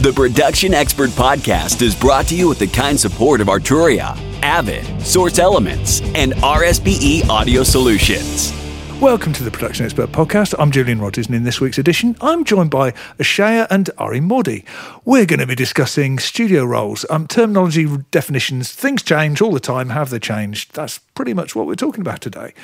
The 0.00 0.12
Production 0.12 0.74
Expert 0.74 1.10
Podcast 1.10 1.82
is 1.82 1.92
brought 1.92 2.28
to 2.28 2.36
you 2.36 2.48
with 2.48 2.60
the 2.60 2.68
kind 2.68 2.98
support 2.98 3.40
of 3.40 3.48
Arturia, 3.48 4.16
Avid, 4.42 4.86
Source 5.02 5.40
Elements, 5.40 6.00
and 6.14 6.34
RSPE 6.34 7.28
Audio 7.28 7.64
Solutions. 7.64 8.52
Welcome 9.00 9.32
to 9.32 9.42
the 9.42 9.50
Production 9.50 9.84
Expert 9.84 10.12
Podcast. 10.12 10.54
I'm 10.56 10.70
Julian 10.70 11.00
Rogers, 11.00 11.26
and 11.26 11.34
in 11.34 11.42
this 11.42 11.60
week's 11.60 11.78
edition, 11.78 12.16
I'm 12.20 12.44
joined 12.44 12.70
by 12.70 12.92
Ashea 13.18 13.66
and 13.70 13.90
Ary 13.98 14.20
Maudit. 14.20 14.64
We're 15.04 15.26
going 15.26 15.40
to 15.40 15.48
be 15.48 15.56
discussing 15.56 16.20
studio 16.20 16.64
roles, 16.64 17.04
um, 17.10 17.26
terminology 17.26 17.88
definitions. 18.12 18.70
Things 18.70 19.02
change 19.02 19.40
all 19.42 19.50
the 19.50 19.58
time. 19.58 19.88
Have 19.88 20.10
they 20.10 20.20
changed? 20.20 20.74
That's 20.74 20.98
pretty 21.16 21.34
much 21.34 21.56
what 21.56 21.66
we're 21.66 21.74
talking 21.74 22.02
about 22.02 22.20
today. 22.20 22.54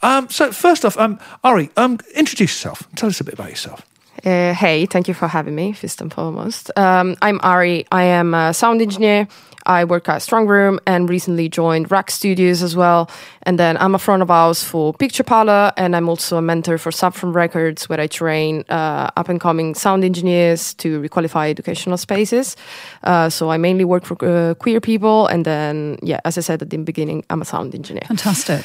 Um, 0.00 0.28
so, 0.28 0.52
first 0.52 0.84
off, 0.84 0.96
um, 0.96 1.18
Ari, 1.42 1.70
um, 1.76 1.98
introduce 2.14 2.52
yourself. 2.52 2.86
Tell 2.94 3.08
us 3.08 3.20
a 3.20 3.24
bit 3.24 3.34
about 3.34 3.50
yourself. 3.50 3.84
Uh, 4.24 4.54
hey, 4.54 4.86
thank 4.86 5.08
you 5.08 5.14
for 5.14 5.28
having 5.28 5.54
me, 5.54 5.72
first 5.72 6.00
and 6.00 6.12
foremost. 6.12 6.70
Um, 6.76 7.16
I'm 7.22 7.40
Ary. 7.42 7.86
I 7.90 8.04
am 8.04 8.34
a 8.34 8.54
sound 8.54 8.80
engineer. 8.80 9.28
I 9.66 9.84
work 9.84 10.08
at 10.08 10.20
Strongroom 10.20 10.78
and 10.86 11.08
recently 11.08 11.48
joined 11.48 11.90
RAK 11.90 12.10
Studios 12.10 12.62
as 12.62 12.76
well. 12.76 13.10
And 13.44 13.58
then 13.58 13.76
I'm 13.78 13.94
a 13.94 13.98
front 13.98 14.22
of 14.22 14.28
house 14.28 14.62
for 14.62 14.92
Picture 14.92 15.24
Parlour, 15.24 15.72
and 15.76 15.96
I'm 15.96 16.08
also 16.08 16.36
a 16.36 16.42
mentor 16.42 16.78
for 16.78 16.92
Saffron 16.92 17.32
Records, 17.32 17.88
where 17.88 18.00
I 18.00 18.06
train 18.06 18.64
uh, 18.68 19.10
up 19.16 19.28
and 19.28 19.40
coming 19.40 19.74
sound 19.74 20.04
engineers 20.04 20.74
to 20.74 21.00
requalify 21.00 21.50
educational 21.50 21.96
spaces. 21.96 22.56
Uh, 23.02 23.30
so 23.30 23.50
I 23.50 23.56
mainly 23.56 23.84
work 23.84 24.04
for 24.04 24.22
uh, 24.22 24.54
queer 24.54 24.80
people, 24.80 25.26
and 25.26 25.44
then, 25.44 25.98
yeah, 26.02 26.20
as 26.24 26.36
I 26.36 26.42
said 26.42 26.60
at 26.60 26.70
the 26.70 26.76
beginning, 26.76 27.24
I'm 27.30 27.40
a 27.40 27.46
sound 27.46 27.74
engineer. 27.74 28.04
Fantastic. 28.08 28.64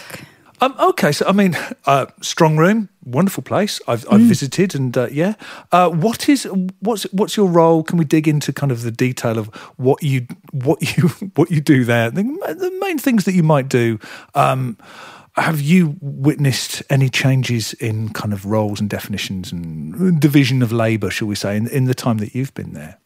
Um, 0.62 0.76
okay, 0.80 1.12
so 1.12 1.26
I 1.26 1.32
mean, 1.32 1.56
uh, 1.86 2.08
Strongroom, 2.22 2.90
wonderful 3.06 3.44
place. 3.44 3.80
I've, 3.88 4.06
I've 4.12 4.22
visited, 4.22 4.76
and 4.76 4.98
uh, 4.98 5.08
yeah. 5.12 5.36
Uh, 5.72 5.90
what 5.90 6.28
is 6.28 6.44
what's 6.80 7.04
what's 7.14 7.38
your 7.38 7.48
role? 7.48 7.84
Can 7.84 7.98
we 7.98 8.06
dig 8.06 8.28
into 8.28 8.52
kind 8.52 8.72
of 8.72 8.82
the 8.82 8.92
detail 8.92 9.38
of 9.38 9.48
what 9.78 10.04
you 10.04 10.28
what 10.52 10.82
you 10.98 11.08
what 11.36 11.50
you 11.52 11.62
do 11.62 11.86
there? 11.86 12.12
The, 12.12 12.24
the 12.24 12.78
main 12.82 12.98
things 12.98 13.26
that 13.26 13.34
you 13.34 13.44
might 13.44 13.70
do. 13.70 14.00
Um, 14.36 14.78
have 15.36 15.62
you 15.62 15.96
witnessed 16.02 16.84
any 16.90 17.08
changes 17.08 17.74
in 17.74 18.10
kind 18.10 18.34
of 18.34 18.46
roles 18.46 18.82
and 18.82 18.90
definitions 18.90 19.52
and 19.54 20.20
division 20.20 20.62
of 20.62 20.74
labour, 20.74 21.10
shall 21.10 21.30
we 21.30 21.36
say, 21.36 21.56
in, 21.56 21.68
in 21.68 21.86
the 21.86 21.94
time 21.94 22.18
that 22.18 22.36
you've 22.36 22.54
been 22.54 22.74
there? 22.74 22.98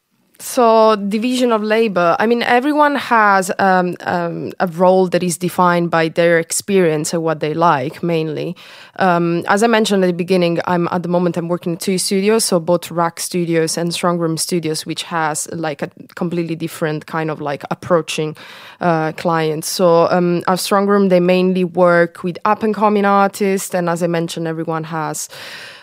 So, 0.44 0.98
division 0.98 1.54
of 1.54 1.64
labor. 1.64 2.18
I 2.20 2.26
mean, 2.26 2.44
everyone 2.44 2.96
has 2.96 3.50
um, 3.60 3.96
um, 4.02 4.52
a 4.60 4.68
role 4.68 5.08
that 5.08 5.24
is 5.24 5.38
defined 5.38 5.90
by 5.90 6.10
their 6.10 6.38
experience 6.38 7.14
and 7.14 7.24
what 7.24 7.40
they 7.40 7.54
like, 7.54 8.04
mainly. 8.04 8.58
Um, 8.98 9.46
as 9.48 9.64
I 9.64 9.68
mentioned 9.68 10.04
at 10.04 10.08
the 10.08 10.14
beginning, 10.14 10.60
I'm 10.66 10.90
at 10.92 11.02
the 11.02 11.08
moment 11.08 11.38
I'm 11.38 11.48
working 11.48 11.72
in 11.72 11.78
two 11.78 11.98
studios, 11.98 12.44
so 12.44 12.60
both 12.60 12.92
RAK 12.92 13.22
Studios 13.22 13.78
and 13.78 13.92
Strongroom 13.92 14.38
Studios, 14.38 14.86
which 14.86 15.04
has 15.04 15.50
like 15.54 15.82
a 15.82 15.90
completely 16.16 16.56
different 16.56 17.06
kind 17.06 17.32
of 17.32 17.40
like 17.40 17.64
approaching 17.72 18.36
uh, 18.82 19.14
clients. 19.14 19.70
So, 19.70 20.10
um, 20.12 20.40
at 20.48 20.60
Strongroom, 20.60 21.08
they 21.08 21.22
mainly 21.22 21.64
work 21.64 22.22
with 22.22 22.38
up 22.44 22.64
and 22.64 22.76
coming 22.76 23.06
artists, 23.06 23.74
and 23.74 23.88
as 23.88 24.04
I 24.04 24.08
mentioned, 24.08 24.50
everyone 24.50 24.84
has 24.84 25.30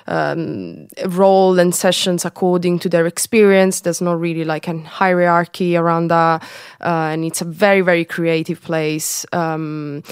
um, 0.07 0.89
role 1.07 1.59
and 1.59 1.75
sessions 1.75 2.25
according 2.25 2.79
to 2.81 2.89
their 2.89 3.07
experience. 3.07 3.81
There's 3.81 4.01
not 4.01 4.21
really 4.21 4.45
like 4.45 4.69
a 4.69 4.79
hierarchy 4.79 5.77
around 5.77 6.09
that, 6.09 6.43
uh, 6.81 7.11
and 7.13 7.25
it's 7.25 7.41
a 7.41 7.45
very 7.47 7.81
very 7.81 8.05
creative 8.05 8.61
place. 8.61 9.27
Um, 9.33 10.03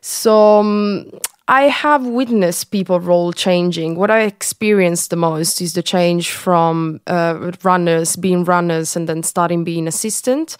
so. 0.00 0.60
Um, 0.60 1.10
I 1.48 1.64
have 1.64 2.06
witnessed 2.06 2.70
people 2.70 3.00
role 3.00 3.32
changing. 3.32 3.96
What 3.96 4.10
I 4.10 4.20
experienced 4.20 5.10
the 5.10 5.16
most 5.16 5.60
is 5.60 5.74
the 5.74 5.82
change 5.82 6.30
from 6.30 7.00
uh, 7.06 7.52
runners 7.62 8.16
being 8.16 8.44
runners 8.44 8.96
and 8.96 9.08
then 9.08 9.22
starting 9.22 9.64
being 9.64 9.86
assistant, 9.88 10.56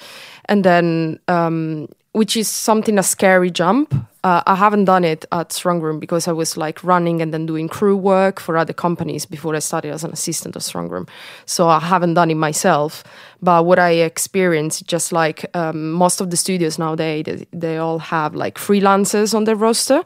and 0.47 0.65
then 0.65 1.21
um, 1.29 1.89
which 2.13 2.37
is 2.37 2.49
something 2.49 2.99
a 2.99 3.03
scary 3.03 3.51
jump. 3.51 3.95
Uh, 4.25 4.41
I 4.47 4.55
haven't 4.55 4.85
done 4.85 5.03
it 5.03 5.25
at 5.33 5.49
Strongroom 5.49 5.99
because 5.99 6.29
I 6.29 6.33
was 6.33 6.57
like 6.57 6.85
running 6.85 7.21
and 7.21 7.35
then 7.35 7.45
doing 7.45 7.69
crew 7.69 7.97
work 7.97 8.39
for 8.39 8.57
other 8.57 8.73
companies 8.73 9.27
before 9.27 9.57
I 9.57 9.59
started 9.59 9.93
as 9.93 10.05
an 10.05 10.13
assistant 10.13 10.55
at 10.55 10.63
Strongroom. 10.63 11.09
So 11.45 11.69
I 11.69 11.81
haven't 11.81 12.15
done 12.15 12.31
it 12.31 12.37
myself. 12.37 13.03
But 13.43 13.65
what 13.65 13.81
I 13.81 13.91
experienced, 13.91 14.87
just 14.87 15.13
like 15.13 15.45
um, 15.57 15.93
most 15.93 16.21
of 16.21 16.31
the 16.31 16.37
studios 16.37 16.79
nowadays, 16.79 17.25
they, 17.25 17.47
they 17.53 17.77
all 17.77 17.99
have 17.99 18.37
like 18.37 18.57
freelancers 18.57 19.35
on 19.35 19.45
their 19.45 19.57
roster. 19.57 20.03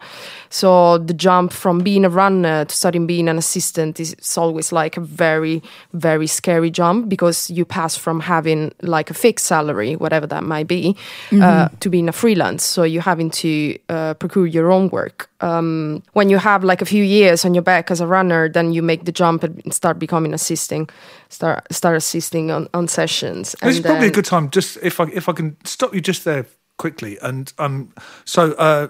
So 0.48 0.96
the 0.98 1.12
jump 1.12 1.52
from 1.52 1.80
being 1.80 2.06
a 2.06 2.08
runner 2.08 2.64
to 2.64 2.74
starting 2.74 3.06
being 3.06 3.28
an 3.28 3.36
assistant 3.36 4.00
is 4.00 4.16
always 4.38 4.72
like 4.72 4.96
a 4.96 5.00
very, 5.02 5.62
very 5.92 6.26
scary 6.26 6.70
jump 6.70 7.10
because 7.10 7.50
you 7.50 7.66
pass 7.66 7.94
from 7.94 8.20
having 8.20 8.72
like 8.80 9.10
a 9.10 9.14
fixed 9.14 9.46
salary, 9.46 9.96
whatever 9.96 10.26
that 10.28 10.42
might 10.42 10.66
be, 10.66 10.96
uh, 11.32 11.68
to 11.80 11.90
being 11.90 12.08
a 12.08 12.12
freelance. 12.12 12.64
So 12.64 12.84
you're 12.84 13.02
having 13.02 13.30
to 13.30 13.78
uh, 13.90 14.14
procure 14.14 14.46
your 14.46 14.72
own 14.72 14.88
work. 14.88 15.28
Um, 15.42 16.02
when 16.14 16.30
you 16.30 16.38
have 16.38 16.64
like 16.64 16.80
a 16.80 16.86
few 16.86 17.04
years 17.04 17.44
on 17.44 17.52
your 17.52 17.62
back 17.62 17.90
as 17.90 18.00
a 18.00 18.06
runner, 18.06 18.48
then 18.48 18.72
you 18.72 18.82
make 18.82 19.04
the 19.04 19.12
jump 19.12 19.44
and 19.44 19.74
start 19.74 19.98
becoming 19.98 20.32
assisting, 20.32 20.88
start 21.28 21.66
start 21.70 21.96
assisting 21.96 22.50
on, 22.50 22.68
on 22.72 22.88
sessions. 22.88 23.25
It's 23.34 23.54
And 23.62 23.84
probably 23.84 24.08
a 24.08 24.10
good 24.12 24.24
time. 24.24 24.50
Just 24.50 24.78
if 24.82 25.00
I 25.00 25.04
if 25.12 25.28
I 25.28 25.32
can 25.32 25.56
stop 25.64 25.94
you 25.94 26.00
just 26.00 26.24
there 26.24 26.46
quickly, 26.78 27.18
and 27.22 27.52
um, 27.58 27.92
so 28.24 28.52
uh, 28.52 28.88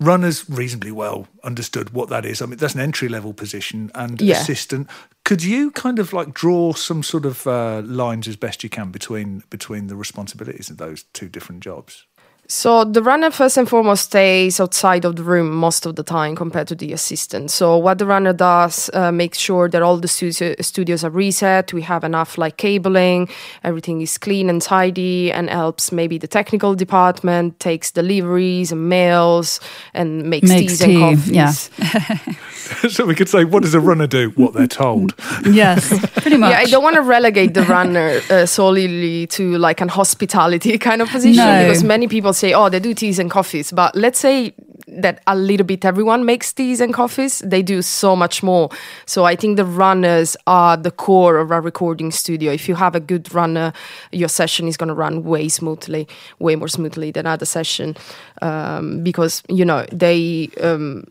runners 0.00 0.48
reasonably 0.48 0.90
well 0.92 1.28
understood 1.44 1.90
what 1.90 2.08
that 2.08 2.24
is. 2.24 2.40
I 2.40 2.46
mean, 2.46 2.56
that's 2.56 2.74
an 2.74 2.80
entry 2.80 3.08
level 3.08 3.34
position 3.34 3.90
and 3.94 4.20
Yeah. 4.20 4.40
assistant. 4.40 4.88
Could 5.24 5.42
you 5.42 5.70
kind 5.70 5.98
of 5.98 6.12
like 6.12 6.32
draw 6.32 6.72
some 6.72 7.02
sort 7.02 7.26
of 7.26 7.46
uh, 7.46 7.82
lines 7.84 8.26
as 8.28 8.36
best 8.36 8.62
you 8.62 8.70
can 8.70 8.90
between 8.90 9.42
between 9.50 9.88
the 9.88 9.96
responsibilities 9.96 10.70
of 10.70 10.76
those 10.78 11.04
two 11.12 11.28
different 11.28 11.62
jobs? 11.64 12.06
So 12.48 12.84
the 12.84 13.02
runner 13.02 13.32
first 13.32 13.56
and 13.56 13.68
foremost 13.68 14.04
stays 14.04 14.60
outside 14.60 15.04
of 15.04 15.16
the 15.16 15.24
room 15.24 15.50
most 15.50 15.84
of 15.84 15.96
the 15.96 16.04
time 16.04 16.36
compared 16.36 16.68
to 16.68 16.76
the 16.76 16.92
assistant. 16.92 17.50
So 17.50 17.76
what 17.76 17.98
the 17.98 18.06
runner 18.06 18.32
does 18.32 18.88
uh, 18.94 19.10
makes 19.10 19.38
sure 19.38 19.68
that 19.68 19.82
all 19.82 19.96
the 19.96 20.06
studio, 20.06 20.54
studios 20.60 21.02
are 21.02 21.10
reset. 21.10 21.72
We 21.72 21.82
have 21.82 22.04
enough 22.04 22.38
like 22.38 22.56
cabling, 22.56 23.28
everything 23.64 24.00
is 24.00 24.16
clean 24.16 24.48
and 24.48 24.62
tidy, 24.62 25.32
and 25.32 25.50
helps 25.50 25.90
maybe 25.90 26.18
the 26.18 26.28
technical 26.28 26.76
department 26.76 27.58
takes 27.58 27.90
deliveries 27.90 28.70
and 28.70 28.88
mails 28.88 29.58
and 29.92 30.30
makes, 30.30 30.48
Makes 30.48 30.78
teas 30.78 30.80
and 30.82 30.92
tea, 30.92 30.98
coffees. 31.00 31.70
yeah. 31.78 32.34
so 32.90 33.04
we 33.06 33.14
could 33.14 33.28
say, 33.28 33.44
what 33.44 33.62
does 33.62 33.74
a 33.74 33.80
runner 33.80 34.06
do? 34.06 34.30
What 34.30 34.54
they're 34.54 34.66
told. 34.66 35.14
Yes, 35.46 35.88
pretty 36.20 36.36
much. 36.36 36.50
Yeah, 36.50 36.58
I 36.58 36.64
don't 36.64 36.82
want 36.82 36.96
to 36.96 37.02
relegate 37.02 37.54
the 37.54 37.62
runner 37.62 38.20
uh, 38.30 38.46
solely 38.46 39.26
to 39.28 39.56
like 39.58 39.80
an 39.80 39.88
hospitality 39.88 40.76
kind 40.88 41.00
of 41.00 41.08
position 41.08 41.36
No. 41.44 41.62
because 41.64 41.84
many 41.84 42.08
people 42.08 42.32
say, 42.32 42.52
oh, 42.52 42.68
they 42.68 42.80
do 42.80 42.94
teas 42.94 43.18
and 43.18 43.30
coffees. 43.30 43.70
But 43.72 43.94
let's 43.94 44.18
say 44.18 44.54
that 44.88 45.20
a 45.26 45.36
little 45.36 45.66
bit 45.66 45.84
everyone 45.84 46.24
makes 46.24 46.52
teas 46.52 46.80
and 46.80 46.92
coffees. 46.92 47.40
They 47.40 47.62
do 47.62 47.82
so 47.82 48.16
much 48.16 48.42
more. 48.42 48.70
So 49.04 49.24
I 49.24 49.36
think 49.36 49.56
the 49.56 49.64
runners 49.64 50.36
are 50.46 50.76
the 50.76 50.90
core 50.90 51.38
of 51.38 51.50
a 51.50 51.60
recording 51.60 52.10
studio. 52.10 52.52
If 52.52 52.68
you 52.68 52.74
have 52.74 52.94
a 52.94 53.00
good 53.00 53.32
runner, 53.34 53.72
your 54.12 54.28
session 54.28 54.68
is 54.68 54.76
going 54.76 54.88
to 54.88 54.94
run 54.94 55.24
way 55.24 55.48
smoothly, 55.48 56.06
way 56.38 56.56
more 56.56 56.68
smoothly 56.68 57.10
than 57.10 57.26
other 57.26 57.46
session 57.46 57.96
um, 58.42 59.02
because, 59.02 59.42
you 59.48 59.64
know, 59.64 59.86
they. 59.92 60.50
Um, 60.60 61.04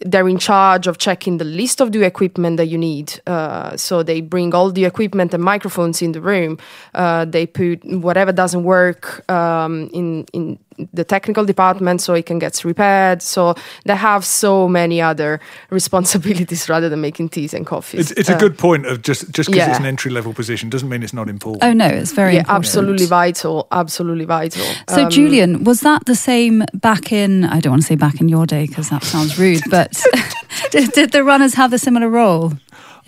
they're 0.00 0.28
in 0.28 0.38
charge 0.38 0.86
of 0.86 0.98
checking 0.98 1.38
the 1.38 1.44
list 1.44 1.80
of 1.80 1.92
the 1.92 2.02
equipment 2.04 2.56
that 2.56 2.66
you 2.66 2.78
need. 2.78 3.20
Uh, 3.26 3.76
so 3.76 4.02
they 4.02 4.20
bring 4.20 4.54
all 4.54 4.70
the 4.70 4.84
equipment 4.84 5.34
and 5.34 5.42
microphones 5.42 6.02
in 6.02 6.12
the 6.12 6.20
room. 6.20 6.58
Uh, 6.94 7.24
they 7.24 7.46
put 7.46 7.84
whatever 7.84 8.32
doesn't 8.32 8.64
work 8.64 9.28
um, 9.30 9.90
in 9.92 10.24
in 10.32 10.58
the 10.92 11.04
technical 11.04 11.44
department 11.44 12.00
so 12.00 12.14
it 12.14 12.26
can 12.26 12.38
get 12.38 12.64
repaired. 12.64 13.22
So 13.22 13.54
they 13.84 13.96
have 13.96 14.24
so 14.24 14.68
many 14.68 15.00
other 15.02 15.40
responsibilities 15.70 16.68
rather 16.68 16.88
than 16.88 17.00
making 17.00 17.28
teas 17.30 17.54
and 17.54 17.66
coffees. 17.66 18.00
It's, 18.10 18.20
it's 18.20 18.28
a 18.28 18.34
Uh, 18.34 18.38
good 18.38 18.56
point 18.58 18.86
of 18.86 19.02
just 19.02 19.30
just 19.36 19.48
because 19.50 19.56
yeah. 19.66 19.70
it's 19.70 19.78
an 19.80 19.86
entry 19.86 20.10
level 20.10 20.32
position 20.32 20.70
doesn't 20.70 20.88
mean 20.88 21.02
it's 21.02 21.12
not 21.14 21.28
important. 21.28 21.64
Oh 21.64 21.72
no, 21.72 21.86
it's 21.86 22.12
very 22.12 22.32
yeah, 22.34 22.40
important. 22.40 22.64
absolutely 22.66 23.06
vital. 23.06 23.66
Absolutely 23.70 24.24
vital. 24.26 24.64
So, 24.88 25.02
Um, 25.04 25.10
Julian, 25.10 25.64
was 25.64 25.80
that 25.80 26.04
the 26.06 26.14
same 26.14 26.64
back 26.74 27.12
in? 27.12 27.44
I 27.44 27.60
don't 27.60 27.72
want 27.72 27.82
to 27.82 27.86
say 27.88 27.96
back 27.96 28.20
in 28.20 28.28
your 28.28 28.46
day 28.46 28.66
because 28.66 28.88
that 28.90 29.04
sounds 29.04 29.38
rude, 29.38 29.62
but 29.70 29.90
did, 30.70 30.92
did 30.92 31.10
the 31.12 31.22
runners 31.24 31.54
have 31.54 31.72
a 31.72 31.78
similar 31.78 32.08
role? 32.08 32.52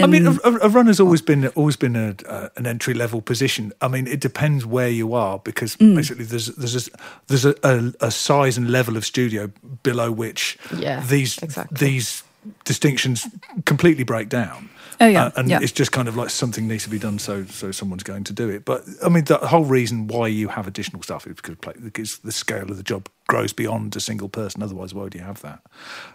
I 0.03 0.07
mean, 0.07 0.27
a, 0.27 0.33
a- 0.45 0.69
runner's 0.69 1.01
always 1.01 1.23
been 1.23 1.47
always 1.55 1.77
been 1.77 1.97
a, 1.97 2.15
uh, 2.29 2.49
an 2.57 2.67
entry 2.67 2.95
level 2.95 3.21
position. 3.23 3.73
I 3.81 3.89
mean, 3.89 4.07
it 4.07 4.21
depends 4.21 4.65
where 4.67 4.89
you 4.91 5.15
are 5.15 5.39
because 5.39 5.77
Mm. 5.77 5.95
basically 5.97 6.25
there's 6.25 6.47
there's 6.57 6.89
a, 6.89 6.91
there's 7.29 7.45
a, 7.45 7.55
a, 7.63 8.07
a 8.07 8.11
size 8.11 8.59
and 8.59 8.71
level 8.71 8.97
of 8.97 9.05
studio 9.05 9.51
below 9.83 10.11
which 10.11 10.59
Yeah, 10.77 11.01
these 11.07 11.39
exactly. 11.43 11.77
these 11.89 12.23
distinctions 12.65 13.27
completely 13.65 14.05
break 14.05 14.29
down. 14.29 14.69
Oh, 15.03 15.07
yeah, 15.09 15.25
Uh, 15.27 15.31
and 15.37 15.49
yeah. 15.51 15.59
it's 15.63 15.73
just 15.73 15.91
kind 15.93 16.09
of 16.09 16.17
like 16.17 16.31
something 16.31 16.69
needs 16.69 16.85
to 16.85 16.91
be 16.91 16.99
done, 16.99 17.19
so 17.19 17.45
so 17.47 17.73
someone's 17.73 18.03
going 18.05 18.25
to 18.25 18.33
do 18.33 18.49
it. 18.49 18.65
But 18.65 18.85
I 19.05 19.09
mean, 19.09 19.25
the 19.25 19.39
whole 19.39 19.65
reason 19.65 20.07
why 20.07 20.29
you 20.29 20.49
have 20.49 20.67
additional 20.69 21.03
stuff 21.03 21.27
is 21.27 21.35
because, 21.37 21.57
play, 21.57 21.75
because 21.83 22.19
the 22.19 22.33
scale 22.33 22.71
of 22.71 22.77
the 22.77 22.83
job 22.83 23.09
grows 23.27 23.53
beyond 23.53 23.97
a 23.97 24.01
single 24.01 24.29
person. 24.29 24.63
Otherwise, 24.63 24.95
why 24.95 25.03
would 25.03 25.15
you 25.15 25.23
have 25.25 25.41
that? 25.43 25.61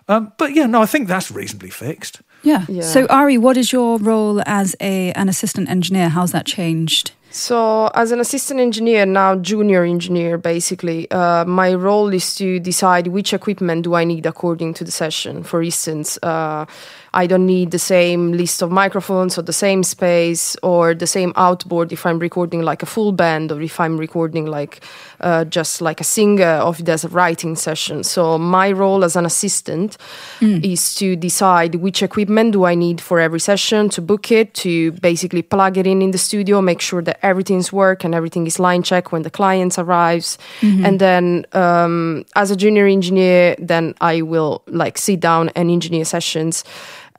Um, 0.08 0.32
but 0.38 0.54
yeah, 0.56 0.66
no, 0.68 0.82
I 0.82 0.86
think 0.86 1.08
that's 1.08 1.32
reasonably 1.32 1.70
fixed. 1.72 2.22
yeah. 2.44 2.66
Yeah. 2.70 2.84
So, 2.84 3.06
Ary, 3.10 3.38
what 3.38 3.58
is 3.58 3.72
your 3.72 3.98
role 4.00 4.42
as 4.46 4.76
a 4.82 5.12
an 5.14 5.28
assistant 5.30 5.70
engineer? 5.70 6.10
How's 6.10 6.32
that 6.32 6.46
changed? 6.46 7.12
So, 7.30 7.88
as 7.94 8.12
an 8.12 8.20
assistant 8.20 8.60
engineer, 8.62 9.06
now 9.06 9.36
junior 9.36 9.84
engineer, 9.84 10.38
basically, 10.38 11.12
uh, 11.12 11.44
my 11.46 11.74
role 11.76 12.14
is 12.16 12.34
to 12.36 12.58
decide 12.60 13.08
which 13.08 13.34
equipment 13.34 13.84
do 13.84 13.96
I 13.96 14.06
need 14.06 14.26
according 14.26 14.74
to 14.76 14.84
the 14.86 14.92
session. 14.92 15.44
For 15.44 15.62
instance, 15.62 16.18
uh, 16.24 16.66
I 17.18 17.26
don't 17.26 17.48
need 17.48 17.72
the 17.72 17.80
same 17.80 18.34
list 18.34 18.62
of 18.62 18.70
microphones 18.70 19.40
or 19.40 19.42
the 19.42 19.52
same 19.52 19.82
space 19.82 20.56
or 20.62 20.94
the 20.94 21.08
same 21.08 21.34
outboard 21.36 21.92
if 21.92 22.06
I'm 22.06 22.20
recording 22.20 22.62
like 22.62 22.84
a 22.84 22.86
full 22.86 23.12
band 23.12 23.52
or 23.52 23.60
if 23.60 23.80
I'm 23.80 23.98
recording 23.98 24.46
like 24.46 24.82
uh, 25.20 25.44
just 25.46 25.82
like 25.82 26.00
a 26.00 26.04
singer 26.04 26.62
or 26.64 26.74
if 26.74 26.78
there's 26.78 27.04
a 27.04 27.08
writing 27.08 27.56
session. 27.56 28.04
So 28.04 28.38
my 28.38 28.72
role 28.72 29.04
as 29.04 29.16
an 29.16 29.26
assistant 29.26 29.98
mm. 30.40 30.64
is 30.64 30.94
to 30.96 31.16
decide 31.16 31.74
which 31.76 32.04
equipment 32.04 32.52
do 32.52 32.66
I 32.66 32.76
need 32.76 33.02
for 33.02 33.20
every 33.20 33.40
session, 33.40 33.90
to 33.90 34.02
book 34.02 34.32
it, 34.32 34.54
to 34.66 34.92
basically 34.92 35.42
plug 35.42 35.80
it 35.80 35.88
in 35.88 36.04
in 36.04 36.12
the 36.12 36.20
studio, 36.20 36.62
make 36.62 36.82
sure 36.82 37.02
that 37.02 37.18
everything's 37.24 37.74
work 37.74 38.04
and 38.04 38.14
everything 38.14 38.46
is 38.46 38.60
line 38.60 38.84
check 38.84 39.12
when 39.12 39.24
the 39.24 39.32
client 39.32 39.80
arrives. 39.80 40.38
Mm-hmm. 40.62 40.86
And 40.86 41.00
then 41.00 41.46
um, 41.54 42.26
as 42.36 42.52
a 42.52 42.56
junior 42.56 42.86
engineer, 42.86 43.56
then 43.58 43.96
I 44.02 44.22
will 44.22 44.62
like 44.68 45.00
sit 45.00 45.20
down 45.20 45.50
and 45.56 45.72
engineer 45.72 46.06
sessions 46.06 46.64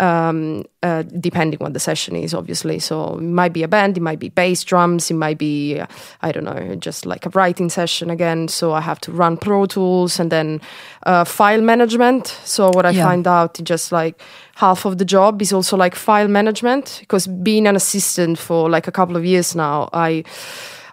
um, 0.00 0.64
uh, 0.82 1.02
depending 1.02 1.58
what 1.58 1.72
the 1.72 1.80
session 1.80 2.14
is, 2.16 2.34
obviously. 2.34 2.78
So 2.78 3.18
it 3.18 3.22
might 3.22 3.52
be 3.52 3.62
a 3.62 3.68
band, 3.68 3.96
it 3.96 4.00
might 4.00 4.18
be 4.18 4.28
bass 4.28 4.64
drums, 4.64 5.10
it 5.10 5.14
might 5.14 5.38
be, 5.38 5.80
uh, 5.80 5.86
I 6.22 6.32
don't 6.32 6.44
know, 6.44 6.76
just 6.76 7.06
like 7.06 7.26
a 7.26 7.30
writing 7.30 7.68
session 7.68 8.10
again. 8.10 8.48
So 8.48 8.72
I 8.72 8.80
have 8.80 9.00
to 9.00 9.12
run 9.12 9.36
Pro 9.36 9.66
Tools 9.66 10.20
and 10.20 10.30
then 10.30 10.60
uh, 11.04 11.24
file 11.24 11.60
management. 11.60 12.28
So 12.44 12.70
what 12.70 12.86
I 12.86 12.90
yeah. 12.90 13.04
find 13.04 13.26
out, 13.26 13.58
is 13.58 13.64
just 13.64 13.92
like 13.92 14.20
half 14.56 14.84
of 14.84 14.98
the 14.98 15.04
job 15.04 15.42
is 15.42 15.52
also 15.52 15.76
like 15.76 15.94
file 15.94 16.28
management 16.28 16.98
because 17.00 17.26
being 17.26 17.66
an 17.66 17.76
assistant 17.76 18.38
for 18.38 18.68
like 18.70 18.86
a 18.86 18.92
couple 18.92 19.16
of 19.16 19.24
years 19.24 19.54
now, 19.54 19.88
I 19.92 20.24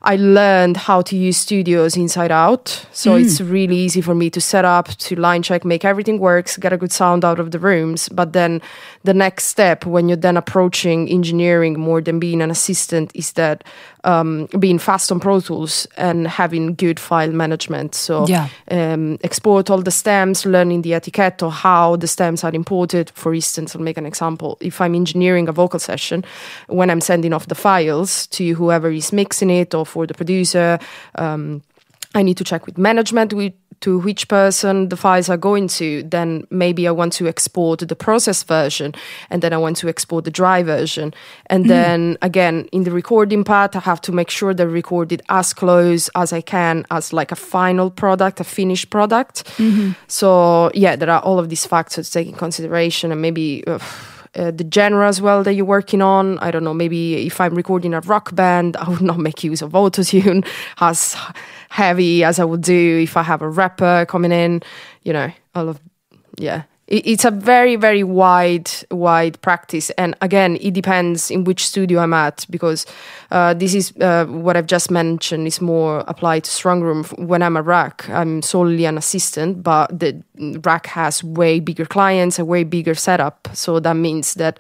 I 0.06 0.18
learned 0.18 0.78
how 0.78 1.02
to 1.02 1.18
use 1.18 1.36
studios 1.36 1.98
inside 1.98 2.32
out. 2.32 2.86
So 2.92 3.14
mm. 3.14 3.26
it's 3.26 3.42
really 3.42 3.76
easy 3.76 4.02
for 4.02 4.14
me 4.14 4.30
to 4.30 4.40
set 4.40 4.64
up, 4.64 4.88
to 4.88 5.16
line 5.16 5.42
check, 5.42 5.66
make 5.66 5.84
everything 5.84 6.20
works, 6.20 6.58
get 6.58 6.72
a 6.72 6.78
good 6.78 6.92
sound 6.92 7.26
out 7.26 7.40
of 7.40 7.50
the 7.50 7.58
rooms. 7.58 8.08
But 8.10 8.34
then 8.34 8.62
the 9.06 9.14
next 9.14 9.46
step 9.46 9.86
when 9.86 10.10
you're 10.10 10.18
then 10.18 10.38
approaching 10.38 11.08
engineering 11.10 11.80
more 11.80 12.02
than 12.02 12.20
being 12.20 12.42
an 12.42 12.52
assistant 12.52 13.12
is 13.14 13.34
that 13.34 13.64
um, 14.04 14.48
being 14.60 14.80
fast 14.80 15.12
on 15.12 15.20
Pro 15.20 15.40
Tools 15.40 15.88
and 15.98 16.28
having 16.28 16.76
good 16.76 17.00
file 17.00 17.32
management. 17.32 17.96
So 17.96 18.28
yeah. 18.28 18.50
um, 18.70 19.18
export 19.24 19.70
all 19.70 19.82
the 19.82 19.92
stems, 19.92 20.46
learning 20.46 20.82
the 20.82 20.94
etiquette 20.94 21.44
of 21.44 21.54
how 21.54 21.96
the 21.96 22.08
stems 22.08 22.44
are 22.44 22.54
imported. 22.54 23.12
For 23.12 23.34
instance, 23.34 23.76
I'll 23.76 23.82
make 23.82 23.98
an 23.98 24.06
example. 24.06 24.58
If 24.60 24.82
I'm 24.82 24.96
engineering 24.96 25.48
a 25.48 25.52
vocal 25.52 25.80
session, 25.80 26.26
when 26.68 26.90
I'm 26.90 27.02
sending 27.02 27.34
off 27.34 27.48
the 27.48 27.56
files 27.56 28.28
to 28.28 28.54
whoever 28.54 28.92
is 28.92 29.14
mixing 29.14 29.50
it 29.50 29.74
or 29.74 29.86
for 29.86 30.08
the 30.08 30.14
producer, 30.14 30.80
um, 31.16 31.62
I 32.16 32.24
need 32.24 32.38
to 32.38 32.44
check 32.44 32.66
with 32.66 32.78
management, 32.78 33.34
with 33.34 33.54
to 33.86 34.00
which 34.00 34.28
person 34.28 34.90
the 34.90 34.98
files 34.98 35.30
are 35.30 35.38
going 35.38 35.68
to, 35.68 36.02
then 36.02 36.48
maybe 36.50 36.88
I 36.88 36.92
want 36.92 37.14
to 37.14 37.28
export 37.28 37.88
the 37.88 37.96
process 37.96 38.42
version 38.42 38.96
and 39.30 39.44
then 39.44 39.54
I 39.54 39.58
want 39.58 39.78
to 39.78 39.88
export 39.88 40.26
the 40.26 40.32
dry 40.32 40.64
version. 40.64 41.14
And 41.52 41.66
mm. 41.66 41.68
then 41.68 42.18
again, 42.24 42.68
in 42.72 42.84
the 42.84 42.90
recording 42.90 43.44
part, 43.44 43.76
I 43.76 43.80
have 43.82 44.02
to 44.02 44.12
make 44.12 44.32
sure 44.32 44.56
they're 44.56 44.68
recorded 44.68 45.22
as 45.30 45.54
close 45.54 46.10
as 46.16 46.34
I 46.34 46.42
can 46.42 46.84
as 46.90 47.14
like 47.14 47.32
a 47.32 47.36
final 47.36 47.92
product, 47.92 48.40
a 48.40 48.44
finished 48.44 48.90
product. 48.90 49.44
Mm-hmm. 49.58 49.92
So 50.08 50.72
yeah, 50.74 50.96
there 50.96 51.12
are 51.12 51.22
all 51.22 51.38
of 51.38 51.50
these 51.50 51.68
factors 51.68 52.10
to 52.10 52.14
take 52.14 52.28
in 52.28 52.36
consideration 52.36 53.12
and 53.12 53.22
maybe. 53.22 53.64
Uh, 53.68 53.78
uh, 54.36 54.52
the 54.52 54.68
genre 54.74 55.08
as 55.08 55.22
well 55.22 55.44
that 55.44 55.54
you're 55.54 55.66
working 55.66 56.02
on. 56.02 56.38
I 56.40 56.52
don't 56.52 56.64
know, 56.64 56.74
maybe 56.74 57.26
if 57.26 57.40
I'm 57.40 57.56
recording 57.56 57.94
a 57.94 58.02
rock 58.02 58.36
band, 58.36 58.78
I 58.82 58.90
would 58.90 59.02
not 59.02 59.20
make 59.20 59.44
use 59.44 59.62
of 59.62 59.72
autotune 59.72 60.46
as 60.80 61.16
heavy 61.70 62.24
as 62.24 62.40
I 62.40 62.46
would 62.46 62.62
do 62.62 63.00
if 63.02 63.18
I 63.18 63.24
have 63.24 63.42
a 63.42 63.50
rapper 63.50 64.06
coming 64.08 64.32
in, 64.32 64.62
you 65.04 65.14
know, 65.14 65.32
all 65.54 65.70
of, 65.70 65.80
yeah, 66.38 66.64
it's 66.88 67.26
a 67.26 67.32
very 67.32 67.76
very 67.76 68.04
wide 68.04 68.70
wide 68.92 69.42
practice. 69.42 69.90
And 69.92 70.16
again 70.22 70.58
it 70.62 70.74
depends 70.74 71.32
in 71.32 71.44
which 71.44 71.66
studio 71.68 72.00
i'm 72.00 72.14
at 72.14 72.46
because 72.50 72.86
uh, 73.32 73.54
this 73.56 73.74
is 73.74 73.92
uh, 74.02 74.26
what 74.26 74.56
i've 74.56 74.68
just 74.68 74.92
mentioned 74.92 75.48
is 75.48 75.60
more 75.60 76.04
applied 76.08 76.44
to 76.44 76.52
Strongroom. 76.52 77.06
When 77.18 77.42
i'm 77.42 77.58
a 77.58 77.64
RAK 77.64 78.08
i'm 78.10 78.42
solely 78.42 78.86
an 78.86 78.98
assistant 78.98 79.64
but 79.64 80.00
the 80.00 80.22
RAK 80.38 80.88
has 80.88 81.24
way 81.24 81.60
bigger 81.60 81.86
clients 81.86 82.38
a 82.38 82.46
way 82.46 82.64
bigger 82.64 82.94
setup. 82.94 83.48
So 83.54 83.80
that 83.80 83.96
means 83.96 84.36
that 84.36 84.60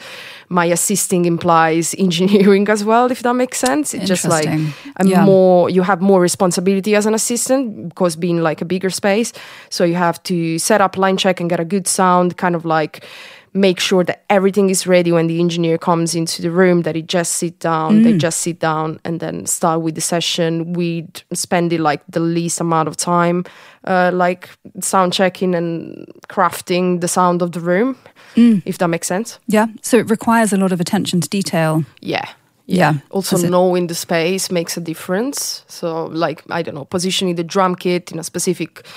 my 0.49 0.65
assisting 0.65 1.25
implies 1.25 1.93
engineering 1.99 2.67
as 2.69 2.83
well 2.83 3.11
if 3.11 3.21
that 3.21 3.33
makes 3.33 3.59
sense. 3.59 3.93
It's 3.93 4.07
just 4.07 4.25
like 4.25 4.47
i'm 4.47 5.07
yeah. 5.07 5.25
more 5.25 5.69
you 5.69 5.83
have 5.83 6.01
more 6.01 6.21
responsibility 6.21 6.95
as 6.95 7.05
an 7.05 7.13
assistant 7.13 7.89
because 7.89 8.15
being 8.15 8.41
like 8.41 8.61
a 8.61 8.65
bigger 8.65 8.89
space. 8.89 9.31
So 9.69 9.83
you 9.83 9.95
have 9.95 10.21
to 10.23 10.57
set 10.57 10.81
up 10.81 10.97
line 10.97 11.17
check 11.17 11.39
and 11.39 11.49
get 11.49 11.59
a 11.59 11.65
good 11.65 11.87
sound 11.87 12.14
around, 12.15 12.37
kind 12.37 12.55
of 12.55 12.65
like 12.65 13.05
make 13.53 13.79
sure 13.79 14.03
that 14.03 14.25
everything 14.29 14.69
is 14.69 14.85
ready 14.85 15.13
when 15.13 15.27
the 15.27 15.39
engineer 15.39 15.77
comes 15.77 16.13
into 16.13 16.41
the 16.41 16.51
room 16.51 16.81
that 16.81 16.93
he 16.93 17.01
just 17.01 17.35
sit 17.35 17.57
down 17.59 17.99
mm. 17.99 18.03
they 18.03 18.17
just 18.17 18.41
sit 18.41 18.59
down 18.59 18.99
and 19.05 19.21
then 19.21 19.45
start 19.45 19.81
with 19.81 19.95
the 19.95 20.01
session 20.01 20.73
we 20.73 21.07
spend 21.31 21.71
it 21.71 21.79
like 21.79 22.01
the 22.09 22.19
least 22.19 22.59
amount 22.59 22.89
of 22.89 22.97
time 22.97 23.45
uh, 23.85 24.11
like 24.13 24.49
sound 24.81 25.13
checking 25.13 25.55
and 25.55 26.05
crafting 26.27 26.99
the 26.99 27.07
sound 27.07 27.41
of 27.41 27.53
the 27.53 27.61
room 27.61 27.97
mm. 28.35 28.61
if 28.65 28.77
that 28.77 28.89
makes 28.89 29.07
sense 29.07 29.39
yeah 29.47 29.67
so 29.81 29.97
it 29.97 30.09
requires 30.09 30.51
a 30.51 30.57
lot 30.57 30.73
of 30.73 30.81
attention 30.81 31.21
to 31.21 31.29
detail 31.29 31.85
yeah 32.01 32.25
yeah. 32.67 32.93
yeah. 32.93 32.99
Also, 33.11 33.37
knowing 33.47 33.87
the 33.87 33.93
space 33.93 34.49
makes 34.49 34.75
a 34.75 34.81
difference. 34.81 35.63
So, 35.67 36.07
like, 36.07 36.41
I 36.49 36.63
don't 36.63 36.73
know, 36.73 36.85
positioning 36.85 37.35
the 37.35 37.43
drum 37.43 37.75
kit 37.75 38.11
in 38.11 38.17
a 38.17 38.23
specific 38.23 38.87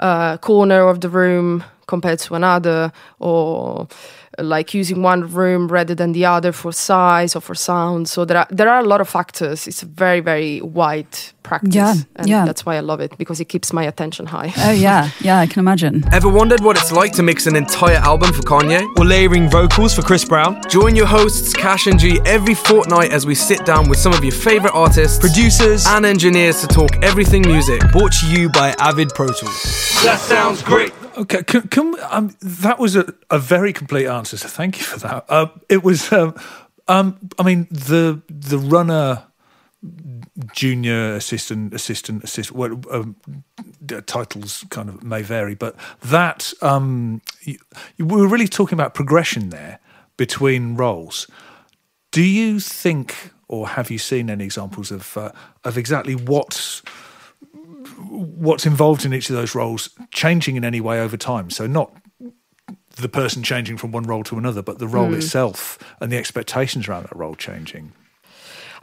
uh, 0.00 0.38
corner 0.38 0.88
of 0.88 1.02
the 1.02 1.08
room 1.08 1.62
compared 1.86 2.18
to 2.20 2.34
another, 2.34 2.92
or 3.18 3.88
uh, 4.38 4.42
like 4.42 4.72
using 4.72 5.02
one 5.02 5.28
room 5.32 5.68
rather 5.68 5.94
than 5.94 6.12
the 6.12 6.24
other 6.24 6.52
for 6.52 6.72
size 6.72 7.36
or 7.36 7.40
for 7.40 7.54
sound. 7.54 8.08
So 8.08 8.24
there 8.24 8.38
are 8.38 8.46
there 8.50 8.68
are 8.68 8.80
a 8.80 8.86
lot 8.86 9.00
of 9.00 9.08
factors. 9.08 9.66
It's 9.66 9.82
a 9.82 9.86
very 9.86 10.20
very 10.20 10.60
wide 10.62 11.18
practice. 11.42 11.74
Yeah, 11.74 11.94
and 12.16 12.28
yeah. 12.28 12.44
That's 12.44 12.64
why 12.64 12.76
I 12.76 12.80
love 12.80 13.00
it 13.00 13.18
because 13.18 13.40
it 13.40 13.46
keeps 13.46 13.72
my 13.72 13.84
attention 13.84 14.26
high. 14.26 14.52
Oh 14.56 14.70
yeah, 14.72 15.10
yeah. 15.20 15.38
I 15.38 15.46
can 15.46 15.58
imagine. 15.60 16.04
Ever 16.12 16.28
wondered 16.28 16.60
what 16.60 16.76
it's 16.78 16.92
like 16.92 17.12
to 17.14 17.22
mix 17.22 17.46
an 17.46 17.56
entire 17.56 17.96
album 17.96 18.32
for 18.32 18.42
Kanye 18.42 18.86
or 18.98 19.04
layering 19.04 19.50
vocals 19.50 19.94
for 19.94 20.02
Chris 20.02 20.24
Brown? 20.24 20.60
Join 20.68 20.96
your 20.96 21.06
hosts 21.06 21.52
Cash 21.52 21.86
and 21.86 21.98
G 21.98 22.20
every 22.24 22.54
fortnight 22.54 23.12
as 23.12 23.26
we 23.26 23.34
sit 23.34 23.64
down 23.66 23.88
with 23.88 23.98
some 23.98 24.12
of 24.12 24.24
your 24.24 24.32
favorite 24.32 24.72
artists, 24.74 25.18
producers, 25.18 25.86
and 25.86 26.06
engineers 26.06 26.60
to 26.60 26.66
talk 26.66 26.90
everything 27.02 27.42
music. 27.42 27.80
Brought 27.92 28.12
to 28.12 28.26
you 28.26 28.48
by 28.48 28.74
Avid 28.78 29.10
Pro 29.14 29.26
Tools. 29.26 29.62
That 30.04 30.18
sounds 30.20 30.62
great. 30.62 30.92
Okay, 31.16 31.42
can, 31.42 31.62
can 31.68 31.94
um, 32.10 32.36
that 32.40 32.78
was 32.78 32.96
a, 32.96 33.12
a, 33.30 33.38
very 33.38 33.72
complete 33.72 34.06
answer. 34.06 34.36
So 34.36 34.48
thank 34.48 34.78
you 34.78 34.84
for 34.84 34.98
that. 35.00 35.24
Uh, 35.28 35.48
it 35.68 35.82
was, 35.82 36.12
um, 36.12 36.34
um, 36.88 37.30
I 37.38 37.42
mean, 37.42 37.68
the 37.70 38.22
the 38.28 38.58
runner, 38.58 39.24
junior 40.54 41.14
assistant, 41.14 41.74
assistant, 41.74 42.24
assistant. 42.24 42.56
What 42.56 42.94
um, 42.94 43.16
titles 44.06 44.64
kind 44.70 44.88
of 44.88 45.02
may 45.02 45.22
vary, 45.22 45.54
but 45.54 45.76
that 46.02 46.52
um, 46.62 47.20
you, 47.42 47.58
we 47.98 48.04
were 48.04 48.28
really 48.28 48.48
talking 48.48 48.76
about 48.76 48.94
progression 48.94 49.50
there 49.50 49.80
between 50.16 50.76
roles. 50.76 51.26
Do 52.10 52.22
you 52.22 52.60
think, 52.60 53.32
or 53.48 53.68
have 53.68 53.90
you 53.90 53.98
seen 53.98 54.30
any 54.30 54.44
examples 54.44 54.90
of 54.90 55.16
uh, 55.16 55.32
of 55.64 55.76
exactly 55.76 56.14
what? 56.14 56.82
What's 57.98 58.66
involved 58.66 59.04
in 59.04 59.14
each 59.14 59.30
of 59.30 59.36
those 59.36 59.54
roles 59.54 59.90
changing 60.12 60.56
in 60.56 60.64
any 60.64 60.80
way 60.80 61.00
over 61.00 61.16
time. 61.16 61.50
So 61.50 61.66
not 61.66 61.94
the 62.96 63.08
person 63.08 63.42
changing 63.42 63.76
from 63.78 63.92
one 63.92 64.04
role 64.04 64.22
to 64.24 64.38
another, 64.38 64.62
but 64.62 64.78
the 64.78 64.88
role 64.88 65.10
mm. 65.10 65.16
itself 65.16 65.78
and 66.00 66.12
the 66.12 66.18
expectations 66.18 66.88
around 66.88 67.04
that 67.04 67.16
role 67.16 67.34
changing. 67.34 67.92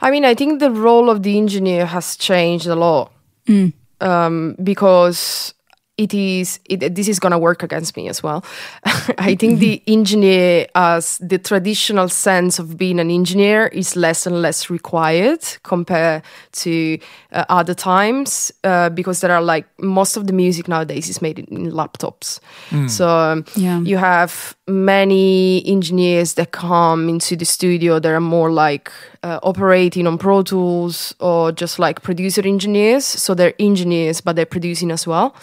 I 0.00 0.10
mean, 0.10 0.24
I 0.24 0.34
think 0.34 0.60
the 0.60 0.70
role 0.70 1.10
of 1.10 1.22
the 1.22 1.36
engineer 1.36 1.86
has 1.86 2.16
changed 2.16 2.66
a 2.66 2.74
lot 2.74 3.12
mm. 3.46 3.72
um, 4.00 4.56
because 4.62 5.54
it 6.00 6.14
is 6.14 6.58
it, 6.64 6.94
this 6.94 7.08
is 7.08 7.20
going 7.20 7.30
to 7.30 7.38
work 7.38 7.62
against 7.62 7.94
me 7.94 8.08
as 8.08 8.22
well 8.22 8.42
i 9.18 9.34
think 9.34 9.58
the 9.58 9.82
engineer 9.86 10.66
as 10.74 11.18
the 11.18 11.38
traditional 11.38 12.08
sense 12.08 12.58
of 12.58 12.78
being 12.78 12.98
an 12.98 13.10
engineer 13.10 13.66
is 13.66 13.96
less 13.96 14.26
and 14.26 14.40
less 14.40 14.70
required 14.70 15.42
compared 15.62 16.22
to 16.52 16.98
uh, 17.32 17.44
other 17.50 17.74
times 17.74 18.50
uh, 18.64 18.88
because 18.88 19.20
there 19.20 19.30
are 19.30 19.42
like 19.42 19.66
most 19.78 20.16
of 20.16 20.26
the 20.26 20.32
music 20.32 20.68
nowadays 20.68 21.10
is 21.10 21.20
made 21.20 21.38
in, 21.38 21.44
in 21.48 21.70
laptops 21.70 22.40
mm. 22.70 22.88
so 22.88 23.06
um, 23.06 23.44
yeah. 23.54 23.78
you 23.80 23.98
have 23.98 24.56
many 24.66 25.62
engineers 25.66 26.34
that 26.34 26.52
come 26.52 27.10
into 27.10 27.36
the 27.36 27.44
studio 27.44 27.98
that 27.98 28.10
are 28.10 28.20
more 28.20 28.50
like 28.50 28.90
uh, 29.22 29.38
operating 29.42 30.06
on 30.06 30.16
pro 30.16 30.42
tools 30.42 31.14
or 31.20 31.52
just 31.52 31.78
like 31.78 32.00
producer 32.00 32.40
engineers 32.46 33.04
so 33.04 33.34
they're 33.34 33.54
engineers 33.58 34.22
but 34.22 34.34
they're 34.34 34.46
producing 34.46 34.90
as 34.90 35.06
well 35.06 35.34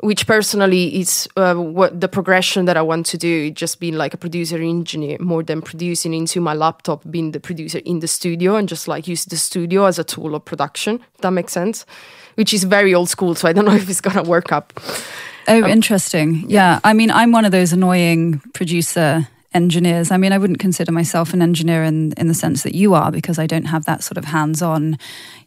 which 0.00 0.26
personally 0.26 1.00
is 1.00 1.28
uh, 1.36 1.54
what 1.54 2.00
the 2.00 2.08
progression 2.08 2.66
that 2.66 2.76
I 2.76 2.82
want 2.82 3.06
to 3.06 3.18
do. 3.18 3.50
Just 3.50 3.80
being 3.80 3.96
like 3.96 4.12
a 4.14 4.16
producer 4.16 4.56
engineer 4.56 5.16
more 5.20 5.42
than 5.42 5.62
producing 5.62 6.14
into 6.14 6.40
my 6.40 6.54
laptop, 6.54 7.02
being 7.10 7.32
the 7.32 7.40
producer 7.40 7.78
in 7.78 8.00
the 8.00 8.08
studio 8.08 8.56
and 8.56 8.68
just 8.68 8.88
like 8.88 9.08
use 9.08 9.24
the 9.24 9.36
studio 9.36 9.86
as 9.86 9.98
a 9.98 10.04
tool 10.04 10.34
of 10.34 10.44
production. 10.44 11.00
If 11.14 11.20
that 11.22 11.30
makes 11.30 11.52
sense. 11.52 11.86
Which 12.34 12.52
is 12.52 12.64
very 12.64 12.94
old 12.94 13.08
school, 13.08 13.34
so 13.34 13.48
I 13.48 13.52
don't 13.52 13.64
know 13.70 13.74
if 13.74 13.88
it's 13.88 14.02
gonna 14.02 14.22
work 14.22 14.52
up. 14.52 14.78
Oh, 15.48 15.64
interesting. 15.64 16.44
Yeah. 16.48 16.80
I 16.84 16.92
mean, 16.92 17.10
I'm 17.10 17.32
one 17.32 17.44
of 17.44 17.52
those 17.52 17.72
annoying 17.72 18.40
producer 18.52 19.28
engineers. 19.54 20.10
I 20.10 20.16
mean, 20.16 20.32
I 20.32 20.38
wouldn't 20.38 20.58
consider 20.58 20.92
myself 20.92 21.32
an 21.32 21.42
engineer 21.42 21.82
in 21.84 22.12
in 22.16 22.28
the 22.28 22.34
sense 22.34 22.62
that 22.62 22.74
you 22.74 22.94
are 22.94 23.10
because 23.10 23.38
I 23.38 23.46
don't 23.46 23.66
have 23.66 23.84
that 23.86 24.02
sort 24.02 24.18
of 24.18 24.24
hands-on, 24.26 24.98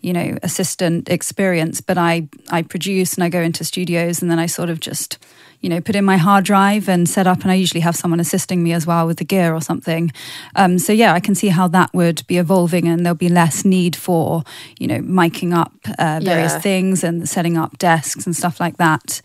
you 0.01 0.13
know, 0.13 0.38
assistant 0.44 1.10
experience, 1.10 1.82
but 1.82 1.98
I 1.98 2.27
I 2.51 2.62
produce 2.63 3.13
and 3.15 3.24
I 3.24 3.29
go 3.29 3.41
into 3.41 3.63
studios 3.63 4.22
and 4.22 4.32
then 4.32 4.39
I 4.39 4.48
sort 4.48 4.70
of 4.70 4.79
just 4.79 5.18
you 5.62 5.68
know, 5.70 5.82
put 5.82 5.94
in 5.94 6.06
my 6.06 6.15
hard 6.15 6.46
drive 6.46 6.88
and 6.88 7.10
set 7.10 7.27
up, 7.27 7.41
and 7.41 7.51
I 7.51 7.56
usually 7.56 7.82
have 7.82 7.94
someone 7.94 8.22
assisting 8.22 8.63
me 8.63 8.72
as 8.72 8.88
well 8.88 9.06
with 9.06 9.18
the 9.18 9.25
gear 9.25 9.53
or 9.53 9.60
something. 9.62 10.10
Um, 10.56 10.79
so 10.79 10.94
yeah, 10.94 11.13
I 11.13 11.20
can 11.20 11.36
see 11.36 11.50
how 11.50 11.68
that 11.68 11.94
would 11.94 12.25
be 12.27 12.38
evolving, 12.38 12.88
and 12.88 13.06
there'll 13.06 13.13
be 13.18 13.27
less 13.27 13.65
need 13.65 13.94
for 13.98 14.44
you 14.79 14.88
know 14.88 15.00
miking 15.00 15.53
up 15.53 15.74
uh, 15.98 16.22
various 16.24 16.53
Yeah. 16.53 16.62
things 16.62 17.03
and 17.03 17.27
setting 17.27 17.58
up 17.58 17.77
desks 17.77 18.25
and 18.25 18.34
stuff 18.34 18.62
like 18.62 18.77
that. 18.77 19.22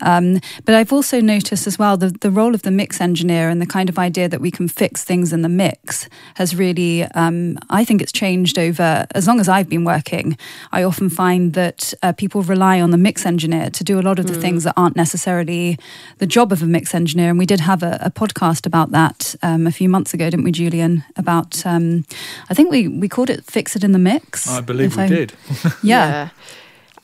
Um, 0.00 0.40
but 0.64 0.74
I've 0.74 0.92
also 0.92 1.20
noticed 1.20 1.66
as 1.66 1.78
well 1.78 1.96
the, 1.96 2.10
the 2.20 2.30
role 2.30 2.54
of 2.54 2.62
the 2.62 2.70
mix 2.70 3.00
engineer 3.00 3.48
and 3.48 3.60
the 3.60 3.66
kind 3.66 3.88
of 3.88 3.98
idea 3.98 4.28
that 4.28 4.40
we 4.40 4.50
can 4.50 4.68
fix 4.68 5.04
things 5.04 5.32
in 5.32 5.42
the 5.42 5.48
mix 5.48 6.08
has 6.34 6.54
really, 6.56 7.04
um, 7.14 7.58
I 7.70 7.84
think 7.84 8.02
it's 8.02 8.12
changed 8.12 8.58
over 8.58 9.06
as 9.14 9.26
long 9.26 9.40
as 9.40 9.48
I've 9.48 9.68
been 9.68 9.84
working. 9.84 10.36
I 10.72 10.82
often 10.82 11.08
find 11.10 11.54
that 11.54 11.94
uh, 12.02 12.12
people 12.12 12.42
rely 12.42 12.80
on 12.80 12.90
the 12.90 12.98
mix 12.98 13.24
engineer 13.24 13.70
to 13.70 13.84
do 13.84 13.98
a 13.98 14.02
lot 14.02 14.18
of 14.18 14.26
the 14.26 14.34
things 14.34 14.64
that 14.64 14.74
aren't 14.76 14.96
necessarily 14.96 15.78
the 16.18 16.26
job 16.26 16.52
of 16.52 16.62
a 16.62 16.66
mix 16.66 16.94
engineer. 16.94 17.30
And 17.30 17.38
we 17.38 17.46
did 17.46 17.60
have 17.60 17.82
a, 17.82 17.98
a 18.00 18.10
podcast 18.10 18.66
about 18.66 18.90
that 18.90 19.34
um, 19.42 19.66
a 19.66 19.72
few 19.72 19.88
months 19.88 20.12
ago, 20.14 20.28
didn't 20.28 20.44
we, 20.44 20.52
Julian? 20.52 21.04
About, 21.16 21.64
um, 21.64 22.04
I 22.50 22.54
think 22.54 22.70
we, 22.70 22.88
we 22.88 23.08
called 23.08 23.30
it 23.30 23.44
Fix 23.44 23.76
It 23.76 23.84
in 23.84 23.92
the 23.92 23.98
Mix. 23.98 24.48
I 24.48 24.60
believe 24.60 24.92
if 24.92 24.96
we 24.96 25.02
I- 25.04 25.08
did. 25.08 25.32
Yeah. 25.82 26.30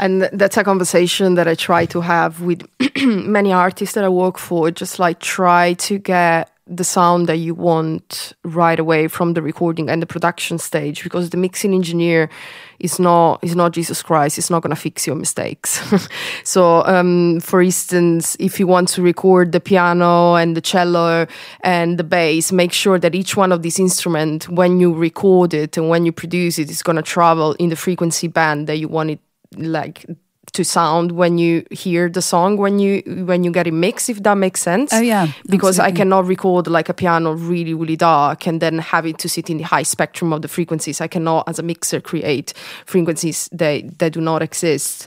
And 0.01 0.23
that's 0.33 0.57
a 0.57 0.65
conversation 0.65 1.35
that 1.35 1.47
I 1.47 1.55
try 1.55 1.85
to 1.87 2.01
have 2.01 2.41
with 2.41 2.67
many 3.05 3.53
artists 3.53 3.95
that 3.95 4.03
I 4.03 4.09
work 4.09 4.39
for. 4.39 4.71
Just 4.71 4.99
like 4.99 5.21
try 5.21 5.75
to 5.75 5.99
get 5.99 6.51
the 6.67 6.85
sound 6.85 7.29
that 7.29 7.37
you 7.37 7.53
want 7.53 8.33
right 8.43 8.79
away 8.79 9.09
from 9.09 9.35
the 9.35 9.43
recording 9.43 9.91
and 9.91 10.01
the 10.01 10.07
production 10.07 10.57
stage, 10.57 11.03
because 11.03 11.31
the 11.31 11.37
mixing 11.37 11.75
engineer 11.75 12.31
is 12.79 12.99
not 12.99 13.41
is 13.43 13.55
not 13.55 13.73
Jesus 13.73 14.03
Christ. 14.03 14.39
It's 14.39 14.49
not 14.49 14.63
gonna 14.63 14.75
fix 14.75 15.07
your 15.07 15.17
mistakes. 15.17 15.83
so, 16.45 16.83
um, 16.87 17.41
for 17.41 17.61
instance, 17.61 18.39
if 18.41 18.59
you 18.59 18.67
want 18.67 18.89
to 18.91 19.03
record 19.03 19.53
the 19.53 19.61
piano 19.61 20.37
and 20.37 20.57
the 20.57 20.63
cello 20.63 21.27
and 21.61 21.99
the 21.99 22.05
bass, 22.05 22.53
make 22.53 22.73
sure 22.73 22.99
that 22.99 23.15
each 23.15 23.37
one 23.37 23.53
of 23.53 23.61
these 23.61 23.79
instruments, 23.79 24.49
when 24.49 24.81
you 24.81 24.95
record 24.95 25.53
it 25.53 25.77
and 25.77 25.91
when 25.91 26.07
you 26.07 26.13
produce 26.13 26.59
it, 26.59 26.71
is 26.71 26.83
gonna 26.83 27.03
travel 27.03 27.53
in 27.59 27.69
the 27.69 27.77
frequency 27.77 28.29
band 28.29 28.67
that 28.67 28.79
you 28.79 28.89
want 28.89 29.11
it 29.11 29.21
like 29.57 30.07
to 30.53 30.65
sound 30.65 31.13
when 31.13 31.39
you 31.39 31.65
hear 31.71 32.09
the 32.09 32.21
song 32.21 32.57
when 32.57 32.81
you 32.81 33.03
when 33.25 33.45
you 33.45 33.53
get 33.53 33.69
it 33.69 33.73
mixed 33.73 34.11
if 34.11 34.21
that 34.25 34.37
makes 34.37 34.61
sense 34.61 34.93
Oh, 34.93 34.99
yeah, 35.01 35.29
because 35.49 35.79
i 35.79 35.93
cannot 35.93 36.27
record 36.27 36.67
like 36.67 36.89
a 36.89 36.95
piano 36.95 37.35
really 37.35 37.73
really 37.73 37.95
dark 37.95 38.49
and 38.49 38.61
then 38.61 38.79
have 38.81 39.07
it 39.07 39.19
to 39.19 39.29
sit 39.29 39.49
in 39.49 39.59
the 39.59 39.63
high 39.63 39.85
spectrum 39.85 40.33
of 40.33 40.43
the 40.43 40.49
frequencies 40.49 41.01
i 41.01 41.07
cannot 41.07 41.49
as 41.49 41.61
a 41.61 41.63
mixer 41.63 42.01
create 42.01 42.53
frequencies 42.85 43.49
that 43.53 43.97
that 44.01 44.13
do 44.13 44.21
not 44.21 44.43
exist 44.43 45.07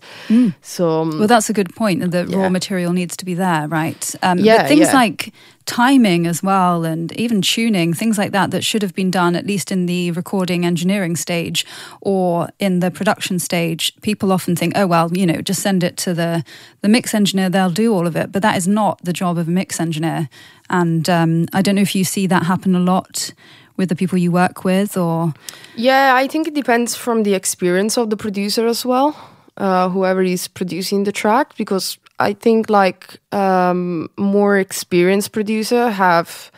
so 0.61 1.01
um, 1.01 1.19
Well, 1.19 1.27
that's 1.27 1.49
a 1.49 1.53
good 1.53 1.75
point. 1.75 2.11
The 2.11 2.25
raw 2.27 2.49
material 2.49 2.93
needs 2.93 3.17
to 3.17 3.25
be 3.25 3.33
there, 3.33 3.67
right? 3.67 4.15
Um, 4.23 4.39
Yeah, 4.39 4.59
but 4.61 4.67
things 4.69 4.87
yeah. 4.87 4.93
like 4.93 5.33
timing 5.65 6.27
as 6.27 6.43
well, 6.43 6.85
and 6.85 7.11
even 7.13 7.41
tuning, 7.41 7.93
things 7.93 8.17
like 8.17 8.31
that, 8.31 8.51
that 8.51 8.63
should 8.63 8.81
have 8.81 8.93
been 8.93 9.11
done 9.11 9.35
at 9.35 9.45
least 9.45 9.71
in 9.71 9.85
the 9.85 10.11
recording 10.11 10.65
engineering 10.65 11.15
stage 11.15 11.65
or 12.01 12.49
in 12.59 12.79
the 12.79 12.91
production 12.91 13.39
stage. 13.39 13.93
People 14.01 14.31
often 14.31 14.55
think, 14.55 14.73
oh 14.75 14.87
well, 14.87 15.11
you 15.15 15.25
know, 15.25 15.41
just 15.41 15.61
send 15.61 15.83
it 15.83 15.97
to 15.97 16.13
the 16.13 16.43
the 16.81 16.89
mix 16.89 17.13
engineer; 17.13 17.49
they'll 17.49 17.69
do 17.69 17.93
all 17.93 18.07
of 18.07 18.15
it. 18.15 18.31
But 18.31 18.41
that 18.41 18.57
is 18.57 18.67
not 18.67 19.03
the 19.03 19.13
job 19.13 19.37
of 19.37 19.47
a 19.47 19.51
mix 19.51 19.79
engineer. 19.79 20.29
And 20.69 21.09
um, 21.09 21.45
I 21.53 21.61
don't 21.61 21.75
know 21.75 21.81
if 21.81 21.95
you 21.95 22.03
see 22.03 22.27
that 22.27 22.43
happen 22.43 22.75
a 22.75 22.79
lot 22.79 23.33
with 23.77 23.89
the 23.89 23.95
people 23.95 24.17
you 24.17 24.31
work 24.31 24.63
with, 24.63 24.97
or 24.97 25.33
Yeah, 25.75 26.13
I 26.15 26.27
think 26.27 26.47
it 26.47 26.53
depends 26.53 26.95
from 26.95 27.23
the 27.23 27.33
experience 27.33 27.97
of 27.97 28.09
the 28.09 28.17
producer 28.17 28.67
as 28.67 28.85
well, 28.85 29.15
uh, 29.57 29.89
whoever 29.89 30.21
is 30.21 30.47
producing 30.47 31.05
the 31.05 31.11
track, 31.11 31.55
because 31.57 31.97
I 32.23 32.33
think 32.33 32.69
like 32.69 33.19
um, 33.31 34.09
more 34.17 34.57
experienced 34.57 35.31
producer 35.31 35.89
have 35.89 36.51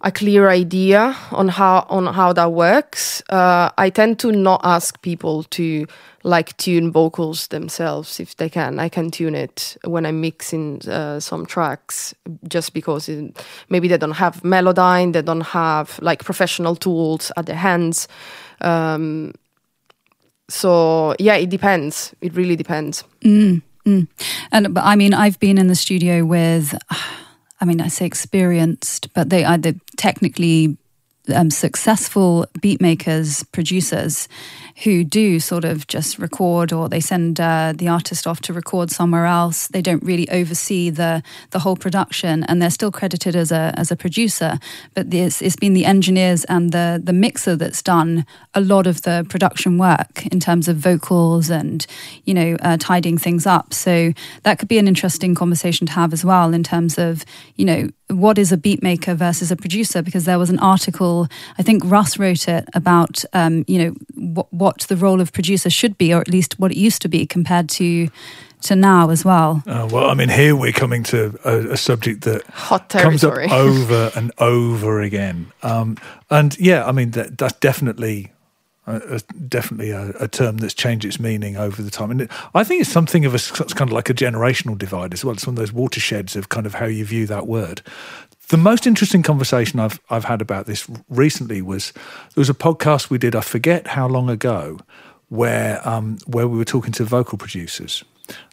a 0.00 0.12
clear 0.12 0.48
idea 0.48 1.16
on 1.32 1.48
how 1.48 1.84
on 1.88 2.06
how 2.06 2.32
that 2.32 2.52
works. 2.52 3.22
Uh, 3.28 3.70
I 3.76 3.90
tend 3.90 4.18
to 4.20 4.32
not 4.32 4.60
ask 4.64 5.00
people 5.02 5.42
to 5.44 5.86
like 6.22 6.56
tune 6.56 6.92
vocals 6.92 7.48
themselves 7.48 8.20
if 8.20 8.36
they 8.36 8.48
can. 8.48 8.78
I 8.78 8.88
can 8.88 9.10
tune 9.10 9.34
it 9.34 9.76
when 9.84 10.06
I'm 10.06 10.20
mixing 10.20 10.80
uh, 10.88 11.20
some 11.20 11.46
tracks, 11.46 12.14
just 12.48 12.74
because 12.74 13.08
it, 13.08 13.44
maybe 13.68 13.88
they 13.88 13.98
don't 13.98 14.12
have 14.12 14.42
Melodyne, 14.42 15.12
they 15.12 15.22
don't 15.22 15.46
have 15.46 15.98
like 16.02 16.24
professional 16.24 16.76
tools 16.76 17.32
at 17.36 17.46
their 17.46 17.56
hands. 17.56 18.08
Um, 18.60 19.32
so 20.48 21.14
yeah, 21.18 21.36
it 21.36 21.50
depends. 21.50 22.14
It 22.20 22.34
really 22.34 22.56
depends. 22.56 23.04
Mm, 23.22 23.62
mm. 23.88 24.08
And 24.52 24.74
but 24.74 24.84
I 24.84 24.96
mean, 24.96 25.14
I've 25.14 25.38
been 25.40 25.58
in 25.58 25.68
the 25.68 25.74
studio 25.74 26.24
with, 26.24 26.74
I 27.60 27.64
mean, 27.64 27.80
I 27.80 27.88
say 27.88 28.06
experienced, 28.06 29.12
but 29.14 29.30
they 29.30 29.44
are 29.44 29.58
the 29.58 29.80
technically 29.96 30.76
um, 31.34 31.50
successful 31.50 32.46
beat 32.60 32.80
makers, 32.80 33.42
producers 33.44 34.28
who 34.84 35.02
do 35.02 35.40
sort 35.40 35.64
of 35.64 35.86
just 35.88 36.18
record 36.18 36.72
or 36.72 36.88
they 36.88 37.00
send 37.00 37.40
uh, 37.40 37.72
the 37.76 37.88
artist 37.88 38.26
off 38.26 38.40
to 38.40 38.52
record 38.52 38.90
somewhere 38.90 39.26
else. 39.26 39.66
They 39.68 39.82
don't 39.82 40.02
really 40.02 40.28
oversee 40.30 40.90
the 40.90 41.22
the 41.50 41.58
whole 41.58 41.76
production, 41.76 42.44
and 42.44 42.62
they're 42.62 42.70
still 42.70 42.92
credited 42.92 43.34
as 43.34 43.50
a 43.50 43.72
as 43.76 43.90
a 43.90 43.96
producer. 43.96 44.58
But 44.94 45.10
this 45.10 45.42
it's 45.42 45.56
been 45.56 45.74
the 45.74 45.84
engineers 45.84 46.44
and 46.44 46.72
the 46.72 47.00
the 47.02 47.12
mixer 47.12 47.56
that's 47.56 47.82
done 47.82 48.24
a 48.54 48.60
lot 48.60 48.86
of 48.86 49.02
the 49.02 49.26
production 49.28 49.78
work 49.78 50.26
in 50.26 50.40
terms 50.40 50.68
of 50.68 50.76
vocals 50.76 51.50
and 51.50 51.86
you 52.24 52.34
know 52.34 52.56
uh, 52.62 52.76
tidying 52.78 53.18
things 53.18 53.46
up. 53.46 53.74
So 53.74 54.12
that 54.44 54.58
could 54.58 54.68
be 54.68 54.78
an 54.78 54.88
interesting 54.88 55.34
conversation 55.34 55.86
to 55.88 55.92
have 55.94 56.12
as 56.12 56.24
well 56.24 56.54
in 56.54 56.62
terms 56.62 56.98
of 56.98 57.24
you 57.56 57.64
know 57.64 57.88
what 58.10 58.38
is 58.38 58.52
a 58.52 58.56
beat 58.56 58.82
maker 58.82 59.14
versus 59.14 59.50
a 59.50 59.56
producer 59.56 60.02
because 60.02 60.24
there 60.24 60.38
was 60.38 60.50
an 60.50 60.58
article 60.60 61.28
I 61.58 61.62
think 61.62 61.82
Russ 61.84 62.18
wrote 62.18 62.48
it 62.48 62.68
about 62.74 63.24
um, 63.32 63.64
you 63.66 63.78
know 63.78 63.94
what, 64.14 64.52
what 64.52 64.78
the 64.88 64.96
role 64.96 65.20
of 65.20 65.32
producer 65.32 65.70
should 65.70 65.98
be 65.98 66.12
or 66.14 66.20
at 66.20 66.28
least 66.28 66.58
what 66.58 66.70
it 66.70 66.76
used 66.76 67.02
to 67.02 67.08
be 67.08 67.26
compared 67.26 67.68
to 67.70 68.08
to 68.62 68.76
now 68.76 69.10
as 69.10 69.24
well. 69.24 69.62
Uh, 69.66 69.88
well, 69.90 70.10
I 70.10 70.14
mean, 70.14 70.28
here 70.28 70.56
we're 70.56 70.72
coming 70.72 71.02
to 71.04 71.38
a, 71.44 71.72
a 71.72 71.76
subject 71.76 72.24
that 72.24 72.44
Hot 72.46 72.88
comes 72.88 73.22
up 73.24 73.34
over 73.52 74.10
and 74.16 74.32
over 74.38 75.00
again. 75.00 75.52
Um, 75.62 75.96
and 76.30 76.58
yeah, 76.58 76.84
I 76.84 76.92
mean, 76.92 77.12
that, 77.12 77.38
that's 77.38 77.58
definitely. 77.60 78.32
Uh, 78.88 79.18
definitely 79.48 79.90
a, 79.90 80.14
a 80.18 80.26
term 80.26 80.56
that's 80.56 80.72
changed 80.72 81.04
its 81.04 81.20
meaning 81.20 81.58
over 81.58 81.82
the 81.82 81.90
time, 81.90 82.10
and 82.10 82.22
it, 82.22 82.30
I 82.54 82.64
think 82.64 82.80
it's 82.80 82.90
something 82.90 83.26
of 83.26 83.34
a 83.34 83.36
it's 83.36 83.74
kind 83.74 83.90
of 83.90 83.92
like 83.92 84.08
a 84.08 84.14
generational 84.14 84.78
divide 84.78 85.12
as 85.12 85.24
well. 85.24 85.34
It's 85.34 85.46
one 85.46 85.52
of 85.52 85.58
those 85.58 85.74
watersheds 85.74 86.36
of 86.36 86.48
kind 86.48 86.64
of 86.64 86.74
how 86.74 86.86
you 86.86 87.04
view 87.04 87.26
that 87.26 87.46
word. 87.46 87.82
The 88.48 88.56
most 88.56 88.86
interesting 88.86 89.22
conversation 89.22 89.78
I've 89.78 90.00
I've 90.08 90.24
had 90.24 90.40
about 90.40 90.64
this 90.64 90.88
recently 91.10 91.60
was 91.60 91.92
there 91.92 92.40
was 92.40 92.48
a 92.48 92.54
podcast 92.54 93.10
we 93.10 93.18
did. 93.18 93.36
I 93.36 93.42
forget 93.42 93.88
how 93.88 94.08
long 94.08 94.30
ago, 94.30 94.78
where 95.28 95.86
um, 95.86 96.16
where 96.26 96.48
we 96.48 96.56
were 96.56 96.64
talking 96.64 96.92
to 96.92 97.04
vocal 97.04 97.36
producers, 97.36 98.04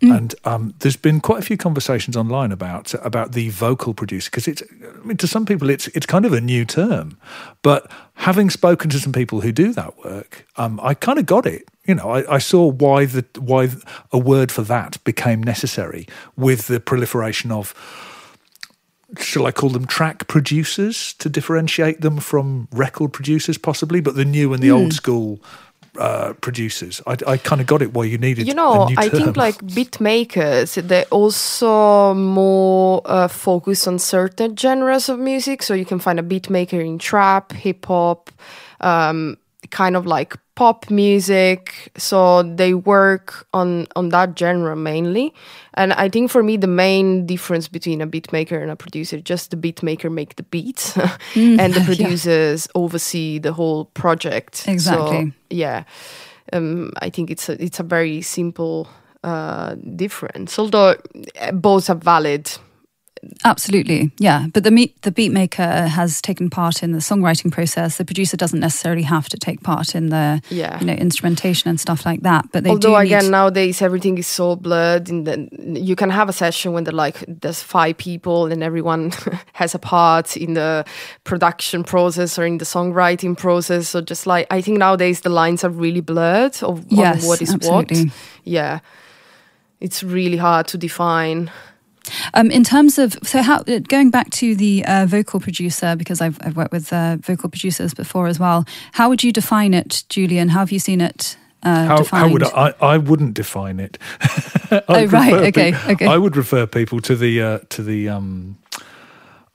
and 0.01 0.35
um, 0.45 0.73
there's 0.79 0.95
been 0.95 1.19
quite 1.19 1.39
a 1.39 1.41
few 1.41 1.57
conversations 1.57 2.15
online 2.15 2.51
about 2.51 2.93
about 3.05 3.33
the 3.33 3.49
vocal 3.49 3.93
producer 3.93 4.29
because 4.29 4.47
it's 4.47 4.63
I 4.83 5.05
mean 5.05 5.17
to 5.17 5.27
some 5.27 5.45
people 5.45 5.69
it's 5.69 5.87
it's 5.89 6.05
kind 6.05 6.25
of 6.25 6.33
a 6.33 6.41
new 6.41 6.65
term, 6.65 7.17
but 7.61 7.91
having 8.15 8.49
spoken 8.49 8.89
to 8.91 8.99
some 8.99 9.13
people 9.13 9.41
who 9.41 9.51
do 9.51 9.73
that 9.73 9.97
work, 10.03 10.47
um, 10.57 10.79
I 10.81 10.93
kind 10.93 11.19
of 11.19 11.25
got 11.25 11.45
it. 11.45 11.67
You 11.85 11.95
know, 11.95 12.09
I, 12.09 12.35
I 12.35 12.37
saw 12.39 12.67
why 12.67 13.05
the 13.05 13.25
why 13.39 13.69
a 14.11 14.17
word 14.17 14.51
for 14.51 14.63
that 14.63 15.03
became 15.03 15.41
necessary 15.43 16.07
with 16.35 16.67
the 16.67 16.79
proliferation 16.79 17.51
of 17.51 17.73
shall 19.19 19.45
I 19.45 19.51
call 19.51 19.69
them 19.69 19.85
track 19.85 20.27
producers 20.27 21.13
to 21.19 21.29
differentiate 21.29 22.01
them 22.01 22.17
from 22.17 22.67
record 22.71 23.13
producers, 23.13 23.57
possibly, 23.57 24.01
but 24.01 24.15
the 24.15 24.25
new 24.25 24.53
and 24.53 24.61
the 24.61 24.71
old 24.71 24.93
school 24.93 25.39
uh, 25.97 26.33
producers. 26.41 27.01
I, 27.07 27.17
I 27.27 27.37
kind 27.37 27.61
of 27.61 27.67
got 27.67 27.81
it 27.81 27.93
why 27.93 28.05
you 28.05 28.17
needed. 28.17 28.47
you 28.47 28.53
know 28.53 28.89
i 28.97 29.07
term. 29.07 29.19
think 29.19 29.37
like 29.37 29.55
beat 29.73 29.99
makers 29.99 30.75
they're 30.75 31.05
also 31.11 32.13
more 32.13 33.01
uh, 33.05 33.27
focus 33.27 33.87
on 33.87 33.99
certain 33.99 34.55
genres 34.55 35.09
of 35.09 35.19
music 35.19 35.63
so 35.63 35.73
you 35.73 35.85
can 35.85 35.99
find 35.99 36.19
a 36.19 36.23
beat 36.23 36.49
maker 36.49 36.79
in 36.79 36.97
trap 36.97 37.51
hip 37.51 37.85
hop 37.85 38.31
um, 38.81 39.37
kind 39.71 39.95
of 39.95 40.05
like 40.05 40.35
pop 40.55 40.89
music 40.89 41.91
so 41.97 42.41
they 42.43 42.73
work 42.73 43.45
on 43.53 43.85
on 43.95 44.09
that 44.09 44.37
genre 44.39 44.75
mainly 44.75 45.33
and 45.73 45.91
i 45.93 46.07
think 46.09 46.31
for 46.31 46.41
me 46.41 46.55
the 46.57 46.67
main 46.67 47.25
difference 47.25 47.67
between 47.67 48.01
a 48.01 48.05
beat 48.05 48.31
maker 48.31 48.57
and 48.57 48.71
a 48.71 48.75
producer 48.75 49.19
just 49.19 49.51
the 49.51 49.57
beat 49.57 49.83
maker 49.83 50.09
make 50.09 50.35
the 50.37 50.43
beats 50.43 50.95
and 51.35 51.73
the 51.73 51.79
yeah. 51.79 51.85
producers 51.85 52.67
oversee 52.73 53.37
the 53.39 53.51
whole 53.51 53.85
project 53.93 54.55
So, 54.55 54.71
Exactly. 54.71 55.33
yeah 55.49 55.83
um, 56.53 56.91
i 57.01 57.09
think 57.09 57.29
it's 57.31 57.49
a 57.49 57.61
it's 57.61 57.79
a 57.79 57.83
very 57.83 58.21
simple 58.21 58.87
uh, 59.23 59.75
difference 59.95 60.57
although 60.59 60.95
uh, 61.41 61.51
both 61.51 61.89
are 61.89 61.95
valid 61.99 62.49
Absolutely, 63.43 64.11
yeah. 64.19 64.47
But 64.53 64.63
the 64.63 64.71
meet, 64.71 65.01
the 65.01 65.11
beat 65.11 65.31
maker 65.31 65.87
has 65.87 66.21
taken 66.21 66.49
part 66.49 66.83
in 66.83 66.91
the 66.91 66.99
songwriting 66.99 67.51
process. 67.51 67.97
The 67.97 68.05
producer 68.05 68.37
doesn't 68.37 68.59
necessarily 68.59 69.03
have 69.03 69.27
to 69.29 69.37
take 69.37 69.61
part 69.63 69.95
in 69.95 70.09
the 70.09 70.41
Yeah. 70.49 70.79
you 70.79 70.85
know 70.85 70.93
instrumentation 70.93 71.69
and 71.69 71.79
stuff 71.79 72.05
like 72.05 72.21
that. 72.21 72.45
But 72.51 72.63
they 72.63 72.69
Although 72.69 72.95
again 72.97 73.29
nowadays 73.31 73.81
everything 73.81 74.17
is 74.17 74.27
so 74.27 74.55
blurred, 74.55 75.09
and 75.09 75.49
you 75.77 75.95
can 75.95 76.09
have 76.09 76.29
a 76.29 76.33
session 76.33 76.73
when 76.73 76.83
they're 76.85 76.93
like 77.05 77.23
there's 77.27 77.61
five 77.61 77.97
people 77.97 78.51
and 78.51 78.63
everyone 78.63 79.11
has 79.53 79.75
a 79.75 79.79
part 79.79 80.35
in 80.37 80.53
the 80.53 80.83
production 81.23 81.83
process 81.83 82.37
or 82.39 82.45
in 82.45 82.57
the 82.57 82.65
songwriting 82.65 83.35
process. 83.37 83.89
So 83.89 84.01
just 84.01 84.25
like 84.27 84.47
I 84.51 84.61
think 84.61 84.77
nowadays 84.77 85.21
the 85.21 85.29
lines 85.29 85.63
are 85.63 85.69
really 85.69 86.01
blurred 86.01 86.61
of 86.63 86.85
Yes, 86.89 87.25
what 87.27 87.41
is 87.41 87.53
absolutely. 87.53 88.05
what. 88.05 88.13
Yeah, 88.43 88.79
it's 89.81 90.03
really 90.03 90.37
hard 90.37 90.67
to 90.67 90.77
define. 90.77 91.49
Um, 92.33 92.51
in 92.51 92.63
terms 92.63 92.97
of 92.97 93.17
so 93.23 93.41
how 93.41 93.57
uh, 93.67 93.79
going 93.79 94.09
back 94.11 94.29
to 94.31 94.55
the 94.55 94.85
uh, 94.85 95.05
vocal 95.05 95.39
producer 95.39 95.95
because 95.95 96.21
I've 96.21 96.37
I've 96.41 96.55
worked 96.55 96.71
with 96.71 96.91
uh, 96.93 97.17
vocal 97.17 97.49
producers 97.49 97.93
before 97.93 98.27
as 98.27 98.39
well. 98.39 98.65
How 98.93 99.09
would 99.09 99.23
you 99.23 99.31
define 99.31 99.73
it, 99.73 100.03
Julian? 100.09 100.49
How 100.49 100.59
have 100.59 100.71
you 100.71 100.79
seen 100.79 101.01
it? 101.01 101.37
Uh, 101.63 101.85
How, 101.87 102.03
how 102.03 102.29
would 102.29 102.43
I, 102.43 102.49
I? 102.49 102.73
I 102.93 102.97
wouldn't 102.97 103.33
define 103.33 103.79
it. 103.79 103.97
Oh, 104.87 105.05
right, 105.05 105.33
okay, 105.33 105.71
pe- 105.71 105.93
okay. 105.93 106.05
I 106.07 106.17
would 106.17 106.35
refer 106.35 106.65
people 106.65 106.99
to 107.01 107.15
the 107.15 107.41
uh, 107.41 107.59
to 107.69 107.83
the 107.83 108.09
um, 108.09 108.57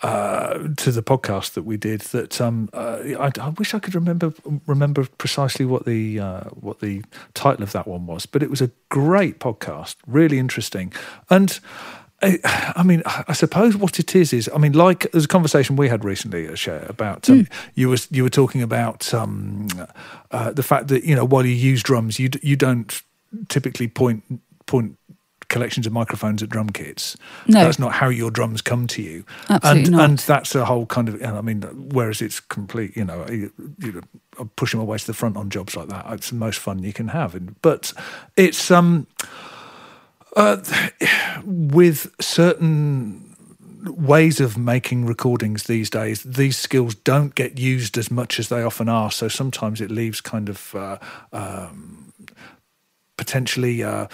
uh, 0.02 0.68
to 0.76 0.92
the 0.92 1.02
podcast 1.02 1.54
that 1.54 1.64
we 1.64 1.76
did. 1.76 2.00
That 2.02 2.40
um, 2.40 2.70
uh, 2.72 3.00
I, 3.18 3.30
I 3.40 3.48
wish 3.50 3.74
I 3.74 3.80
could 3.80 3.94
remember 3.94 4.32
remember 4.66 5.06
precisely 5.18 5.66
what 5.66 5.84
the 5.84 6.20
uh, 6.20 6.40
what 6.50 6.78
the 6.78 7.02
title 7.34 7.64
of 7.64 7.72
that 7.72 7.86
one 7.86 8.06
was, 8.06 8.24
but 8.24 8.42
it 8.42 8.50
was 8.50 8.62
a 8.62 8.70
great 8.88 9.40
podcast, 9.40 9.96
really 10.06 10.38
interesting, 10.38 10.92
and. 11.28 11.58
I 12.22 12.38
I 12.76 12.82
mean, 12.82 13.02
I 13.06 13.32
suppose 13.32 13.76
what 13.76 13.98
it 13.98 14.14
is 14.14 14.32
is, 14.32 14.50
I 14.54 14.58
mean, 14.58 14.72
like 14.72 15.10
there's 15.12 15.24
a 15.24 15.28
conversation 15.28 15.76
we 15.76 15.88
had 15.88 16.04
recently, 16.04 16.48
uh, 16.48 16.84
about 16.88 17.28
um, 17.30 17.46
you 17.74 17.88
was 17.88 18.08
you 18.10 18.22
were 18.22 18.30
talking 18.30 18.62
about 18.62 19.12
um, 19.14 19.68
uh, 20.30 20.52
the 20.52 20.62
fact 20.62 20.88
that 20.88 21.04
you 21.04 21.14
know 21.14 21.24
while 21.24 21.46
you 21.46 21.54
use 21.54 21.82
drums, 21.82 22.18
you 22.18 22.28
d- 22.28 22.40
you 22.42 22.56
don't 22.56 23.02
typically 23.48 23.88
point 23.88 24.22
point 24.66 24.96
collections 25.48 25.86
of 25.86 25.92
microphones 25.92 26.42
at 26.42 26.48
drum 26.48 26.70
kits. 26.70 27.16
No. 27.46 27.64
that's 27.64 27.78
not 27.78 27.92
how 27.92 28.08
your 28.08 28.30
drums 28.30 28.62
come 28.62 28.86
to 28.86 29.02
you. 29.02 29.24
Absolutely 29.48 29.82
and, 29.82 29.90
not. 29.90 30.10
and 30.10 30.18
that's 30.18 30.54
a 30.54 30.64
whole 30.64 30.86
kind 30.86 31.08
of. 31.08 31.22
I 31.22 31.40
mean, 31.40 31.62
whereas 31.92 32.22
it's 32.22 32.40
complete, 32.40 32.96
you 32.96 33.04
know, 33.04 33.26
you, 33.28 33.52
you 33.78 33.92
know, 33.92 34.44
pushing 34.56 34.78
my 34.78 34.84
way 34.84 34.96
to 34.96 35.06
the 35.06 35.14
front 35.14 35.36
on 35.36 35.50
jobs 35.50 35.76
like 35.76 35.88
that. 35.88 36.06
It's 36.10 36.30
the 36.30 36.36
most 36.36 36.58
fun 36.58 36.82
you 36.82 36.92
can 36.92 37.08
have, 37.08 37.34
and 37.34 37.60
but 37.60 37.92
it's 38.36 38.70
um 38.70 39.06
uh, 40.36 40.62
with 41.44 42.14
certain 42.20 43.36
ways 43.84 44.40
of 44.40 44.58
making 44.58 45.06
recordings 45.06 45.64
these 45.64 45.90
days, 45.90 46.22
these 46.22 46.56
skills 46.56 46.94
don't 46.94 47.34
get 47.34 47.58
used 47.58 47.96
as 47.96 48.10
much 48.10 48.38
as 48.38 48.48
they 48.48 48.62
often 48.62 48.88
are. 48.88 49.10
So 49.10 49.28
sometimes 49.28 49.80
it 49.80 49.90
leaves 49.90 50.20
kind 50.20 50.48
of 50.48 50.74
uh, 50.74 50.98
um, 51.32 52.12
potentially 53.16 53.82
uh, 53.82 54.06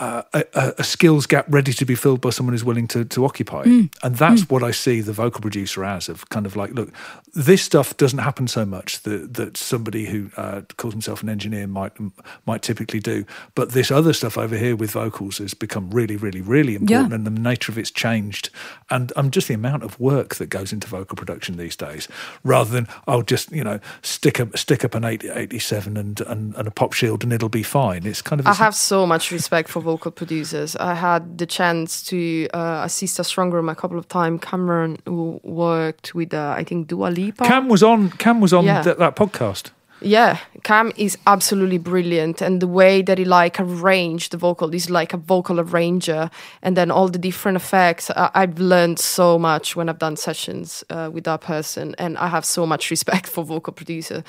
uh, 0.00 0.22
a, 0.32 0.44
a- 0.54 0.74
a 0.78 0.84
skills 0.84 1.26
gap 1.26 1.44
ready 1.48 1.72
to 1.72 1.84
be 1.84 1.94
filled 1.94 2.20
by 2.20 2.30
someone 2.30 2.54
who's 2.54 2.64
willing 2.64 2.88
to, 2.88 3.04
to 3.04 3.24
occupy 3.24 3.62
it. 3.66 3.90
And 4.02 4.16
that's 4.16 4.48
what 4.48 4.62
I 4.62 4.70
see 4.72 5.00
the 5.02 5.12
vocal 5.12 5.40
producer 5.40 5.84
as 5.84 6.08
of 6.08 6.28
kind 6.30 6.46
of 6.46 6.56
like, 6.56 6.70
look, 6.72 6.90
this 7.34 7.62
stuff 7.62 7.96
doesn't 7.96 8.18
happen 8.20 8.48
so 8.48 8.64
much 8.64 9.02
that, 9.02 9.34
that 9.34 9.56
somebody 9.56 10.06
who 10.06 10.30
uh, 10.36 10.62
calls 10.78 10.94
himself 10.94 11.22
an 11.22 11.28
engineer 11.28 11.66
might 11.66 11.92
might 12.46 12.62
typically 12.62 12.98
do. 13.00 13.24
But 13.54 13.70
this 13.72 13.90
other 13.90 14.12
stuff 14.12 14.36
over 14.38 14.56
here 14.56 14.74
with 14.74 14.90
vocals 14.92 15.38
has 15.38 15.54
become 15.54 15.90
really, 15.90 16.16
really, 16.16 16.40
really 16.40 16.74
important, 16.74 17.10
Yeah. 17.10 17.14
and 17.14 17.26
the 17.26 17.30
nature 17.30 17.70
of 17.70 17.78
it's 17.78 17.90
changed. 17.90 18.50
And 18.88 19.12
um, 19.16 19.30
just 19.30 19.48
the 19.48 19.54
amount 19.54 19.84
of 19.84 20.00
work 20.00 20.36
that 20.36 20.46
goes 20.46 20.72
into 20.72 20.88
vocal 20.88 21.14
production 21.16 21.56
these 21.56 21.76
days, 21.76 22.08
rather 22.42 22.70
than 22.70 22.88
I'll 23.06 23.22
just 23.22 23.52
you 23.52 23.62
know 23.64 23.78
stick 24.02 24.40
up 24.40 24.56
stick 24.56 24.84
up 24.84 24.94
an 24.94 25.04
80, 25.04 25.28
87 25.28 25.96
and, 25.96 26.20
and 26.22 26.54
and 26.56 26.66
a 26.66 26.70
pop 26.70 26.94
shield 26.94 27.22
and 27.22 27.32
it'll 27.32 27.48
be 27.50 27.62
fine. 27.62 28.06
It's 28.06 28.22
kind 28.22 28.40
of 28.40 28.46
I 28.46 28.54
have 28.54 28.74
so 28.74 29.06
much 29.06 29.30
respect 29.30 29.68
for 29.68 29.80
vocal 29.90 30.10
producers. 30.20 30.76
I 30.76 30.94
had 30.94 31.22
the 31.38 31.46
chance 31.46 31.90
to 32.10 32.18
uh, 32.60 32.82
assist 32.88 33.18
a 33.18 33.22
Strongroom 33.22 33.68
a 33.70 33.74
couple 33.74 33.98
of 33.98 34.06
times. 34.06 34.40
Cameron, 34.50 34.92
who 35.06 35.40
worked 35.42 36.14
with, 36.14 36.32
uh, 36.34 36.54
I 36.60 36.64
think, 36.64 36.88
Dua 36.88 37.08
Lipa. 37.18 37.44
Cam 37.44 37.68
was 37.68 37.82
on. 37.82 38.10
Cam 38.24 38.40
was 38.40 38.52
on 38.52 38.64
Yeah. 38.64 38.82
that, 38.82 38.98
that 38.98 39.14
podcast. 39.16 39.70
Yeah, 40.02 40.38
Cam 40.62 40.92
is 40.96 41.18
absolutely 41.26 41.76
brilliant, 41.76 42.40
and 42.40 42.60
the 42.60 42.66
way 42.66 43.02
that 43.02 43.18
he 43.18 43.26
like 43.26 43.60
arranged 43.60 44.30
the 44.32 44.38
vocal 44.38 44.74
is 44.74 44.88
like 44.88 45.12
a 45.12 45.18
vocal 45.18 45.60
arranger, 45.60 46.30
and 46.62 46.74
then 46.74 46.90
all 46.90 47.08
the 47.10 47.18
different 47.18 47.56
effects. 47.56 48.10
I- 48.10 48.30
I've 48.40 48.58
learned 48.58 48.98
so 48.98 49.38
much 49.38 49.76
when 49.76 49.90
I've 49.90 49.98
done 49.98 50.16
sessions 50.16 50.82
uh, 50.88 51.10
with 51.12 51.24
that 51.24 51.40
person, 51.42 51.94
and 51.98 52.16
I 52.16 52.28
have 52.28 52.44
so 52.46 52.64
much 52.66 52.90
respect 52.90 53.26
for 53.34 53.44
vocal 53.44 53.74
producer. 53.74 54.22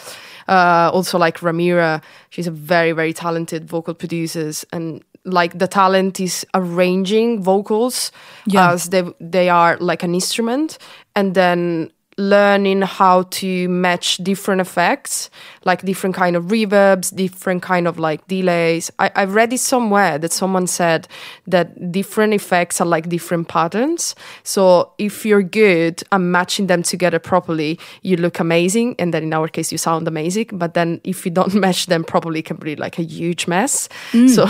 Uh, 0.48 0.90
also, 0.94 1.18
like 1.26 1.40
Ramira, 1.42 2.02
she's 2.30 2.48
a 2.48 2.56
very 2.74 2.92
very 2.92 3.14
talented 3.14 3.62
vocal 3.70 3.94
producers, 3.94 4.66
and 4.74 5.02
like 5.26 5.58
the 5.60 5.68
talent 5.68 6.20
is 6.20 6.46
arranging 6.54 7.42
vocals 7.44 8.12
Yeah. 8.48 8.72
as 8.72 8.90
they 8.90 9.04
they 9.20 9.50
are 9.50 9.78
like 9.80 10.04
an 10.04 10.14
instrument, 10.14 10.78
and 11.16 11.34
then 11.36 11.92
learning 12.22 12.84
how 12.84 13.24
to 13.24 13.68
match 13.68 14.18
different 14.18 14.62
effects 14.62 15.30
like 15.64 15.82
different 15.84 16.16
kind 16.16 16.36
of 16.36 16.46
reverbs 16.46 17.14
different 17.16 17.62
kind 17.62 17.88
of 17.88 18.00
like 18.00 18.26
delays. 18.28 18.92
I, 19.00 19.12
I 19.16 19.24
read 19.26 19.54
it 19.54 19.60
somewhere 19.60 20.18
that 20.18 20.32
someone 20.32 20.68
said 20.68 21.08
that 21.48 21.92
different 21.92 22.34
effects 22.34 22.82
are 22.82 22.86
like 22.86 23.10
different 23.10 23.48
patterns. 23.48 24.16
So 24.44 24.94
if 24.98 25.26
you're 25.26 25.44
good 25.44 26.04
at 26.12 26.22
matching 26.22 26.68
them 26.68 26.84
together 26.84 27.20
properly 27.20 27.80
you 28.02 28.18
look 28.18 28.40
amazing 28.40 28.96
and 29.00 29.14
then 29.14 29.24
in 29.24 29.34
our 29.34 29.48
case 29.48 29.72
you 29.72 29.78
sound 29.78 30.08
amazing 30.08 30.48
but 30.54 30.74
then 30.74 31.02
if 31.04 31.26
you 31.26 31.32
don't 31.32 31.54
match 31.66 31.88
them 31.88 32.04
properly 32.04 32.40
it 32.40 32.46
can 32.46 32.58
be 32.58 32.76
like 32.76 33.00
a 33.00 33.04
huge 33.04 33.48
mess. 33.48 33.90
Mm. 34.12 34.30
So 34.30 34.46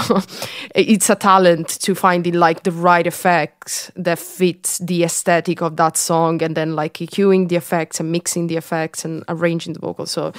it's 0.76 1.10
a 1.10 1.16
talent 1.16 1.70
to 1.82 1.96
finding 1.96 2.34
like 2.34 2.64
the 2.64 2.72
right 2.72 3.08
effects 3.72 3.92
that 3.96 4.20
fit 4.20 4.80
the 4.82 5.04
aesthetic 5.04 5.62
of 5.62 5.76
that 5.78 5.98
song 5.98 6.42
and 6.44 6.56
then 6.56 6.76
like 6.76 6.94
EQing 6.94 7.50
the 7.50 7.56
effects 7.56 8.00
and 8.00 8.12
mixing 8.12 8.48
the 8.48 8.58
effects 8.58 9.06
and 9.06 9.24
arranging 9.28 9.74
the 9.74 9.80
vocals. 9.80 10.12
So 10.12 10.34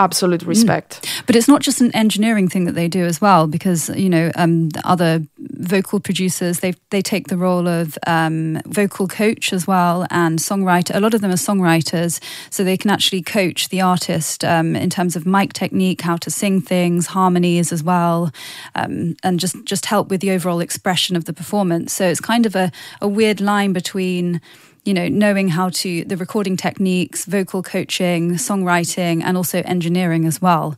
absolute 0.00 0.42
respect 0.42 1.06
But 1.26 1.36
it's 1.36 1.48
not 1.48 1.60
just 1.60 1.80
an 1.80 1.94
engineering 1.94 2.48
thing 2.48 2.64
that 2.64 2.74
they 2.74 2.88
do 2.88 3.04
as 3.04 3.20
well, 3.20 3.46
because 3.46 3.88
you 3.90 4.08
know 4.08 4.30
um, 4.34 4.70
the 4.70 4.82
other 4.84 5.22
vocal 5.38 6.00
producers 6.00 6.60
they 6.60 6.74
they 6.90 7.02
take 7.02 7.28
the 7.28 7.36
role 7.36 7.68
of 7.68 7.98
um, 8.06 8.60
vocal 8.66 9.06
coach 9.06 9.52
as 9.52 9.66
well 9.66 10.06
and 10.10 10.38
songwriter. 10.38 10.94
A 10.94 11.00
lot 11.00 11.14
of 11.14 11.20
them 11.20 11.30
are 11.30 11.34
songwriters, 11.34 12.20
so 12.50 12.64
they 12.64 12.76
can 12.76 12.90
actually 12.90 13.22
coach 13.22 13.68
the 13.68 13.80
artist 13.80 14.44
um, 14.44 14.74
in 14.74 14.90
terms 14.90 15.16
of 15.16 15.26
mic 15.26 15.52
technique, 15.52 16.00
how 16.00 16.16
to 16.16 16.30
sing 16.30 16.60
things, 16.60 17.06
harmonies 17.06 17.72
as 17.72 17.82
well, 17.82 18.32
um, 18.74 19.16
and 19.22 19.38
just 19.38 19.56
just 19.64 19.86
help 19.86 20.08
with 20.08 20.20
the 20.20 20.30
overall 20.30 20.60
expression 20.60 21.16
of 21.16 21.24
the 21.24 21.32
performance. 21.32 21.92
So 21.92 22.04
it's 22.08 22.20
kind 22.20 22.46
of 22.46 22.56
a, 22.56 22.72
a 23.00 23.08
weird 23.08 23.40
line 23.40 23.72
between 23.72 24.40
you 24.84 24.94
know, 24.94 25.08
knowing 25.08 25.48
how 25.48 25.68
to 25.68 26.04
the 26.04 26.16
recording 26.16 26.56
techniques, 26.56 27.24
vocal 27.24 27.62
coaching, 27.62 28.32
songwriting, 28.32 29.22
and 29.22 29.36
also 29.36 29.62
engineering 29.64 30.24
as 30.24 30.40
well. 30.40 30.76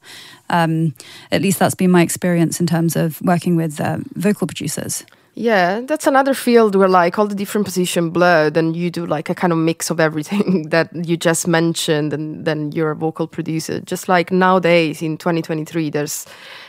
Um, 0.50 0.94
at 1.30 1.40
least 1.42 1.58
that's 1.58 1.74
been 1.74 1.90
my 1.90 2.02
experience 2.02 2.60
in 2.60 2.66
terms 2.66 2.96
of 2.96 3.20
working 3.22 3.56
with 3.56 3.80
uh, 3.80 3.98
vocal 4.14 4.46
producers. 4.46 5.04
Yeah, 5.34 5.80
that's 5.80 6.06
another 6.06 6.34
field 6.34 6.74
where 6.74 6.88
like 6.88 7.18
all 7.18 7.26
the 7.26 7.34
different 7.34 7.66
position 7.66 8.10
blurred 8.10 8.56
and 8.56 8.76
you 8.76 8.90
do 8.90 9.06
like 9.06 9.30
a 9.30 9.34
kind 9.34 9.50
of 9.52 9.58
mix 9.58 9.88
of 9.88 9.98
everything 9.98 10.68
that 10.68 10.90
you 10.94 11.16
just 11.16 11.48
mentioned 11.48 12.12
and 12.12 12.44
then 12.44 12.72
you're 12.72 12.90
a 12.90 12.96
vocal 12.96 13.26
producer. 13.26 13.80
Just 13.80 14.08
like 14.08 14.30
nowadays 14.30 15.00
in 15.00 15.16
2023 15.16 15.88
there's 15.88 16.26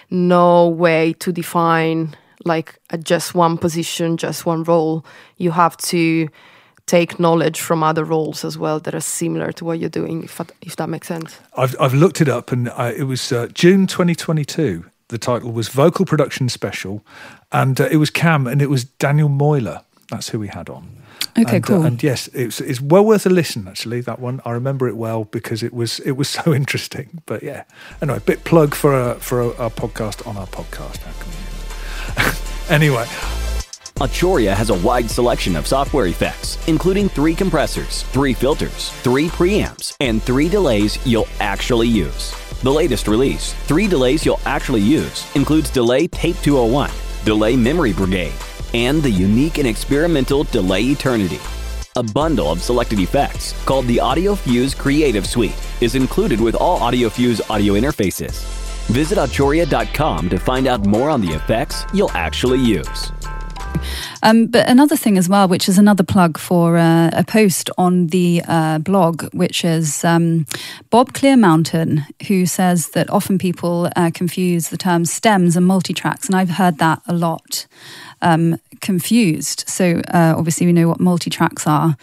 no 0.10 0.70
way 0.70 1.14
to 1.20 1.34
define 1.34 2.16
like 2.46 2.80
a 2.90 2.98
just 2.98 3.36
one 3.36 3.58
position, 3.58 4.16
just 4.16 4.46
one 4.46 4.64
role. 4.64 5.06
You 5.38 5.52
have 5.52 5.76
to 5.78 6.30
take 6.86 7.20
knowledge 7.20 7.62
from 7.62 7.84
other 7.84 8.04
roles 8.04 8.44
as 8.46 8.58
well 8.58 8.80
that 8.82 8.94
are 8.94 9.00
similar 9.02 9.52
to 9.54 9.66
what 9.66 9.80
you're 9.80 9.90
doing 9.90 10.24
if 10.24 10.38
that, 10.38 10.52
if 10.62 10.76
that 10.76 10.90
makes 10.90 11.08
sense. 11.08 11.40
I've 11.58 11.76
I've 11.80 11.94
looked 11.94 12.22
it 12.22 12.30
up, 12.30 12.52
and 12.52 12.70
uh, 12.70 12.92
it 12.96 13.04
was 13.04 13.32
uh, 13.32 13.48
June 13.54 13.88
2022. 13.88 14.86
The 15.10 15.18
title 15.18 15.52
was 15.52 15.70
Vocal 15.70 16.06
Production 16.06 16.50
Special, 16.50 17.04
and 17.52 17.80
uh, 17.80 17.88
it 17.92 17.98
was 17.98 18.10
Cam, 18.10 18.48
and 18.48 18.62
it 18.62 18.70
was 18.70 18.84
Daniel 18.84 19.30
Moyler. 19.30 19.84
That's 20.10 20.30
who 20.30 20.40
we 20.40 20.48
had 20.48 20.70
on. 20.70 20.90
Okay, 21.38 21.56
and, 21.58 21.66
uh, 21.66 21.68
cool. 21.68 21.84
and 21.84 22.04
yes, 22.04 22.28
it's 22.34 22.62
it's 22.62 22.82
well 22.82 23.06
worth 23.06 23.26
a 23.26 23.30
listen. 23.30 23.68
Actually, 23.68 24.02
that 24.02 24.20
one 24.20 24.42
I 24.46 24.52
remember 24.52 24.88
it 24.88 24.96
well 24.96 25.24
because 25.26 25.64
it 25.64 25.74
was 25.74 26.00
it 26.02 26.12
was 26.12 26.30
so 26.44 26.54
interesting. 26.54 27.22
But 27.26 27.44
yeah, 27.44 27.64
anyway, 28.02 28.18
a 28.18 28.22
bit 28.22 28.44
plug 28.44 28.76
for 28.76 28.94
a 29.00 29.16
for 29.16 29.42
a, 29.42 29.48
a 29.50 29.70
podcast 29.70 30.28
on 30.28 30.38
our 30.38 30.48
podcast. 30.48 30.98
How 30.98 31.12
can 31.20 31.32
we- 31.32 32.70
anyway, 32.70 33.06
Arturia 34.00 34.54
has 34.54 34.70
a 34.70 34.80
wide 34.80 35.10
selection 35.10 35.56
of 35.56 35.68
software 35.68 36.08
effects, 36.08 36.58
including 36.68 37.10
three 37.10 37.36
compressors, 37.36 38.04
three 38.12 38.34
filters, 38.34 38.90
three 39.04 39.28
preamps, 39.30 39.96
and 40.00 40.22
three 40.22 40.50
delays 40.50 40.98
you'll 41.06 41.28
actually 41.40 41.88
use. 41.88 42.34
The 42.64 42.72
latest 42.72 43.10
release, 43.10 43.54
Three 43.68 43.88
Delays 43.88 44.26
You'll 44.26 44.40
Actually 44.46 44.82
Use, 44.82 45.28
includes 45.36 45.70
Delay 45.70 46.08
Tape 46.08 46.38
201, 46.38 46.90
Delay 47.26 47.58
Memory 47.58 47.92
Brigade, 47.92 48.34
and 48.74 49.04
the 49.04 49.10
unique 49.10 49.58
and 49.58 49.68
experimental 49.68 50.46
Delay 50.46 50.84
Eternity. 50.84 51.40
A 51.98 52.04
bundle 52.04 52.52
of 52.52 52.62
selected 52.62 53.00
effects, 53.00 53.54
called 53.66 53.86
the 53.88 53.98
AudioFuse 53.98 54.78
Creative 54.78 55.28
Suite, 55.28 55.56
is 55.82 55.96
included 55.96 56.40
with 56.40 56.56
all 56.56 56.80
AudioFuse 56.80 57.42
audio 57.50 57.74
interfaces. 57.74 58.44
Visit 58.88 59.18
Arturia.com 59.18 60.30
to 60.30 60.40
find 60.40 60.66
out 60.66 60.86
more 60.86 61.10
on 61.10 61.20
the 61.20 61.34
effects 61.34 61.84
you'll 61.94 62.12
actually 62.12 62.60
use. 62.60 63.12
Um, 64.22 64.48
but 64.48 64.70
another 64.70 64.96
thing 64.96 65.18
as 65.18 65.28
well, 65.28 65.48
which 65.48 65.68
is 65.68 65.78
another 65.78 66.04
plug 66.04 66.38
for 66.38 66.78
uh, 66.78 67.10
a 67.14 67.24
post 67.24 67.70
on 67.78 68.08
the 68.08 68.42
uh, 68.48 68.80
blog, 68.80 69.24
which 69.34 69.66
is 69.66 70.04
um, 70.06 70.46
Bob 70.90 71.14
Clearmountain, 71.14 72.06
who 72.28 72.46
says 72.46 72.90
that 72.90 73.10
often 73.10 73.38
people 73.38 73.90
uh, 73.96 74.12
confuse 74.14 74.70
the 74.70 74.78
terms 74.78 75.12
stems 75.12 75.58
and 75.58 75.70
multitracks, 75.70 76.28
and 76.28 76.36
I've 76.36 76.52
heard 76.52 76.78
that 76.78 77.02
a 77.08 77.14
lot. 77.14 77.68
Um, 78.24 78.58
confused. 78.82 79.64
So 79.68 80.02
uh, 80.14 80.34
obviously 80.38 80.66
we 80.66 80.74
know 80.74 80.90
what 80.90 81.00
multi-tracks 81.00 81.66
are, 81.68 81.96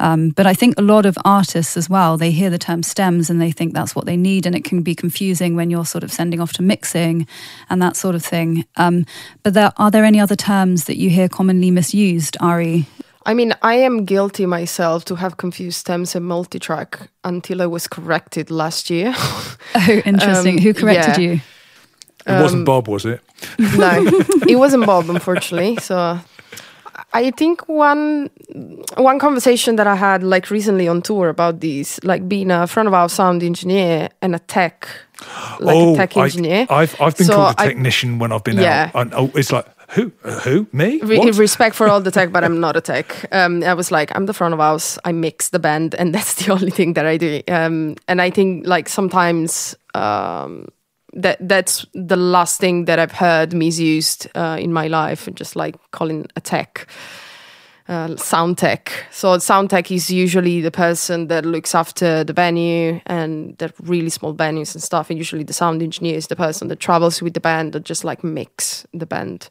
um, 0.00 0.30
but 0.30 0.46
I 0.46 0.54
think 0.54 0.74
a 0.78 0.82
lot 0.82 1.06
of 1.06 1.16
artists 1.24 1.76
as 1.76 1.88
well 1.88 2.16
they 2.16 2.32
hear 2.32 2.50
the 2.50 2.58
term 2.58 2.82
stems 2.82 3.30
and 3.30 3.40
they 3.40 3.52
think 3.52 3.72
that's 3.74 3.94
what 3.94 4.04
they 4.06 4.16
need, 4.16 4.46
and 4.46 4.56
it 4.56 4.64
can 4.64 4.82
be 4.82 4.94
confusing 4.94 5.54
when 5.56 5.70
you're 5.70 5.84
sort 5.86 6.02
of 6.04 6.10
sending 6.12 6.40
off 6.40 6.52
to 6.54 6.62
mixing 6.62 7.26
and 7.70 7.80
that 7.82 7.96
sort 7.96 8.14
of 8.14 8.24
thing. 8.24 8.64
Um, 8.76 9.04
but 9.42 9.54
there, 9.54 9.72
are 9.76 9.90
there 9.90 10.04
any 10.04 10.20
other 10.20 10.36
terms 10.36 10.84
that 10.84 10.96
you 10.96 11.08
hear 11.10 11.28
commonly 11.28 11.70
misused, 11.70 12.36
Ary? 12.42 12.86
I 13.26 13.32
mean, 13.34 13.54
I 13.62 13.74
am 13.76 14.04
guilty 14.04 14.46
myself 14.46 15.04
to 15.06 15.14
have 15.16 15.36
confused 15.36 15.78
stems 15.78 16.14
and 16.14 16.26
multitrack 16.26 17.08
until 17.22 17.62
I 17.62 17.66
was 17.66 17.86
corrected 17.88 18.50
last 18.50 18.90
year. 18.90 19.14
Oh, 19.76 20.02
interesting. 20.04 20.58
Um, 20.58 20.62
Who 20.62 20.72
corrected 20.74 21.16
yeah. 21.18 21.30
you? 21.30 21.32
it 22.26 22.30
Um, 22.32 22.42
wasn't 22.42 22.64
Bob, 22.66 22.86
was 22.88 23.04
it? 23.04 23.20
no, 23.78 23.90
it 24.48 24.56
wasn't 24.56 24.86
Bob, 24.86 25.08
unfortunately. 25.10 25.76
So 25.76 26.18
I 27.12 27.30
think 27.32 27.68
one 27.68 28.30
one 28.96 29.18
conversation 29.18 29.76
that 29.76 29.86
I 29.86 29.94
had 29.96 30.22
like 30.22 30.50
recently 30.50 30.88
on 30.88 31.02
tour 31.02 31.28
about 31.28 31.60
this, 31.60 31.98
like 32.04 32.28
being 32.28 32.50
a 32.50 32.66
front 32.66 32.86
of 32.88 32.92
house 32.94 33.12
sound 33.14 33.42
engineer 33.42 34.08
and 34.22 34.34
a 34.34 34.38
tech, 34.40 34.88
like 35.60 35.76
a 35.76 35.94
tech 35.96 36.16
Oh, 36.16 36.20
I- 36.20 36.24
engineer. 36.24 36.66
I've 36.70 37.00
I've 37.00 37.16
been 37.16 37.26
So 37.26 37.34
called 37.36 37.56
a 37.58 37.60
I- 37.62 37.66
technician 37.68 38.18
when 38.18 38.32
I've 38.32 38.44
been 38.44 38.58
Yeah. 38.58 38.90
out. 38.94 39.00
And, 39.00 39.14
oh, 39.14 39.30
it's 39.34 39.52
like 39.52 39.66
who 39.90 40.10
uh, 40.24 40.40
who 40.40 40.66
me? 40.72 40.98
Re- 41.02 41.30
respect 41.32 41.76
for 41.76 41.88
all 41.88 42.00
the 42.00 42.10
tech, 42.10 42.32
but 42.32 42.42
I'm 42.42 42.58
not 42.58 42.76
a 42.76 42.80
tech. 42.92 43.26
Um, 43.32 43.62
I 43.62 43.74
was 43.74 43.90
like, 43.92 44.10
I'm 44.16 44.26
the 44.26 44.32
front 44.34 44.54
of 44.54 44.60
house. 44.60 44.98
I 45.04 45.12
mix 45.12 45.50
the 45.50 45.58
band, 45.58 45.94
and 45.94 46.14
that's 46.16 46.34
the 46.34 46.52
only 46.52 46.70
thing 46.70 46.94
that 46.94 47.06
I 47.06 47.16
do. 47.16 47.42
Um, 47.48 47.96
and 48.08 48.20
I 48.22 48.30
think 48.30 48.66
like 48.66 48.88
sometimes 48.88 49.76
um, 49.94 50.66
that 51.14 51.38
that's 51.40 51.86
the 51.94 52.16
last 52.16 52.60
thing 52.60 52.84
that 52.86 52.98
I've 52.98 53.12
heard 53.12 53.52
misused 53.52 54.28
uh, 54.34 54.56
in 54.60 54.72
my 54.72 54.88
life, 54.88 55.28
just 55.34 55.56
like 55.56 55.76
calling 55.90 56.26
a 56.36 56.40
tech. 56.40 56.86
Uh, 57.86 58.16
sound 58.16 58.56
tech. 58.56 58.90
So 59.10 59.36
sound 59.38 59.68
tech 59.68 59.90
is 59.90 60.10
usually 60.10 60.62
the 60.62 60.70
person 60.70 61.28
that 61.28 61.44
looks 61.44 61.74
after 61.74 62.24
the 62.24 62.32
venue 62.32 63.00
and 63.04 63.58
the 63.58 63.74
really 63.82 64.08
small 64.08 64.34
venues 64.34 64.74
and 64.74 64.82
stuff. 64.82 65.10
And 65.10 65.18
usually 65.18 65.44
the 65.44 65.52
sound 65.52 65.82
engineer 65.82 66.16
is 66.16 66.28
the 66.28 66.36
person 66.36 66.68
that 66.68 66.80
travels 66.80 67.20
with 67.20 67.34
the 67.34 67.40
band 67.40 67.74
that 67.74 67.84
just 67.84 68.02
like 68.02 68.24
mix 68.24 68.86
the 68.94 69.04
band. 69.04 69.50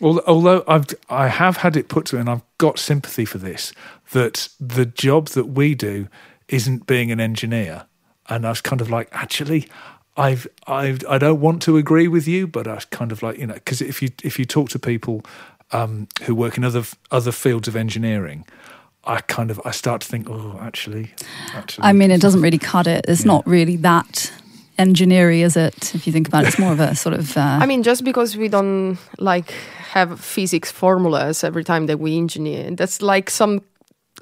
Although 0.00 0.62
I've 0.68 0.86
I 1.10 1.26
have 1.26 1.56
had 1.56 1.76
it 1.76 1.88
put 1.88 2.06
to 2.06 2.16
me, 2.16 2.20
and 2.20 2.30
I've 2.30 2.44
got 2.58 2.78
sympathy 2.78 3.24
for 3.24 3.38
this, 3.38 3.72
that 4.12 4.48
the 4.60 4.86
job 4.86 5.26
that 5.28 5.46
we 5.46 5.74
do 5.74 6.06
isn't 6.46 6.86
being 6.86 7.10
an 7.10 7.18
engineer, 7.18 7.86
and 8.28 8.46
I 8.46 8.50
was 8.50 8.60
kind 8.60 8.80
of 8.80 8.90
like, 8.90 9.08
actually, 9.10 9.68
I've 10.18 10.48
I've 10.66 11.04
I 11.08 11.16
don't 11.18 11.40
want 11.40 11.62
to 11.62 11.76
agree 11.76 12.08
with 12.08 12.26
you, 12.26 12.48
but 12.48 12.66
I 12.66 12.80
kind 12.90 13.12
of 13.12 13.22
like, 13.22 13.38
you 13.38 13.46
know, 13.46 13.54
because 13.54 13.80
if 13.80 14.02
you 14.02 14.10
if 14.24 14.38
you 14.38 14.44
talk 14.44 14.68
to 14.70 14.78
people 14.78 15.22
um, 15.70 16.08
who 16.24 16.34
work 16.34 16.58
in 16.58 16.64
other 16.64 16.82
other 17.12 17.30
fields 17.30 17.68
of 17.68 17.76
engineering, 17.76 18.44
I 19.04 19.20
kind 19.20 19.50
of 19.50 19.60
I 19.64 19.70
start 19.70 20.00
to 20.02 20.08
think, 20.08 20.28
oh, 20.28 20.58
actually, 20.60 21.12
actually, 21.54 21.84
I 21.84 21.92
mean, 21.92 22.10
it 22.10 22.20
doesn't 22.20 22.42
really 22.42 22.58
cut 22.58 22.88
it. 22.88 23.04
It's 23.06 23.24
not 23.24 23.46
really 23.46 23.76
that 23.76 24.32
engineering, 24.76 25.40
is 25.40 25.56
it? 25.56 25.94
If 25.94 26.06
you 26.06 26.12
think 26.12 26.26
about 26.26 26.44
it, 26.44 26.48
it's 26.48 26.58
more 26.58 26.72
of 26.72 26.80
a 26.80 26.96
sort 26.96 27.14
of. 27.14 27.36
Uh, 27.36 27.58
I 27.62 27.66
mean, 27.66 27.84
just 27.84 28.02
because 28.04 28.36
we 28.36 28.48
don't 28.48 28.98
like 29.18 29.52
have 29.92 30.20
physics 30.20 30.70
formulas 30.70 31.44
every 31.44 31.62
time 31.62 31.86
that 31.86 32.00
we 32.00 32.16
engineer, 32.16 32.72
that's 32.72 33.02
like 33.02 33.30
some 33.30 33.62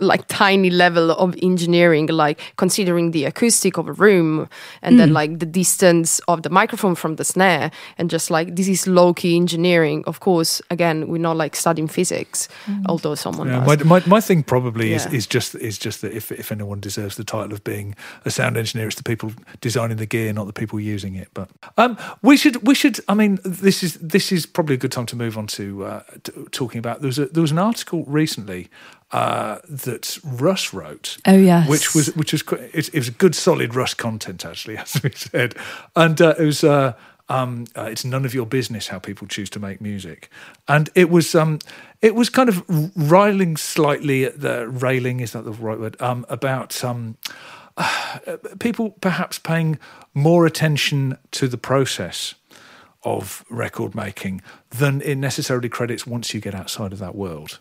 like 0.01 0.27
tiny 0.29 0.71
level 0.71 1.11
of 1.13 1.35
engineering, 1.43 2.07
like 2.09 2.41
considering 2.57 3.11
the 3.13 3.25
acoustic 3.25 3.79
of 3.79 3.89
a 3.89 3.93
room 3.93 4.49
and 4.83 4.99
then 4.99 5.13
like 5.13 5.39
the 5.39 5.47
distance 5.47 6.21
of 6.29 6.43
the 6.43 6.51
microphone 6.51 6.95
from 6.95 7.17
the 7.17 7.25
snare, 7.25 7.71
and 7.99 8.11
just 8.11 8.31
like 8.31 8.57
this 8.57 8.69
is 8.69 8.87
low 8.87 9.15
key 9.15 9.37
engineering. 9.37 10.05
Of 10.07 10.21
course, 10.21 10.63
again, 10.71 11.09
we're 11.09 11.19
not 11.19 11.37
like 11.37 11.57
studying 11.57 11.89
physics, 11.89 12.49
although 12.87 13.15
someone 13.15 13.49
Yeah, 13.49 13.65
does. 13.65 13.85
my, 13.85 14.01
my, 14.01 14.07
my 14.07 14.21
thing 14.21 14.43
probably 14.43 14.93
is, 14.93 15.07
is 15.07 15.27
just 15.27 15.55
is 15.55 15.79
just 15.79 16.01
that 16.03 16.13
if, 16.13 16.31
if 16.33 16.53
anyone 16.53 16.81
deserves 16.81 17.17
the 17.17 17.25
title 17.25 17.53
of 17.53 17.63
being 17.65 17.95
a 18.25 18.31
sound 18.31 18.57
engineer, 18.57 18.87
it's 18.87 18.97
the 18.97 19.03
people 19.03 19.33
designing 19.61 19.97
the 19.97 20.07
gear, 20.07 20.33
not 20.33 20.47
the 20.47 20.53
people 20.53 20.79
using 20.81 21.15
it. 21.15 21.29
But 21.35 21.49
um, 21.77 21.97
we 22.23 22.37
should 22.37 22.67
we 22.67 22.75
should. 22.75 23.01
I 23.09 23.15
mean, 23.15 23.39
this 23.45 23.83
is 23.83 23.95
this 23.95 24.33
is 24.33 24.47
probably 24.47 24.75
a 24.75 24.79
good 24.79 24.93
time 24.93 25.07
to 25.07 25.17
move 25.17 25.37
on 25.39 25.47
to, 25.49 25.85
uh, 25.85 26.03
to 26.25 26.49
talking 26.51 26.79
about. 26.79 27.01
There 27.01 27.09
was 27.09 27.19
a, 27.19 27.27
there 27.27 27.43
was 27.43 27.51
an 27.53 27.59
article 27.59 28.05
recently 28.07 28.69
uh, 29.13 29.59
that 29.69 30.19
Russ 30.25 30.73
wrote. 30.73 31.19
Oh, 31.27 31.37
yes. 31.37 31.69
which 31.69 31.95
was 31.95 32.15
which 32.17 32.33
was 32.33 32.43
it, 32.73 32.89
it 32.89 32.95
was 32.95 33.11
good 33.11 33.35
solid 33.35 33.75
Russ 33.75 33.95
content 33.95 34.45
actually, 34.45 34.77
as 34.79 35.01
we 35.03 35.11
said, 35.13 35.55
and 35.95 36.21
uh, 36.21 36.35
it 36.39 36.45
was. 36.45 36.65
Uh, 36.65 36.95
um, 37.29 37.65
uh, 37.77 37.89
it's 37.91 38.05
none 38.05 38.25
of 38.25 38.35
your 38.35 38.47
business 38.47 38.87
how 38.87 39.01
people 39.01 39.27
choose 39.27 39.51
to 39.51 39.59
make 39.59 39.81
music, 39.81 40.31
and 40.69 40.91
it 40.95 41.11
was 41.11 41.35
um, 41.35 41.59
it 42.01 42.15
was 42.15 42.31
kind 42.31 42.49
of 42.49 42.65
riling 42.95 43.57
slightly 43.57 44.25
at 44.25 44.41
the 44.41 44.69
railing 44.69 45.19
is 45.19 45.33
that 45.33 45.45
the 45.45 45.51
right 45.51 45.77
word 45.77 46.01
um, 46.01 46.25
about 46.29 46.85
um, 46.85 47.17
people 48.61 48.91
perhaps 49.01 49.41
paying 49.41 49.79
more 50.15 50.47
attention 50.47 51.19
to 51.33 51.49
the 51.49 51.59
process 51.59 52.35
of 53.07 53.45
record 53.49 53.95
making 53.95 54.43
than 54.71 55.01
it 55.01 55.15
necessarily 55.17 55.69
credits 55.69 56.07
once 56.07 56.35
you 56.35 56.41
get 56.41 56.55
outside 56.55 56.93
of 56.93 56.99
that 56.99 57.15
world. 57.15 57.61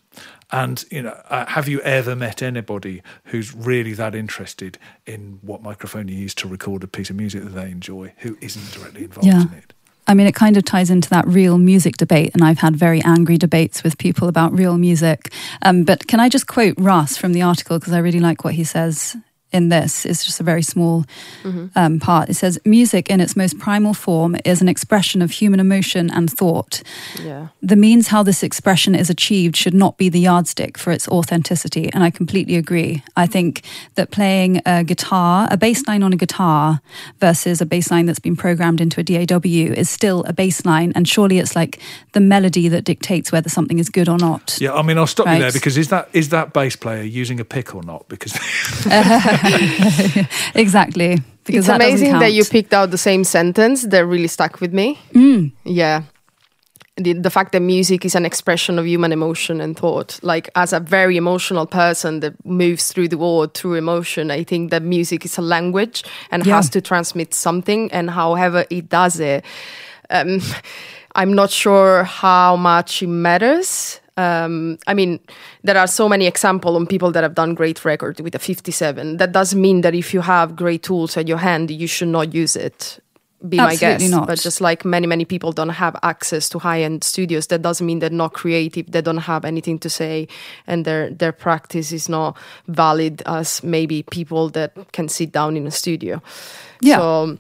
And 0.51 0.83
you 0.91 1.03
know, 1.03 1.21
uh, 1.29 1.45
have 1.45 1.69
you 1.69 1.79
ever 1.81 2.15
met 2.15 2.41
anybody 2.41 3.01
who's 3.25 3.53
really 3.55 3.93
that 3.93 4.15
interested 4.15 4.77
in 5.05 5.39
what 5.43 5.61
microphone 5.61 6.07
you 6.07 6.15
use 6.15 6.33
to 6.35 6.47
record 6.47 6.83
a 6.83 6.87
piece 6.87 7.09
of 7.11 7.15
music 7.15 7.43
that 7.43 7.51
they 7.51 7.69
enjoy, 7.69 8.13
who 8.17 8.37
isn't 8.41 8.71
directly 8.73 9.03
involved 9.05 9.27
Yeah. 9.27 9.43
in 9.43 9.53
it? 9.53 9.73
I 10.07 10.13
mean, 10.13 10.27
it 10.27 10.35
kind 10.35 10.55
of 10.55 10.63
ties 10.65 10.91
into 10.91 11.09
that 11.09 11.27
real 11.27 11.57
music 11.57 11.97
debate, 11.97 12.31
and 12.35 12.43
I've 12.43 12.59
had 12.59 12.75
very 12.75 13.01
angry 13.03 13.37
debates 13.37 13.83
with 13.83 13.97
people 13.97 14.27
about 14.27 14.53
real 14.53 14.77
music. 14.77 15.31
Um, 15.63 15.83
but 15.83 16.07
can 16.07 16.19
I 16.19 16.29
just 16.29 16.45
quote 16.47 16.75
Russ 16.77 17.17
from 17.17 17.33
the 17.33 17.41
article 17.41 17.79
because 17.79 17.93
I 17.93 17.97
really 17.99 18.19
like 18.19 18.43
what 18.43 18.53
he 18.55 18.63
says 18.63 19.15
in 19.51 19.69
this. 19.69 20.05
is 20.05 20.23
just 20.23 20.39
a 20.39 20.43
very 20.43 20.63
small 20.63 21.05
um, 21.75 21.99
part. 21.99 22.29
It 22.29 22.35
says, 22.35 22.59
"Music, 22.65 23.09
in 23.09 23.21
its 23.21 23.35
most 23.35 23.57
primal 23.59 23.93
form, 23.93 24.35
is 24.45 24.61
an 24.61 24.67
expression 24.67 25.21
of 25.21 25.31
human 25.31 25.59
emotion 25.59 26.09
and 26.11 26.29
thought. 26.29 26.81
yeah. 27.21 27.47
The 27.61 27.75
means 27.75 28.07
how 28.07 28.23
this 28.23 28.43
expression 28.43 28.95
is 28.95 29.09
achieved 29.09 29.55
should 29.55 29.73
not 29.73 29.97
be 29.97 30.09
the 30.09 30.19
yardstick 30.19 30.77
for 30.77 30.91
its 30.91 31.07
authenticity. 31.07 31.91
And 31.93 32.03
I 32.03 32.09
completely 32.09 32.55
agree. 32.55 33.03
I 33.15 33.25
think 33.25 33.63
that 33.95 34.11
playing 34.11 34.61
a 34.65 34.83
guitar, 34.83 35.47
a 35.49 35.57
bass 35.57 35.87
line 35.87 36.03
on 36.03 36.13
a 36.13 36.15
guitar 36.15 36.81
versus 37.19 37.61
a 37.61 37.65
bass 37.65 37.91
line 37.91 38.05
that's 38.05 38.19
been 38.19 38.35
programmed 38.35 38.81
into 38.81 38.99
a 38.99 39.03
DAW 39.03 39.73
is 39.73 39.89
still 39.89 40.23
a 40.25 40.33
bass 40.33 40.65
line. 40.65 40.91
And 40.95 41.07
surely 41.07 41.39
it's 41.39 41.55
like 41.55 41.79
the 42.13 42.19
melody 42.19 42.67
that 42.69 42.83
dictates 42.83 43.31
whether 43.31 43.49
something 43.49 43.79
is 43.79 43.89
good 43.89 44.09
or 44.09 44.17
not. 44.17 44.57
Yeah, 44.61 44.73
I 44.73 44.81
mean, 44.81 44.97
I'll 44.97 45.07
stop 45.07 45.27
you 45.27 45.39
there 45.39 45.51
because 45.51 45.77
is 45.77 45.89
that 45.89 46.09
is 46.13 46.29
that 46.29 46.53
bass 46.53 46.75
player 46.75 47.03
using 47.03 47.39
a 47.39 47.45
pick 47.45 47.73
or 47.73 47.83
not? 47.83 48.07
Because 48.07 48.33
exactly. 50.55 51.17
Because 51.45 51.59
it's 51.59 51.67
that 51.67 51.75
amazing 51.81 52.13
that 52.19 52.33
you 52.33 52.43
picked 52.43 52.73
out 52.73 52.91
the 52.91 52.97
same 52.97 53.23
sentence 53.23 53.83
that 53.83 54.05
really 54.05 54.27
stuck 54.27 54.61
with 54.61 54.73
me. 54.73 54.99
Yeah. 55.63 56.03
The, 56.97 57.11
the 57.13 57.29
fact 57.29 57.51
that 57.51 57.59
music 57.59 58.05
is 58.05 58.15
an 58.15 58.25
expression 58.25 58.79
of 58.79 58.87
human 58.87 59.11
emotion 59.11 59.59
and 59.59 59.77
thought, 59.77 60.17
like 60.23 60.49
as 60.55 60.71
a 60.73 60.79
very 60.79 61.17
emotional 61.17 61.65
person 61.65 62.21
that 62.21 62.33
moves 62.45 62.87
through 62.91 63.09
the 63.09 63.17
world 63.17 63.53
through 63.53 63.73
emotion, 63.75 64.31
I 64.31 64.43
think 64.45 64.71
that 64.71 64.81
music 64.81 65.25
is 65.25 65.37
a 65.37 65.41
language 65.41 66.03
and 66.31 66.45
Yeah. 66.45 66.55
has 66.55 66.69
to 66.69 66.81
transmit 66.81 67.33
something. 67.33 67.91
And 67.91 68.09
however 68.11 68.65
it 68.69 68.87
does 68.89 69.19
it, 69.19 69.43
um, 70.09 70.39
I'm 71.15 71.33
not 71.33 71.51
sure 71.51 72.05
how 72.05 72.55
much 72.55 73.03
it 73.03 73.07
matters. 73.07 73.99
Um, 74.17 74.77
I 74.87 74.93
mean, 74.93 75.19
there 75.63 75.77
are 75.77 75.87
so 75.87 76.07
many 76.07 76.25
examples 76.25 76.75
on 76.75 76.87
people 76.87 77.11
that 77.11 77.23
have 77.23 77.35
done 77.35 77.53
great 77.53 77.83
record 77.83 78.19
with 78.21 78.33
a 78.35 78.39
57. 78.39 79.17
That 79.17 79.31
doesn't 79.31 79.59
mean 79.59 79.81
that 79.81 79.93
if 79.93 80.13
you 80.13 80.21
have 80.21 80.55
great 80.55 80.83
tools 80.83 81.17
at 81.17 81.27
your 81.27 81.37
hand, 81.37 81.69
you 81.69 81.87
should 81.87 82.07
not 82.07 82.33
use 82.33 82.55
it. 82.55 82.99
Be 83.47 83.57
my 83.57 83.73
Absolutely 83.73 84.05
guess. 84.05 84.11
not. 84.11 84.27
But 84.27 84.39
just 84.39 84.61
like 84.61 84.85
many, 84.85 85.05
many 85.05 85.25
people 85.25 85.51
don't 85.51 85.69
have 85.69 85.95
access 86.01 86.49
to 86.49 86.59
high 86.59 86.81
end 86.81 87.03
studios, 87.03 87.47
that 87.47 87.61
doesn't 87.61 87.85
mean 87.85 87.99
they're 87.99 88.09
not 88.09 88.33
creative. 88.33 88.89
They 88.89 89.01
don't 89.01 89.17
have 89.17 89.43
anything 89.45 89.77
to 89.79 89.89
say, 89.89 90.27
and 90.65 90.85
their 90.85 91.09
their 91.11 91.33
practice 91.33 91.91
is 91.91 92.09
not 92.09 92.37
valid 92.67 93.21
as 93.25 93.61
maybe 93.61 94.03
people 94.03 94.49
that 94.51 94.73
can 94.93 95.09
sit 95.09 95.31
down 95.31 95.57
in 95.57 95.67
a 95.67 95.71
studio. 95.71 96.21
Yeah. 96.81 96.97
So 96.97 97.37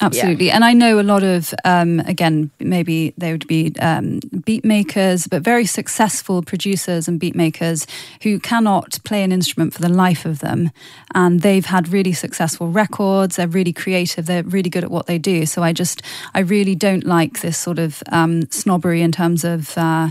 Absolutely. 0.00 0.50
And 0.50 0.64
I 0.64 0.72
know 0.72 1.00
a 1.00 1.02
lot 1.02 1.22
of, 1.22 1.54
um, 1.64 2.00
again, 2.00 2.50
maybe 2.58 3.12
they 3.18 3.32
would 3.32 3.46
be 3.46 3.72
um, 3.80 4.20
beat 4.44 4.64
makers, 4.64 5.26
but 5.26 5.42
very 5.42 5.66
successful 5.66 6.42
producers 6.42 7.08
and 7.08 7.20
beat 7.20 7.34
makers 7.34 7.86
who 8.22 8.38
cannot 8.38 8.98
play 9.04 9.22
an 9.22 9.32
instrument 9.32 9.74
for 9.74 9.82
the 9.82 9.88
life 9.88 10.24
of 10.24 10.40
them. 10.40 10.70
And 11.14 11.40
they've 11.40 11.66
had 11.66 11.88
really 11.88 12.12
successful 12.12 12.68
records. 12.68 13.36
They're 13.36 13.48
really 13.48 13.72
creative. 13.72 14.26
They're 14.26 14.42
really 14.42 14.70
good 14.70 14.84
at 14.84 14.90
what 14.90 15.06
they 15.06 15.18
do. 15.18 15.46
So 15.46 15.62
I 15.62 15.72
just, 15.72 16.02
I 16.34 16.40
really 16.40 16.74
don't 16.74 17.04
like 17.04 17.40
this 17.40 17.58
sort 17.58 17.78
of 17.78 18.02
um, 18.10 18.50
snobbery 18.50 19.02
in 19.02 19.12
terms 19.12 19.44
of 19.44 19.76
uh, 19.76 20.10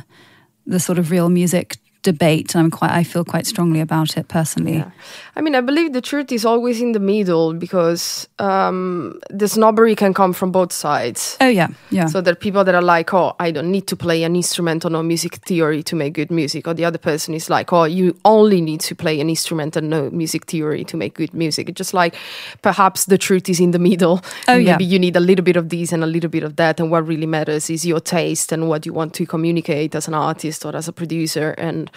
the 0.65 0.79
sort 0.79 0.99
of 0.99 1.10
real 1.10 1.29
music 1.29 1.78
debate. 2.01 2.55
And 2.55 2.63
I'm 2.63 2.71
quite, 2.71 2.91
I 2.91 3.03
feel 3.03 3.25
quite 3.25 3.45
strongly 3.45 3.79
about 3.79 4.17
it 4.17 4.27
personally. 4.27 4.77
Yeah. 4.77 4.91
I 5.35 5.41
mean, 5.41 5.55
I 5.55 5.62
believe 5.62 5.93
the 5.93 6.01
truth 6.01 6.31
is 6.31 6.45
always 6.45 6.81
in 6.81 6.93
the 6.93 6.99
middle 6.99 7.53
because 7.53 8.27
um, 8.39 9.19
the 9.29 9.47
snobbery 9.47 9.95
can 9.95 10.13
come 10.13 10.33
from 10.33 10.51
both 10.51 10.71
sides. 10.71 11.38
Oh, 11.41 11.47
yeah. 11.47 11.67
Yeah. 11.91 12.07
So 12.07 12.21
there 12.21 12.31
are 12.31 12.35
people 12.35 12.63
that 12.63 12.75
are 12.75 12.81
like, 12.81 13.13
oh, 13.13 13.35
I 13.39 13.51
don't 13.51 13.71
need 13.71 13.88
to 13.88 13.95
play 13.95 14.23
an 14.23 14.35
instrument 14.35 14.85
or 14.85 14.89
know 14.89 15.03
music 15.03 15.35
theory 15.35 15.83
to 15.83 15.95
make 15.95 16.13
good 16.13 16.31
music. 16.31 16.67
Or 16.67 16.73
the 16.73 16.85
other 16.85 16.97
person 16.97 17.33
is 17.33 17.49
like, 17.49 17.73
oh, 17.73 17.83
you 17.83 18.17
only 18.25 18.62
need 18.62 18.79
to 18.81 18.95
play 18.95 19.19
an 19.19 19.29
instrument 19.29 19.75
and 19.75 19.89
know 19.89 20.09
music 20.09 20.45
theory 20.45 20.83
to 20.85 20.97
make 20.97 21.15
good 21.15 21.33
music. 21.33 21.69
It's 21.69 21.77
just 21.77 21.93
like 21.93 22.15
perhaps 22.62 23.05
the 23.05 23.17
truth 23.17 23.49
is 23.49 23.59
in 23.59 23.71
the 23.71 23.79
middle. 23.79 24.21
Oh, 24.47 24.55
yeah. 24.55 24.73
Maybe 24.73 24.85
you 24.85 24.99
need 24.99 25.15
a 25.15 25.19
little 25.19 25.43
bit 25.43 25.55
of 25.55 25.69
this 25.69 25.91
and 25.91 26.03
a 26.03 26.07
little 26.07 26.29
bit 26.29 26.43
of 26.43 26.55
that. 26.55 26.79
And 26.79 26.91
what 26.91 27.05
really 27.07 27.25
matters 27.25 27.69
is 27.69 27.85
your 27.85 27.99
taste 27.99 28.51
and 28.51 28.69
what 28.69 28.85
you 28.85 28.93
want 28.93 29.13
to 29.15 29.25
communicate 29.25 29.95
as 29.95 30.07
an 30.07 30.13
artist 30.13 30.65
or 30.65 30.75
as 30.75 30.88
a 30.88 30.93
producer. 30.93 31.51
And 31.51 31.88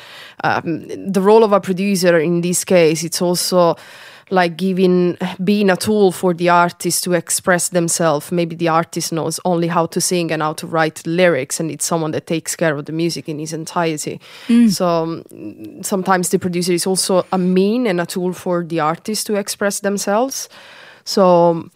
um, 0.44 0.86
the 0.88 1.20
role 1.20 1.44
of 1.44 1.52
a 1.52 1.60
producer 1.60 2.18
in 2.18 2.40
this 2.40 2.64
case, 2.64 3.04
it's 3.04 3.22
also 3.22 3.76
like 4.30 4.56
giving 4.56 5.18
being 5.44 5.68
a 5.68 5.76
tool 5.76 6.10
for 6.10 6.32
the 6.32 6.48
artist 6.48 7.04
to 7.04 7.12
express 7.12 7.68
themselves. 7.68 8.32
Maybe 8.32 8.56
the 8.56 8.68
artist 8.68 9.12
knows 9.12 9.38
only 9.44 9.68
how 9.68 9.86
to 9.86 10.00
sing 10.00 10.32
and 10.32 10.42
how 10.42 10.54
to 10.54 10.66
write 10.66 11.06
lyrics 11.06 11.60
and 11.60 11.70
it's 11.70 11.84
someone 11.84 12.12
that 12.12 12.26
takes 12.26 12.56
care 12.56 12.74
of 12.76 12.86
the 12.86 12.92
music 12.92 13.28
in 13.28 13.38
its 13.38 13.52
entirety. 13.52 14.20
So 14.70 14.86
um, 14.86 15.82
sometimes 15.82 16.30
the 16.30 16.38
producer 16.38 16.72
is 16.72 16.86
also 16.86 17.26
a 17.30 17.38
mean 17.38 17.86
and 17.86 18.00
a 18.00 18.06
tool 18.06 18.32
for 18.32 18.64
the 18.64 18.80
artist 18.80 19.26
to 19.26 19.34
express 19.34 19.80
themselves. 19.80 20.48
So 21.04 21.68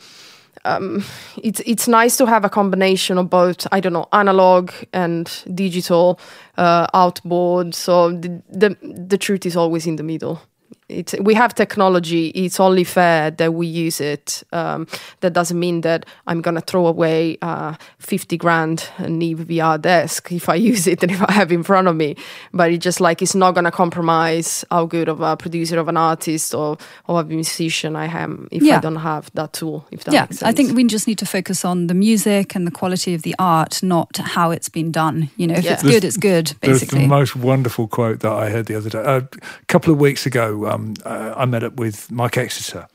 um, 0.67 1.05
it's 1.43 1.61
it's 1.65 1.89
nice 1.89 2.17
to 2.17 2.27
have 2.27 2.45
a 2.45 2.49
combination 2.49 3.19
of 3.19 3.31
both. 3.31 3.67
I 3.73 3.81
don't 3.81 3.93
know, 3.93 4.09
analog 4.13 4.73
and 4.93 5.31
digital 5.55 6.19
uh, 6.59 6.87
outboard. 6.95 7.75
So 7.75 8.13
the, 8.13 8.43
the 8.49 8.77
the 8.83 9.19
truth 9.19 9.47
is 9.47 9.57
always 9.57 9.87
in 9.87 9.97
the 9.97 10.03
middle. 10.03 10.41
It's, 10.89 11.15
we 11.21 11.35
have 11.35 11.53
technology. 11.55 12.29
It's 12.29 12.61
only 12.61 12.85
fair 12.85 13.33
that 13.33 13.55
we 13.55 13.67
use 13.67 14.01
it. 14.01 14.45
Um, 14.53 14.87
that 15.21 15.33
doesn't 15.33 15.59
mean 15.59 15.81
that 15.81 16.07
I'm 16.29 16.41
gonna 16.41 16.61
throw 16.61 16.87
away 16.87 17.39
uh, 17.43 17.75
fifty 17.99 18.37
grand 18.37 18.89
Neve 19.01 19.41
VR 19.49 19.81
desk 19.81 20.31
if 20.31 20.49
I 20.49 20.55
use 20.55 20.87
it 20.87 21.03
and 21.03 21.11
if 21.11 21.21
I 21.29 21.33
have 21.33 21.51
it 21.51 21.57
in 21.57 21.65
front 21.65 21.89
of 21.89 21.97
me. 21.97 22.15
But 22.53 22.71
it's 22.71 22.85
just 22.85 23.01
like 23.01 23.21
it's 23.21 23.35
not 23.35 23.55
gonna 23.57 23.73
compromise 23.73 24.65
how 24.71 24.87
good 24.87 25.09
of 25.09 25.21
a 25.21 25.37
producer 25.37 25.79
of 25.81 25.89
an 25.89 25.97
artist 25.97 26.55
or 26.55 26.77
or 27.09 27.21
a 27.21 27.25
musician 27.25 27.97
I 27.97 28.07
am 28.07 28.47
if 28.53 28.63
I 28.63 28.79
don't 28.79 29.03
have 29.03 29.29
that 29.35 29.53
tool. 29.55 29.87
If 29.91 30.05
that 30.05 30.15
yeah, 30.15 30.21
makes 30.23 30.39
sense. 30.39 30.49
I 30.49 30.53
think 30.53 30.77
we 30.77 30.85
just 30.85 31.09
need 31.09 31.19
to 31.19 31.27
focus 31.27 31.65
on 31.65 31.89
the 31.89 31.95
music 31.95 32.55
and 32.55 32.65
the 32.65 32.71
quality 32.71 33.13
of 33.15 33.23
the 33.23 33.35
art, 33.41 33.83
not 33.83 34.17
how 34.19 34.53
it's 34.53 34.69
been 34.69 34.93
done. 34.93 35.31
You 35.37 35.49
know, 35.49 35.55
if 35.55 35.65
Yeah. 35.65 35.73
it's 35.75 35.83
good, 35.83 36.05
it's 36.05 36.17
good, 36.17 36.47
There's 36.61 36.81
basically. 36.81 37.01
the 37.03 37.09
most 37.09 37.35
wonderful 37.35 37.89
quote 37.89 38.21
that 38.21 38.33
I 38.33 38.51
heard 38.51 38.67
the 38.67 38.77
other 38.77 38.91
day. 38.91 38.99
Uh, 39.03 39.23
a 39.37 39.65
couple 39.67 39.93
of 39.93 39.99
weeks 39.99 40.27
ago, 40.27 40.67
um, 40.71 40.76
uh, 41.05 41.35
I 41.37 41.45
met 41.45 41.63
up 41.63 41.75
with 41.75 42.11
Mike 42.11 42.37
Exeter, 42.37 42.89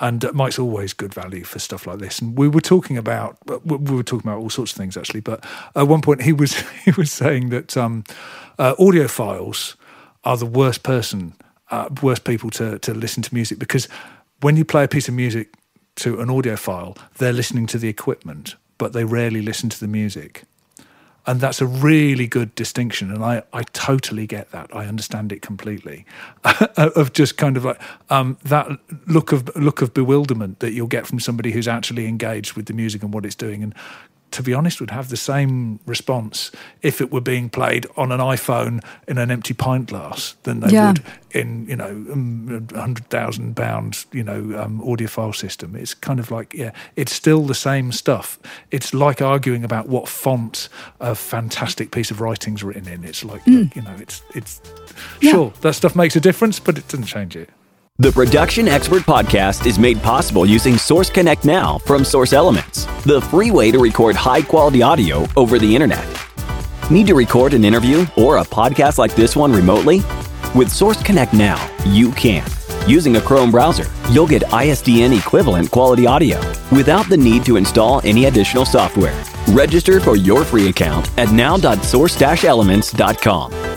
and 0.00 0.24
uh, 0.24 0.32
Mike's 0.32 0.58
always 0.58 0.92
good 0.92 1.14
value 1.14 1.44
for 1.44 1.58
stuff 1.58 1.86
like 1.86 1.98
this. 1.98 2.18
And 2.20 2.36
we 2.36 2.48
were 2.48 2.60
talking 2.60 2.98
about 2.98 3.38
we 3.64 3.76
were 3.96 4.02
talking 4.02 4.28
about 4.28 4.40
all 4.40 4.50
sorts 4.50 4.72
of 4.72 4.78
things 4.78 4.96
actually. 4.96 5.20
But 5.20 5.44
at 5.74 5.88
one 5.88 6.02
point, 6.02 6.22
he 6.22 6.32
was 6.32 6.60
he 6.84 6.90
was 6.92 7.12
saying 7.12 7.50
that 7.50 7.76
um, 7.76 8.04
uh, 8.58 8.74
audiophiles 8.76 9.76
are 10.24 10.36
the 10.36 10.46
worst 10.46 10.82
person, 10.82 11.34
uh, 11.70 11.88
worst 12.02 12.24
people 12.24 12.50
to 12.50 12.78
to 12.80 12.94
listen 12.94 13.22
to 13.22 13.34
music 13.34 13.58
because 13.58 13.88
when 14.40 14.56
you 14.56 14.64
play 14.64 14.84
a 14.84 14.88
piece 14.88 15.08
of 15.08 15.14
music 15.14 15.54
to 15.96 16.20
an 16.20 16.28
audiophile, 16.28 16.96
they're 17.18 17.32
listening 17.32 17.66
to 17.66 17.78
the 17.78 17.88
equipment, 17.88 18.56
but 18.76 18.92
they 18.92 19.04
rarely 19.04 19.40
listen 19.40 19.70
to 19.70 19.80
the 19.80 19.88
music 19.88 20.44
and 21.26 21.40
that's 21.40 21.60
a 21.60 21.66
really 21.66 22.26
good 22.26 22.54
distinction 22.54 23.10
and 23.12 23.24
i, 23.24 23.42
I 23.52 23.62
totally 23.72 24.26
get 24.26 24.50
that. 24.50 24.74
I 24.74 24.86
understand 24.86 25.32
it 25.32 25.42
completely. 25.42 26.04
Of 26.76 27.12
just 27.12 27.36
kind 27.36 27.56
of 27.56 27.64
like 27.64 27.80
um, 28.10 28.38
that 28.44 28.68
look 29.06 29.32
of 29.32 29.54
look 29.56 29.82
of 29.82 29.94
bewilderment 29.94 30.60
that 30.60 30.72
you'll 30.72 30.86
get 30.86 31.06
from 31.06 31.20
somebody 31.20 31.52
who's 31.52 31.68
actually 31.68 32.06
engaged 32.06 32.54
with 32.54 32.66
the 32.66 32.72
music 32.72 33.02
and 33.02 33.12
what 33.12 33.24
it's 33.24 33.34
doing. 33.34 33.62
And 33.62 33.74
to 34.36 34.42
be 34.42 34.54
honest 34.54 34.80
would 34.80 34.90
have 34.90 35.08
the 35.08 35.16
same 35.16 35.80
response 35.86 36.50
if 36.82 37.00
it 37.00 37.10
were 37.10 37.20
being 37.22 37.48
played 37.50 37.86
on 37.96 38.12
an 38.12 38.20
iphone 38.20 38.82
in 39.08 39.18
an 39.18 39.30
empty 39.30 39.54
pint 39.54 39.88
glass 39.88 40.36
than 40.44 40.60
they 40.60 40.70
Yeah. 40.72 40.88
would 40.88 41.02
in 41.32 41.66
you 41.68 41.76
know 41.76 41.88
um, 42.12 42.66
a 42.74 42.80
hundred 42.80 43.08
thousand 43.10 43.56
pound 43.56 44.04
you 44.12 44.22
know 44.22 44.40
um, 44.62 44.80
audiophile 44.80 45.34
system. 45.34 45.74
It's 45.74 45.94
kind 45.94 46.18
of 46.20 46.30
like 46.30 46.54
yeah, 46.54 46.72
it's 46.96 47.12
still 47.14 47.42
the 47.46 47.54
same 47.54 47.92
stuff. 47.92 48.38
It's 48.70 48.92
like 48.94 49.20
arguing 49.22 49.64
about 49.64 49.88
what 49.88 50.08
font 50.08 50.68
a 51.00 51.14
fantastic 51.14 51.90
piece 51.90 52.10
of 52.10 52.20
writing's 52.20 52.62
written 52.62 52.86
in. 52.88 53.04
It's 53.04 53.24
like 53.24 53.44
you 53.46 53.82
know, 53.82 53.96
it's 53.98 54.22
it's 54.34 54.60
Yeah. 55.20 55.30
sure 55.32 55.52
that 55.62 55.74
stuff 55.74 55.94
makes 55.96 56.16
a 56.16 56.20
difference, 56.20 56.58
but 56.60 56.78
it 56.78 56.88
doesn't 56.88 57.06
change 57.06 57.36
it. 57.36 57.48
The 57.98 58.12
Production 58.12 58.68
Expert 58.68 59.04
Podcast 59.04 59.64
is 59.64 59.78
made 59.78 60.02
possible 60.02 60.44
using 60.44 60.76
Source 60.76 61.08
Connect 61.08 61.46
Now 61.46 61.78
from 61.78 62.04
Source 62.04 62.34
Elements, 62.34 62.84
the 63.04 63.22
free 63.22 63.50
way 63.50 63.70
to 63.70 63.78
record 63.78 64.14
high 64.14 64.42
quality 64.42 64.82
audio 64.82 65.26
over 65.34 65.58
the 65.58 65.74
internet. 65.74 66.06
Need 66.90 67.06
to 67.06 67.14
record 67.14 67.54
an 67.54 67.64
interview 67.64 68.04
or 68.18 68.36
a 68.36 68.42
podcast 68.42 68.98
like 68.98 69.14
this 69.14 69.34
one 69.34 69.50
remotely? 69.50 70.02
With 70.54 70.70
Source 70.70 71.02
Connect 71.02 71.32
Now, 71.32 71.56
you 71.86 72.12
can. 72.12 72.46
Using 72.86 73.16
a 73.16 73.20
Chrome 73.20 73.50
browser, 73.50 73.86
you'll 74.10 74.26
get 74.26 74.42
ISDN 74.42 75.18
equivalent 75.18 75.70
quality 75.70 76.06
audio 76.06 76.38
without 76.70 77.08
the 77.08 77.16
need 77.16 77.46
to 77.46 77.56
install 77.56 78.02
any 78.04 78.26
additional 78.26 78.66
software. 78.66 79.18
Register 79.52 80.00
for 80.00 80.16
your 80.16 80.44
free 80.44 80.68
account 80.68 81.10
at 81.18 81.32
now.source-elements.com. 81.32 83.75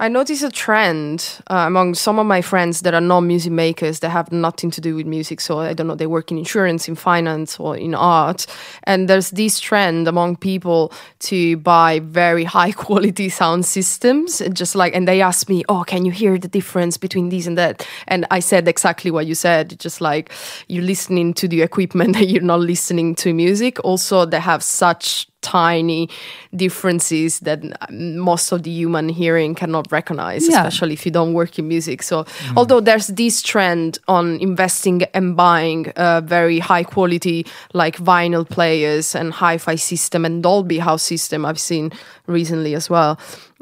I 0.00 0.06
notice 0.06 0.44
a 0.44 0.50
trend 0.50 1.40
uh, 1.50 1.64
among 1.66 1.94
some 1.94 2.20
of 2.20 2.26
my 2.26 2.40
friends 2.40 2.82
that 2.82 2.94
are 2.94 3.00
not 3.00 3.22
music 3.22 3.50
makers 3.50 3.98
that 3.98 4.10
have 4.10 4.30
nothing 4.30 4.70
to 4.70 4.80
do 4.80 4.94
with 4.94 5.06
music. 5.06 5.40
So 5.40 5.58
I 5.58 5.72
don't 5.72 5.88
know, 5.88 5.96
they 5.96 6.06
work 6.06 6.30
in 6.30 6.38
insurance, 6.38 6.86
in 6.86 6.94
finance, 6.94 7.58
or 7.58 7.76
in 7.76 7.96
art. 7.96 8.46
And 8.84 9.08
there's 9.08 9.30
this 9.30 9.58
trend 9.58 10.06
among 10.06 10.36
people 10.36 10.92
to 11.20 11.56
buy 11.56 11.98
very 11.98 12.44
high 12.58 12.70
quality 12.70 13.28
sound 13.28 13.66
systems. 13.66 14.40
and 14.40 14.56
Just 14.56 14.76
like, 14.76 14.94
and 14.94 15.08
they 15.08 15.20
ask 15.20 15.48
me, 15.48 15.64
"Oh, 15.68 15.82
can 15.82 16.04
you 16.04 16.12
hear 16.12 16.38
the 16.38 16.48
difference 16.48 16.96
between 16.96 17.28
these 17.30 17.48
and 17.48 17.58
that?" 17.58 17.84
And 18.06 18.24
I 18.30 18.38
said 18.38 18.68
exactly 18.68 19.10
what 19.10 19.26
you 19.26 19.34
said. 19.34 19.80
Just 19.80 20.00
like 20.00 20.32
you're 20.68 20.84
listening 20.84 21.34
to 21.34 21.48
the 21.48 21.62
equipment, 21.62 22.16
and 22.16 22.30
you're 22.30 22.42
not 22.42 22.60
listening 22.60 23.16
to 23.16 23.34
music. 23.34 23.82
Also, 23.84 24.24
they 24.26 24.40
have 24.40 24.62
such 24.62 25.26
tiny 25.40 26.08
differences 26.54 27.40
that 27.40 27.60
most 27.90 28.52
of 28.52 28.62
the 28.64 28.70
human 28.70 29.08
hearing 29.08 29.54
cannot 29.54 29.86
recognize, 29.92 30.48
Yeah. 30.48 30.58
especially 30.58 30.94
if 30.94 31.04
you 31.06 31.12
don't 31.12 31.32
work 31.32 31.58
in 31.58 31.68
music. 31.68 32.02
So, 32.02 32.24
although 32.56 32.80
there's 32.80 33.06
this 33.08 33.40
trend 33.42 33.98
on 34.08 34.38
investing 34.40 35.02
and 35.14 35.36
buying 35.36 35.88
uh, 35.96 36.20
very 36.24 36.58
high 36.58 36.82
quality, 36.84 37.46
like 37.72 37.96
vinyl 37.98 38.48
players 38.48 39.14
and 39.14 39.32
hi 39.32 39.58
fi 39.58 39.76
system 39.76 40.24
and 40.24 40.42
Dolby 40.42 40.78
house 40.78 41.02
system, 41.02 41.44
I've 41.46 41.60
seen 41.60 41.92
recently 42.26 42.74
as 42.74 42.90
well. 42.90 43.18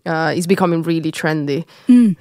Uh, 0.07 0.33
is 0.37 0.47
becoming 0.47 0.83
really 0.85 1.11
trendy. 1.11 1.65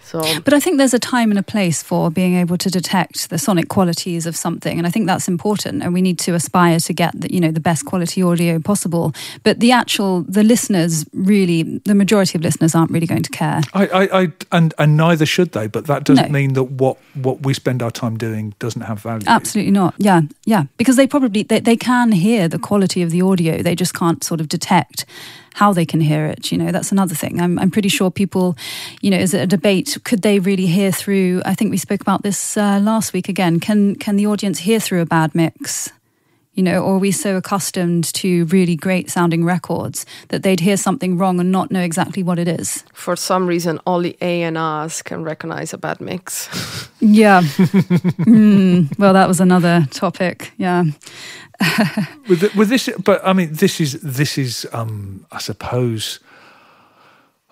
So 0.01 0.19
But 0.43 0.53
I 0.53 0.59
think 0.59 0.77
there's 0.77 0.93
a 0.95 0.99
time 0.99 1.29
and 1.29 1.37
a 1.37 1.43
place 1.43 1.83
for 1.83 2.09
being 2.09 2.35
able 2.35 2.57
to 2.57 2.69
detect 2.69 3.29
the 3.29 3.37
sonic 3.37 3.67
qualities 3.67 4.25
of 4.25 4.35
something, 4.35 4.77
and 4.79 4.87
I 4.87 4.89
think 4.89 5.05
that's 5.05 5.27
important. 5.27 5.83
And 5.83 5.93
we 5.93 6.01
need 6.01 6.17
to 6.25 6.33
aspire 6.33 6.79
to 6.79 6.93
get 6.93 7.11
the, 7.21 7.31
you 7.31 7.39
know 7.39 7.51
the 7.51 7.59
best 7.59 7.85
quality 7.85 8.23
audio 8.23 8.59
possible. 8.59 9.13
But 9.43 9.59
the 9.59 9.71
actual 9.71 10.23
the 10.23 10.43
listeners 10.43 11.05
really, 11.13 11.79
the 11.85 11.93
majority 11.93 12.37
of 12.37 12.43
listeners 12.43 12.73
aren't 12.75 12.91
really 12.91 13.07
going 13.07 13.23
to 13.23 13.31
care. 13.31 13.61
I, 13.73 13.87
I, 13.87 14.21
I 14.21 14.31
and 14.51 14.73
and 14.77 14.97
neither 14.97 15.25
should 15.25 15.51
they. 15.51 15.67
But 15.67 15.85
that 15.85 16.03
doesn't 16.05 16.31
No. 16.31 16.39
mean 16.39 16.53
that 16.53 16.63
what 16.81 16.97
what 17.13 17.45
we 17.45 17.53
spend 17.53 17.81
our 17.83 17.91
time 17.91 18.17
doing 18.17 18.53
doesn't 18.59 18.81
have 18.81 18.99
value. 19.01 19.27
Absolutely 19.27 19.71
not. 19.71 19.93
Yeah, 19.97 20.21
yeah, 20.45 20.63
because 20.77 20.95
they 20.95 21.07
probably 21.07 21.43
they, 21.43 21.59
they 21.59 21.77
can 21.77 22.11
hear 22.13 22.47
the 22.47 22.59
quality 22.59 23.03
of 23.03 23.11
the 23.11 23.21
audio. 23.21 23.61
They 23.61 23.75
just 23.75 23.93
can't 23.93 24.23
sort 24.23 24.41
of 24.41 24.47
detect 24.47 25.05
how 25.55 25.71
they 25.71 25.85
can 25.85 26.01
hear 26.01 26.25
it. 26.25 26.51
You 26.51 26.57
know, 26.57 26.71
that's 26.71 26.91
another 26.91 27.15
thing. 27.15 27.39
I'm, 27.39 27.57
I'm 27.57 27.71
pretty 27.71 27.87
sure 27.87 28.11
people, 28.11 28.57
you 29.01 29.09
know, 29.09 29.17
is 29.17 29.33
it 29.33 29.41
a 29.41 29.47
debate? 29.47 29.97
Could 30.03 30.21
they 30.21 30.39
really 30.39 30.65
hear 30.65 30.91
through? 30.91 31.41
I 31.45 31.55
think 31.55 31.71
we 31.71 31.77
spoke 31.77 32.01
about 32.01 32.23
this 32.23 32.57
uh, 32.57 32.79
last 32.83 33.13
week 33.13 33.29
again. 33.29 33.61
Can 33.61 33.95
can 33.95 34.17
the 34.17 34.27
audience 34.27 34.59
hear 34.59 34.81
through 34.81 35.01
a 35.01 35.05
bad 35.05 35.33
mix? 35.33 35.91
You 36.55 36.63
know, 36.63 36.81
or 36.81 36.95
are 36.95 36.99
we 36.99 37.11
so 37.11 37.35
accustomed 37.35 38.05
to 38.13 38.45
really 38.45 38.75
great 38.77 39.09
sounding 39.11 39.43
records 39.43 40.05
that 40.29 40.41
they'd 40.43 40.61
hear 40.61 40.77
something 40.77 41.17
wrong 41.17 41.39
and 41.39 41.51
not 41.51 41.69
know 41.69 41.81
exactly 41.81 42.23
what 42.23 42.39
it 42.39 42.47
is? 42.47 42.83
For 42.93 43.15
some 43.17 43.45
reason, 43.45 43.79
only 43.85 44.17
A 44.21 44.43
and 44.43 44.57
R's 44.57 45.01
can 45.01 45.23
recognize 45.23 45.73
a 45.73 45.77
bad 45.77 45.99
mix. 45.99 46.49
Yeah. 47.01 47.41
mm, 47.41 48.97
well, 48.97 49.13
that 49.13 49.27
was 49.27 49.39
another 49.39 49.85
topic. 49.91 50.51
Yeah. 50.57 50.85
with 52.27 52.39
th- 52.39 52.55
with 52.55 52.69
this, 52.69 52.89
but 53.03 53.21
I 53.23 53.33
mean, 53.33 53.53
this 53.53 53.79
is 53.79 54.01
this 54.01 54.37
is, 54.37 54.65
um, 54.73 55.25
I 55.31 55.37
suppose, 55.39 56.19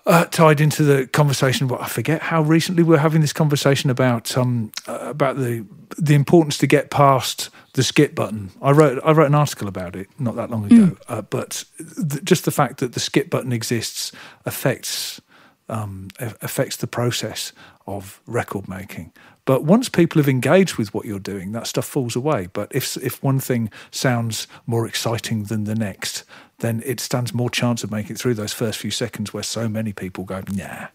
uh, 0.06 0.26
tied 0.26 0.60
into 0.60 0.84
the 0.84 1.08
conversation. 1.08 1.68
But 1.68 1.82
I 1.82 1.88
forget 1.88 2.22
how 2.22 2.42
recently 2.42 2.84
we 2.84 2.96
are 2.96 3.00
having 3.00 3.22
this 3.22 3.34
conversation 3.34 3.90
about 3.90 4.38
um, 4.38 4.72
uh, 4.88 5.00
about 5.02 5.38
the 5.38 5.66
the 5.98 6.16
importance 6.16 6.58
to 6.60 6.68
get 6.68 6.90
past 6.90 7.50
the 7.74 7.84
skip 7.84 8.16
button. 8.16 8.52
I 8.62 8.72
wrote 8.72 9.00
I 9.04 9.12
wrote 9.12 9.28
an 9.28 9.36
article 9.36 9.68
about 9.68 9.96
it 9.96 10.08
not 10.20 10.36
that 10.36 10.50
long 10.50 10.66
ago. 10.66 10.98
Uh, 11.08 11.22
but 11.22 11.64
th- 11.78 12.24
just 12.24 12.46
the 12.46 12.52
fact 12.52 12.80
that 12.80 12.94
the 12.94 13.00
skip 13.00 13.30
button 13.30 13.52
exists 13.52 14.12
affects 14.46 15.22
um, 15.70 16.10
affects 16.20 16.78
the 16.78 16.88
process 16.88 17.54
of 17.88 18.22
record 18.26 18.68
making. 18.68 19.12
But 19.46 19.66
once 19.66 19.90
people 19.90 20.20
have 20.20 20.30
engaged 20.30 20.78
with 20.78 20.94
what 20.94 21.06
you're 21.06 21.20
doing, 21.20 21.52
that 21.52 21.68
stuff 21.68 21.86
falls 21.86 22.16
away. 22.16 22.48
But 22.54 22.72
if 22.74 22.98
if 22.98 23.22
one 23.22 23.40
thing 23.40 23.70
sounds 23.92 24.48
more 24.66 24.88
exciting 24.88 25.46
than 25.46 25.66
the 25.66 25.76
next, 25.76 26.24
then 26.60 26.82
it 26.86 27.00
stands 27.00 27.34
more 27.34 27.50
chance 27.50 27.84
of 27.84 27.92
making 27.92 28.16
it 28.16 28.20
through 28.20 28.36
those 28.36 28.54
first 28.54 28.80
few 28.80 28.92
seconds 28.92 29.34
where 29.34 29.44
so 29.44 29.68
many 29.68 29.94
people 29.94 30.24
go, 30.24 30.42
nah, 30.52 30.88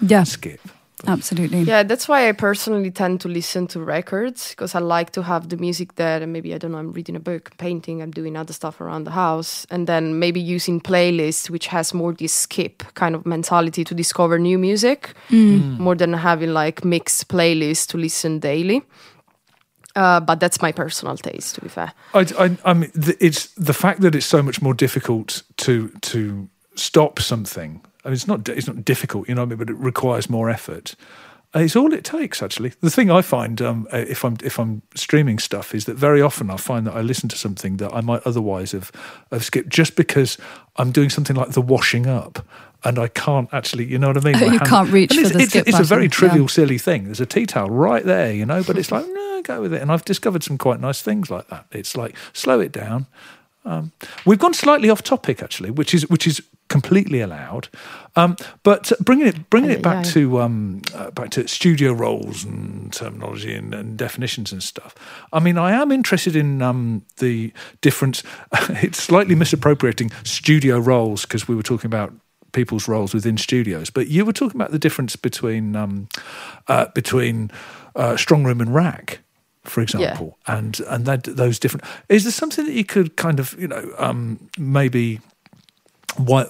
Yeah. 0.00 0.24
skip. 0.24 0.60
Absolutely. 1.06 1.60
yeah, 1.62 1.82
that's 1.82 2.08
why 2.08 2.26
I 2.26 2.32
personally 2.32 2.90
tend 2.90 3.20
to 3.20 3.28
listen 3.28 3.66
to 3.68 3.80
records 3.80 4.50
because 4.50 4.74
I 4.74 4.78
like 4.78 5.10
to 5.12 5.22
have 5.22 5.50
the 5.50 5.56
music 5.58 5.96
there. 5.96 6.22
And 6.22 6.32
maybe 6.32 6.54
I 6.54 6.58
don't 6.58 6.72
know, 6.72 6.78
I'm 6.78 6.92
reading 6.92 7.14
a 7.16 7.20
book, 7.20 7.50
painting, 7.58 8.00
I'm 8.00 8.10
doing 8.10 8.34
other 8.34 8.54
stuff 8.54 8.80
around 8.80 9.04
the 9.04 9.10
house, 9.10 9.66
and 9.70 9.86
then 9.86 10.18
maybe 10.18 10.40
using 10.40 10.80
playlists 10.80 11.50
which 11.50 11.66
has 11.66 11.92
more 11.92 12.14
this 12.14 12.32
skip 12.32 12.82
kind 12.94 13.14
of 13.14 13.26
mentality 13.26 13.84
to 13.84 13.94
discover 13.94 14.38
new 14.38 14.58
music, 14.58 15.12
mm. 15.28 15.60
Mm. 15.60 15.78
more 15.78 15.94
than 15.96 16.14
having 16.14 16.54
like 16.54 16.82
mixed 16.82 17.28
playlists 17.28 17.86
to 17.88 17.98
listen 17.98 18.38
daily. 18.38 18.82
Uh, 19.96 20.20
but 20.20 20.38
that's 20.38 20.60
my 20.60 20.72
personal 20.72 21.16
taste, 21.16 21.54
to 21.54 21.60
be 21.62 21.68
fair. 21.68 21.92
I, 22.14 22.26
I, 22.38 22.58
I 22.64 22.74
mean, 22.74 22.90
it's 23.18 23.46
the 23.54 23.72
fact 23.72 24.02
that 24.02 24.14
it's 24.14 24.26
so 24.26 24.42
much 24.42 24.60
more 24.62 24.74
difficult 24.74 25.42
to 25.56 25.88
to 26.02 26.48
stop 26.74 27.18
something. 27.18 27.80
I 28.04 28.08
mean, 28.08 28.14
it's 28.14 28.26
not 28.28 28.48
it's 28.48 28.66
not 28.66 28.84
difficult, 28.84 29.28
you 29.28 29.34
know, 29.34 29.42
what 29.42 29.46
I 29.46 29.56
mean, 29.56 29.58
but 29.58 29.70
it 29.70 29.76
requires 29.78 30.28
more 30.28 30.50
effort. 30.50 30.94
Uh, 31.54 31.60
It's 31.60 31.76
all 31.76 31.94
it 31.94 32.04
takes, 32.04 32.42
actually. 32.42 32.72
The 32.80 32.90
thing 32.90 33.10
I 33.10 33.22
find 33.22 33.62
um, 33.62 33.86
uh, 33.92 34.04
if 34.08 34.24
I'm 34.24 34.36
if 34.44 34.58
I'm 34.58 34.82
streaming 34.94 35.38
stuff 35.38 35.74
is 35.74 35.84
that 35.84 35.96
very 35.96 36.20
often 36.20 36.50
I 36.50 36.56
find 36.56 36.86
that 36.86 36.94
I 36.94 37.00
listen 37.00 37.28
to 37.30 37.36
something 37.36 37.78
that 37.78 37.94
I 37.94 38.00
might 38.02 38.26
otherwise 38.26 38.72
have 38.72 38.90
have 39.30 39.44
skipped 39.44 39.70
just 39.70 39.96
because 39.96 40.38
I'm 40.76 40.92
doing 40.92 41.10
something 41.10 41.36
like 41.36 41.52
the 41.52 41.62
washing 41.62 42.06
up. 42.06 42.46
And 42.86 43.00
I 43.00 43.08
can't 43.08 43.52
actually, 43.52 43.84
you 43.84 43.98
know 43.98 44.06
what 44.06 44.16
I 44.16 44.20
mean? 44.20 44.42
Oh, 44.42 44.46
you 44.52 44.60
can't 44.60 44.88
reach 44.92 45.12
for 45.12 45.20
it's, 45.20 45.32
the 45.32 45.40
it's, 45.40 45.50
skip 45.50 45.66
it's 45.66 45.80
a 45.80 45.82
very 45.82 46.06
button, 46.06 46.24
yeah. 46.24 46.28
trivial, 46.28 46.48
silly 46.48 46.78
thing. 46.78 47.06
There's 47.06 47.20
a 47.20 47.26
tea 47.26 47.44
towel 47.44 47.68
right 47.68 48.04
there, 48.04 48.32
you 48.32 48.46
know, 48.46 48.62
but 48.62 48.78
it's 48.78 48.92
like, 48.92 49.04
no, 49.12 49.42
go 49.42 49.60
with 49.60 49.74
it. 49.74 49.82
And 49.82 49.90
I've 49.90 50.04
discovered 50.04 50.44
some 50.44 50.56
quite 50.56 50.78
nice 50.78 51.02
things 51.02 51.28
like 51.28 51.48
that. 51.48 51.66
It's 51.72 51.96
like, 51.96 52.14
slow 52.32 52.60
it 52.60 52.70
down. 52.70 53.06
Um, 53.64 53.90
we've 54.24 54.38
gone 54.38 54.54
slightly 54.54 54.88
off 54.88 55.02
topic, 55.02 55.42
actually, 55.42 55.72
which 55.72 55.92
is 55.92 56.08
which 56.08 56.28
is 56.28 56.40
completely 56.68 57.20
allowed. 57.20 57.68
Um, 58.14 58.36
but 58.62 58.92
bringing 59.00 59.26
it 59.26 59.50
bringing 59.50 59.72
it 59.72 59.82
back 59.82 60.06
aye. 60.06 60.10
to 60.10 60.40
um, 60.40 60.82
uh, 60.94 61.10
back 61.10 61.30
to 61.30 61.48
studio 61.48 61.92
roles 61.92 62.44
and 62.44 62.92
terminology 62.92 63.54
and, 63.54 63.74
and 63.74 63.98
definitions 63.98 64.52
and 64.52 64.62
stuff. 64.62 64.94
I 65.32 65.40
mean, 65.40 65.58
I 65.58 65.72
am 65.72 65.90
interested 65.90 66.36
in 66.36 66.62
um, 66.62 67.04
the 67.16 67.52
difference. 67.80 68.22
it's 68.52 69.02
slightly 69.02 69.34
misappropriating 69.34 70.12
studio 70.22 70.78
roles 70.78 71.22
because 71.22 71.48
we 71.48 71.56
were 71.56 71.64
talking 71.64 71.88
about 71.88 72.12
people's 72.56 72.88
roles 72.88 73.12
within 73.14 73.36
studios, 73.38 73.90
but 73.90 74.06
you 74.08 74.24
were 74.26 74.32
talking 74.32 74.60
about 74.60 74.70
the 74.72 74.78
difference 74.78 75.14
between 75.16 75.76
um, 75.76 76.08
uh, 76.68 76.86
between 76.94 77.50
uh, 77.94 78.16
Strongroom 78.16 78.60
and 78.60 78.74
RAK. 78.74 79.20
For 79.64 79.82
example, 79.82 80.28
and 80.46 80.80
and 80.92 81.06
that 81.06 81.24
those 81.24 81.58
different. 81.60 81.84
Is 82.08 82.22
there 82.24 82.32
something 82.32 82.66
that 82.66 82.74
you 82.74 82.84
could 82.84 83.08
kind 83.16 83.40
of 83.40 83.54
you 83.58 83.68
know 83.68 83.84
um, 83.98 84.38
maybe 84.58 85.18
what 86.16 86.48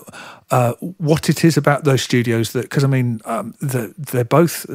uh, 0.51 0.73
what 0.99 1.29
it 1.29 1.43
is 1.45 1.57
about 1.57 1.85
those 1.85 2.03
studios 2.03 2.51
that 2.53 2.63
because 2.63 2.85
I 2.85 2.89
mean 2.89 3.21
um, 3.25 3.55
they're, 3.61 3.93
they're 4.13 4.25
both 4.39 4.67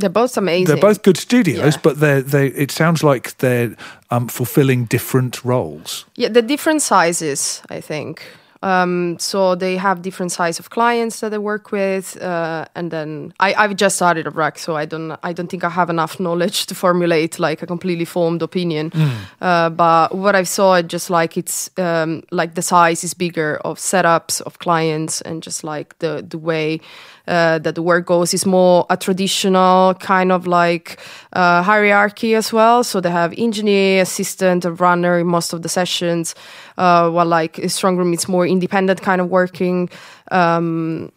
They're 0.00 0.10
both 0.22 0.36
amazing. 0.36 0.66
they're 0.66 0.88
both 0.88 1.02
good 1.02 1.16
studios, 1.16 1.74
Yeah. 1.74 1.80
but 1.82 1.94
they're 2.00 2.22
they 2.22 2.48
it 2.48 2.70
sounds 2.72 3.02
like 3.02 3.36
they're 3.38 3.74
um, 4.10 4.28
fulfilling 4.28 4.86
different 4.88 5.44
roles. 5.44 6.06
Yeah, 6.16 6.32
the 6.32 6.42
different 6.42 6.82
sizes, 6.82 7.62
I 7.76 7.80
think. 7.80 8.20
Um, 8.62 9.18
so 9.18 9.54
they 9.54 9.76
have 9.78 10.02
different 10.02 10.32
size 10.32 10.58
of 10.58 10.68
clients 10.68 11.20
that 11.20 11.30
they 11.30 11.38
work 11.38 11.72
with, 11.72 12.20
uh, 12.20 12.66
and 12.74 12.90
then 12.90 13.32
I, 13.40 13.54
I've 13.54 13.74
just 13.74 13.96
started 13.96 14.26
a 14.26 14.30
RAK, 14.30 14.58
so 14.58 14.76
I 14.76 14.84
don't 14.84 15.18
I 15.22 15.32
don't 15.32 15.48
think 15.48 15.64
I 15.64 15.70
have 15.70 15.88
enough 15.88 16.20
knowledge 16.24 16.66
to 16.66 16.74
formulate 16.74 17.38
like 17.38 17.62
a 17.62 17.66
completely 17.66 18.04
formed 18.04 18.42
opinion. 18.42 18.92
Uh, 19.40 19.70
but 19.70 20.14
what 20.14 20.34
I 20.34 20.42
saw, 20.42 20.74
it 20.74 20.88
just 20.88 21.08
like 21.08 21.38
it's 21.38 21.70
um, 21.78 22.22
like 22.30 22.54
the 22.54 22.62
size 22.62 23.02
is 23.02 23.14
bigger 23.14 23.56
of 23.64 23.78
setups 23.78 24.42
of 24.42 24.58
clients, 24.58 25.22
and 25.22 25.42
just 25.42 25.64
like 25.64 25.98
the 26.00 26.24
the 26.28 26.38
way 26.38 26.80
uh, 27.26 27.58
that 27.58 27.74
the 27.74 27.82
work 27.82 28.06
goes 28.06 28.34
is 28.34 28.46
more 28.46 28.86
a 28.90 28.96
traditional 28.96 29.94
kind 29.94 30.32
of 30.32 30.46
like 30.46 31.00
uh, 31.32 31.62
hierarchy 31.62 32.34
as 32.34 32.52
well. 32.52 32.84
So 32.84 33.00
they 33.00 33.10
have 33.10 33.34
engineer, 33.36 34.02
assistant, 34.02 34.64
a 34.64 34.72
runner 34.72 35.18
in 35.18 35.26
most 35.26 35.52
of 35.52 35.62
the 35.62 35.68
sessions. 35.68 36.34
Uh, 36.78 37.10
while 37.10 37.26
like 37.26 37.54
Strongroom, 37.56 38.12
it's 38.14 38.28
more 38.28 38.46
independent 38.46 39.02
kind 39.02 39.20
of 39.20 39.28
working. 39.28 39.88
Um, 40.30 41.12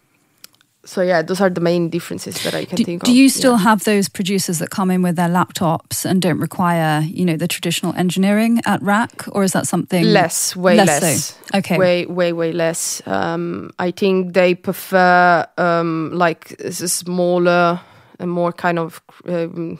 so 0.84 1.02
yeah, 1.02 1.22
those 1.22 1.40
are 1.40 1.50
the 1.50 1.60
main 1.60 1.88
differences 1.90 2.42
that 2.44 2.54
I 2.54 2.64
can 2.64 2.76
Do, 2.76 2.84
think 2.84 3.02
of. 3.02 3.06
do 3.06 3.12
you 3.12 3.24
yeah. 3.24 3.30
still 3.30 3.56
have 3.56 3.84
those 3.84 4.08
producers 4.08 4.58
that 4.58 4.70
come 4.70 4.90
in 4.90 5.02
with 5.02 5.16
their 5.16 5.28
laptops 5.28 6.04
and 6.04 6.20
don't 6.20 6.38
require, 6.40 7.00
you 7.02 7.24
know, 7.24 7.36
the 7.36 7.48
traditional 7.48 7.94
engineering 7.94 8.60
at 8.66 8.82
RAK, 8.82 9.24
or 9.32 9.42
is 9.44 9.52
that 9.52 9.66
something 9.66 10.04
less 10.04 10.54
way 10.56 10.76
Less 10.76 11.02
less, 11.02 11.24
so. 11.24 11.58
Okay. 11.58 11.78
way 11.78 12.06
way 12.06 12.32
way 12.32 12.52
less 12.52 13.00
um 13.06 13.70
i 13.78 13.90
think 13.92 14.34
they 14.34 14.54
prefer 14.54 15.46
um 15.58 16.10
like 16.12 16.56
smaller 16.70 17.80
and 18.18 18.30
more 18.30 18.52
kind 18.52 18.78
of 18.78 19.00
um, 19.28 19.78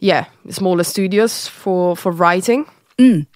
yeah 0.00 0.24
smaller 0.50 0.84
studios 0.84 1.46
for 1.48 1.96
for 1.96 2.12
writing 2.12 2.66
Mm. 2.98 3.26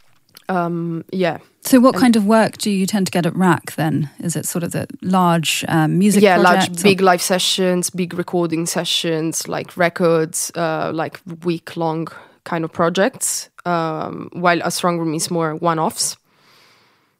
Um 0.48 1.04
yeah. 1.12 1.38
So, 1.60 1.80
what 1.80 1.94
kind 1.94 2.16
of 2.16 2.24
work 2.24 2.56
do 2.58 2.70
you 2.70 2.86
tend 2.86 3.06
to 3.08 3.10
get 3.10 3.26
at 3.26 3.36
RAK 3.36 3.74
then? 3.74 4.08
Is 4.20 4.36
it 4.36 4.46
sort 4.46 4.64
of 4.64 4.70
the 4.70 4.86
large 5.02 5.64
um, 5.68 5.98
music 5.98 6.22
yeah 6.22 6.36
large 6.38 6.82
big 6.82 7.00
live 7.00 7.20
sessions 7.20 7.90
big 7.90 8.14
recording 8.14 8.66
sessions 8.66 9.46
like 9.48 9.76
records 9.76 10.50
uh 10.54 10.90
like 10.94 11.20
week 11.44 11.76
long 11.76 12.08
kind 12.44 12.64
of 12.64 12.72
projects 12.72 13.50
um 13.66 14.30
while 14.32 14.60
a 14.60 14.70
Strongroom 14.70 15.14
is 15.14 15.30
more 15.30 15.54
one-offs. 15.56 16.16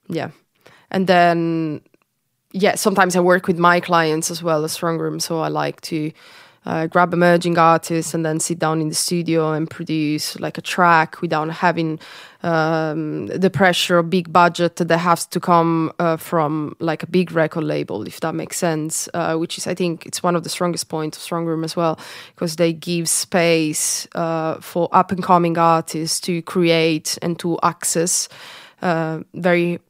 Yeah. 0.09 0.31
And 0.91 1.07
then 1.07 1.83
yeah 2.53 2.75
sometimes 2.75 3.15
i 3.15 3.21
work 3.21 3.47
with 3.47 3.59
my 3.59 3.81
clients 3.81 4.31
as 4.31 4.43
well 4.43 4.65
as 4.65 4.77
Strongroom 4.77 5.21
so 5.21 5.41
i 5.41 5.49
like 5.49 5.81
to 5.83 6.11
uh, 6.67 6.87
grab 6.87 7.13
emerging 7.15 7.59
artists 7.59 8.15
and 8.15 8.25
then 8.25 8.41
sit 8.41 8.59
down 8.59 8.81
in 8.81 8.89
the 8.89 8.95
studio 8.95 9.53
and 9.53 9.71
produce 9.71 10.39
like 10.41 10.59
a 10.59 10.61
track 10.61 11.21
without 11.23 11.51
having 11.51 11.99
um, 12.43 13.27
the 13.29 13.51
pressure 13.51 13.99
of 13.99 14.11
big 14.11 14.33
budget 14.33 14.77
that 14.77 14.99
has 14.99 15.27
to 15.27 15.41
come 15.41 15.93
uh, 15.99 16.17
from 16.17 16.77
like 16.79 17.03
a 17.03 17.07
big 17.07 17.33
record 17.33 17.65
label 17.65 18.07
if 18.07 18.21
that 18.21 18.35
makes 18.35 18.57
sense 18.57 19.09
uh, 19.15 19.35
which 19.37 19.59
is 19.59 19.67
i 19.67 19.75
think 19.75 20.07
it's 20.07 20.23
one 20.23 20.37
of 20.37 20.45
the 20.45 20.49
strongest 20.49 20.89
points 20.89 21.19
of 21.19 21.23
Strongroom 21.23 21.65
as 21.65 21.75
well 21.75 21.99
because 22.35 22.57
they 22.57 22.73
give 22.73 23.09
space 23.09 24.07
uh, 24.15 24.61
for 24.61 24.89
up 24.93 25.11
and 25.11 25.23
coming 25.23 25.59
artists 25.59 26.21
to 26.21 26.43
create 26.43 27.19
and 27.23 27.39
to 27.39 27.59
access 27.63 28.29
uh, 28.83 29.21
very 29.35 29.81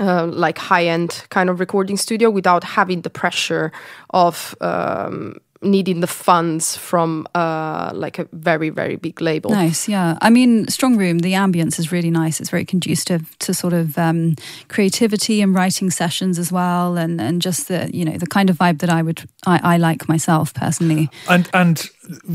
uh, 0.00 0.26
like 0.26 0.58
high 0.58 0.86
end 0.86 1.24
kind 1.30 1.48
of 1.48 1.60
recording 1.60 1.96
studio 1.96 2.30
without 2.30 2.64
having 2.64 3.02
the 3.02 3.10
pressure 3.10 3.70
of 4.10 4.54
um, 4.60 5.36
needing 5.64 6.00
the 6.00 6.06
funds 6.06 6.76
from 6.76 7.26
uh, 7.34 7.90
like 7.94 8.18
a 8.18 8.28
very 8.32 8.70
very 8.70 8.96
big 8.96 9.20
label. 9.20 9.50
Nice, 9.50 9.88
yeah. 9.88 10.18
I 10.20 10.30
mean, 10.30 10.66
Strongroom, 10.66 11.22
the 11.22 11.32
ambience 11.32 11.78
is 11.78 11.90
really 11.90 12.10
nice. 12.10 12.40
It's 12.40 12.50
very 12.50 12.64
conducive 12.64 13.36
to 13.38 13.54
sort 13.54 13.72
of 13.72 13.98
um, 13.98 14.36
creativity 14.68 15.40
and 15.40 15.54
writing 15.54 15.90
sessions 15.90 16.38
as 16.38 16.52
well, 16.52 16.96
and, 16.96 17.20
and 17.20 17.42
just 17.42 17.68
the 17.68 17.90
you 17.92 18.04
know 18.04 18.18
the 18.18 18.26
kind 18.26 18.50
of 18.50 18.58
vibe 18.58 18.78
that 18.80 18.90
I 18.90 19.02
would 19.02 19.28
I, 19.46 19.74
I 19.74 19.76
like 19.76 20.08
myself 20.08 20.54
personally. 20.54 21.10
and 21.28 21.48
and 21.52 21.90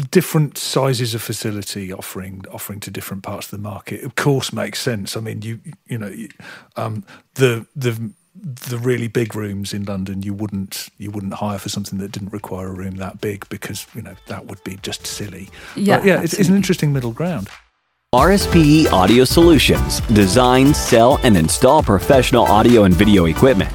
different 0.10 0.58
sizes 0.58 1.14
of 1.14 1.22
facility 1.22 1.94
offering 1.94 2.44
offering 2.52 2.80
to 2.80 2.92
different 2.92 3.24
parts 3.24 3.48
of 3.48 3.52
the 3.52 3.70
market 3.70 4.04
of 4.04 4.16
course 4.16 4.52
makes 4.52 4.82
sense 4.82 5.16
i 5.16 5.20
mean 5.20 5.42
you 5.42 5.60
you 5.86 5.98
know 5.98 6.14
um 6.76 7.04
the 7.36 7.66
the 7.76 8.12
the 8.42 8.78
really 8.78 9.08
big 9.08 9.36
rooms 9.36 9.74
in 9.74 9.86
London, 9.86 10.22
you 10.22 10.34
wouldn't 10.34 10.90
you 10.98 11.12
wouldn't 11.12 11.34
hire 11.34 11.60
for 11.60 11.70
something 11.70 12.00
that 12.00 12.12
didn't 12.12 12.32
require 12.32 12.68
a 12.68 12.74
room 12.74 12.96
that 12.98 13.22
big 13.22 13.48
because 13.50 13.88
you 13.94 14.02
know 14.02 14.16
that 14.28 14.46
would 14.46 14.64
be 14.64 14.78
just 14.82 15.06
silly. 15.06 15.50
Yeah, 15.76 15.98
But 15.98 16.06
yeah, 16.06 16.22
it's, 16.22 16.34
it's 16.34 16.50
an 16.50 16.56
interesting 16.56 16.94
middle 16.94 17.12
ground. 17.12 17.50
RSPE 18.16 18.92
Audio 18.92 19.24
Solutions 19.24 20.02
design, 20.02 20.74
sell, 20.74 21.20
and 21.24 21.38
install 21.38 21.84
professional 21.84 22.46
audio 22.46 22.86
and 22.86 22.94
video 22.96 23.26
equipment. 23.26 23.72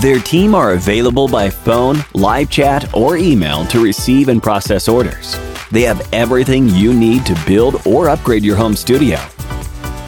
Their 0.00 0.20
team 0.20 0.54
are 0.54 0.72
available 0.72 1.28
by 1.28 1.50
phone, 1.50 1.98
live 2.14 2.50
chat, 2.50 2.92
or 2.94 3.16
email 3.16 3.64
to 3.66 3.82
receive 3.82 4.28
and 4.28 4.42
process 4.42 4.88
orders. 4.88 5.38
They 5.70 5.82
have 5.82 6.08
everything 6.12 6.68
you 6.68 6.92
need 6.94 7.26
to 7.26 7.40
build 7.46 7.86
or 7.86 8.08
upgrade 8.08 8.44
your 8.44 8.56
home 8.56 8.76
studio 8.76 9.18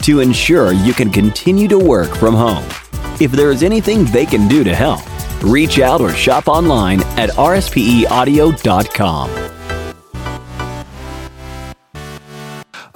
to 0.03 0.21
ensure 0.21 0.71
you 0.71 0.93
can 0.93 1.09
continue 1.09 1.67
to 1.67 1.77
work 1.77 2.15
from 2.15 2.33
home. 2.33 2.63
If 3.19 3.31
there 3.31 3.49
is 3.51 3.63
anything 3.63 4.05
they 4.05 4.27
can 4.27 4.47
do 4.47 4.63
to 4.63 4.75
help, 4.75 5.01
reach 5.41 5.79
out 5.79 6.01
or 6.01 6.13
shop 6.13 6.47
online 6.47 7.01
at 7.17 7.31
rspeaudio.com. 7.31 9.46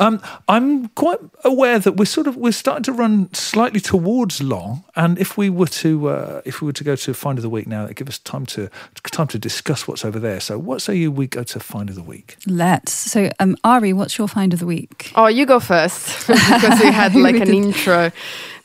Um, 0.02 0.20
I'm 0.47 0.88
quite 0.89 1.20
aware 1.43 1.78
that 1.78 1.93
we're 1.97 2.06
sort 2.06 2.26
of 2.28 2.36
we're 2.36 2.52
starting 2.52 2.84
to 2.84 2.91
run 2.91 3.32
slightly 3.34 3.80
towards 3.80 4.41
long, 4.41 4.84
and 4.95 5.18
if 5.20 5.38
we 5.38 5.49
were 5.49 5.68
to 5.68 6.10
uh, 6.10 6.41
if 6.43 6.60
we 6.62 6.66
were 6.66 6.74
to 6.74 6.84
go 6.84 6.95
to 6.95 7.14
find 7.14 7.38
of 7.38 7.43
the 7.43 7.49
week 7.49 7.68
now, 7.68 7.86
that 7.86 7.93
give 7.93 8.10
us 8.10 8.18
time 8.18 8.45
to 8.47 8.70
time 9.12 9.28
to 9.28 9.38
discuss 9.38 9.88
what's 9.88 10.04
over 10.04 10.20
there. 10.20 10.39
So, 10.39 10.58
what 10.58 10.82
say 10.82 10.95
you 10.95 11.12
we 11.12 11.28
go 11.28 11.43
to 11.43 11.60
find 11.60 11.89
of 11.89 11.95
the 11.95 12.04
week? 12.04 12.38
Let's. 12.47 12.91
So, 12.91 13.30
um, 13.39 13.56
Ary, 13.64 13.93
what's 13.93 14.18
your 14.18 14.28
find 14.28 14.54
of 14.54 14.60
the 14.60 14.66
week? 14.66 15.12
Oh, 15.16 15.28
you 15.28 15.45
go 15.45 15.60
first 15.60 16.28
because 16.28 16.80
we 16.82 16.91
had 16.91 17.14
like 17.26 17.36
We 17.36 17.41
an 17.41 17.47
did. 17.47 17.56
intro 17.56 18.12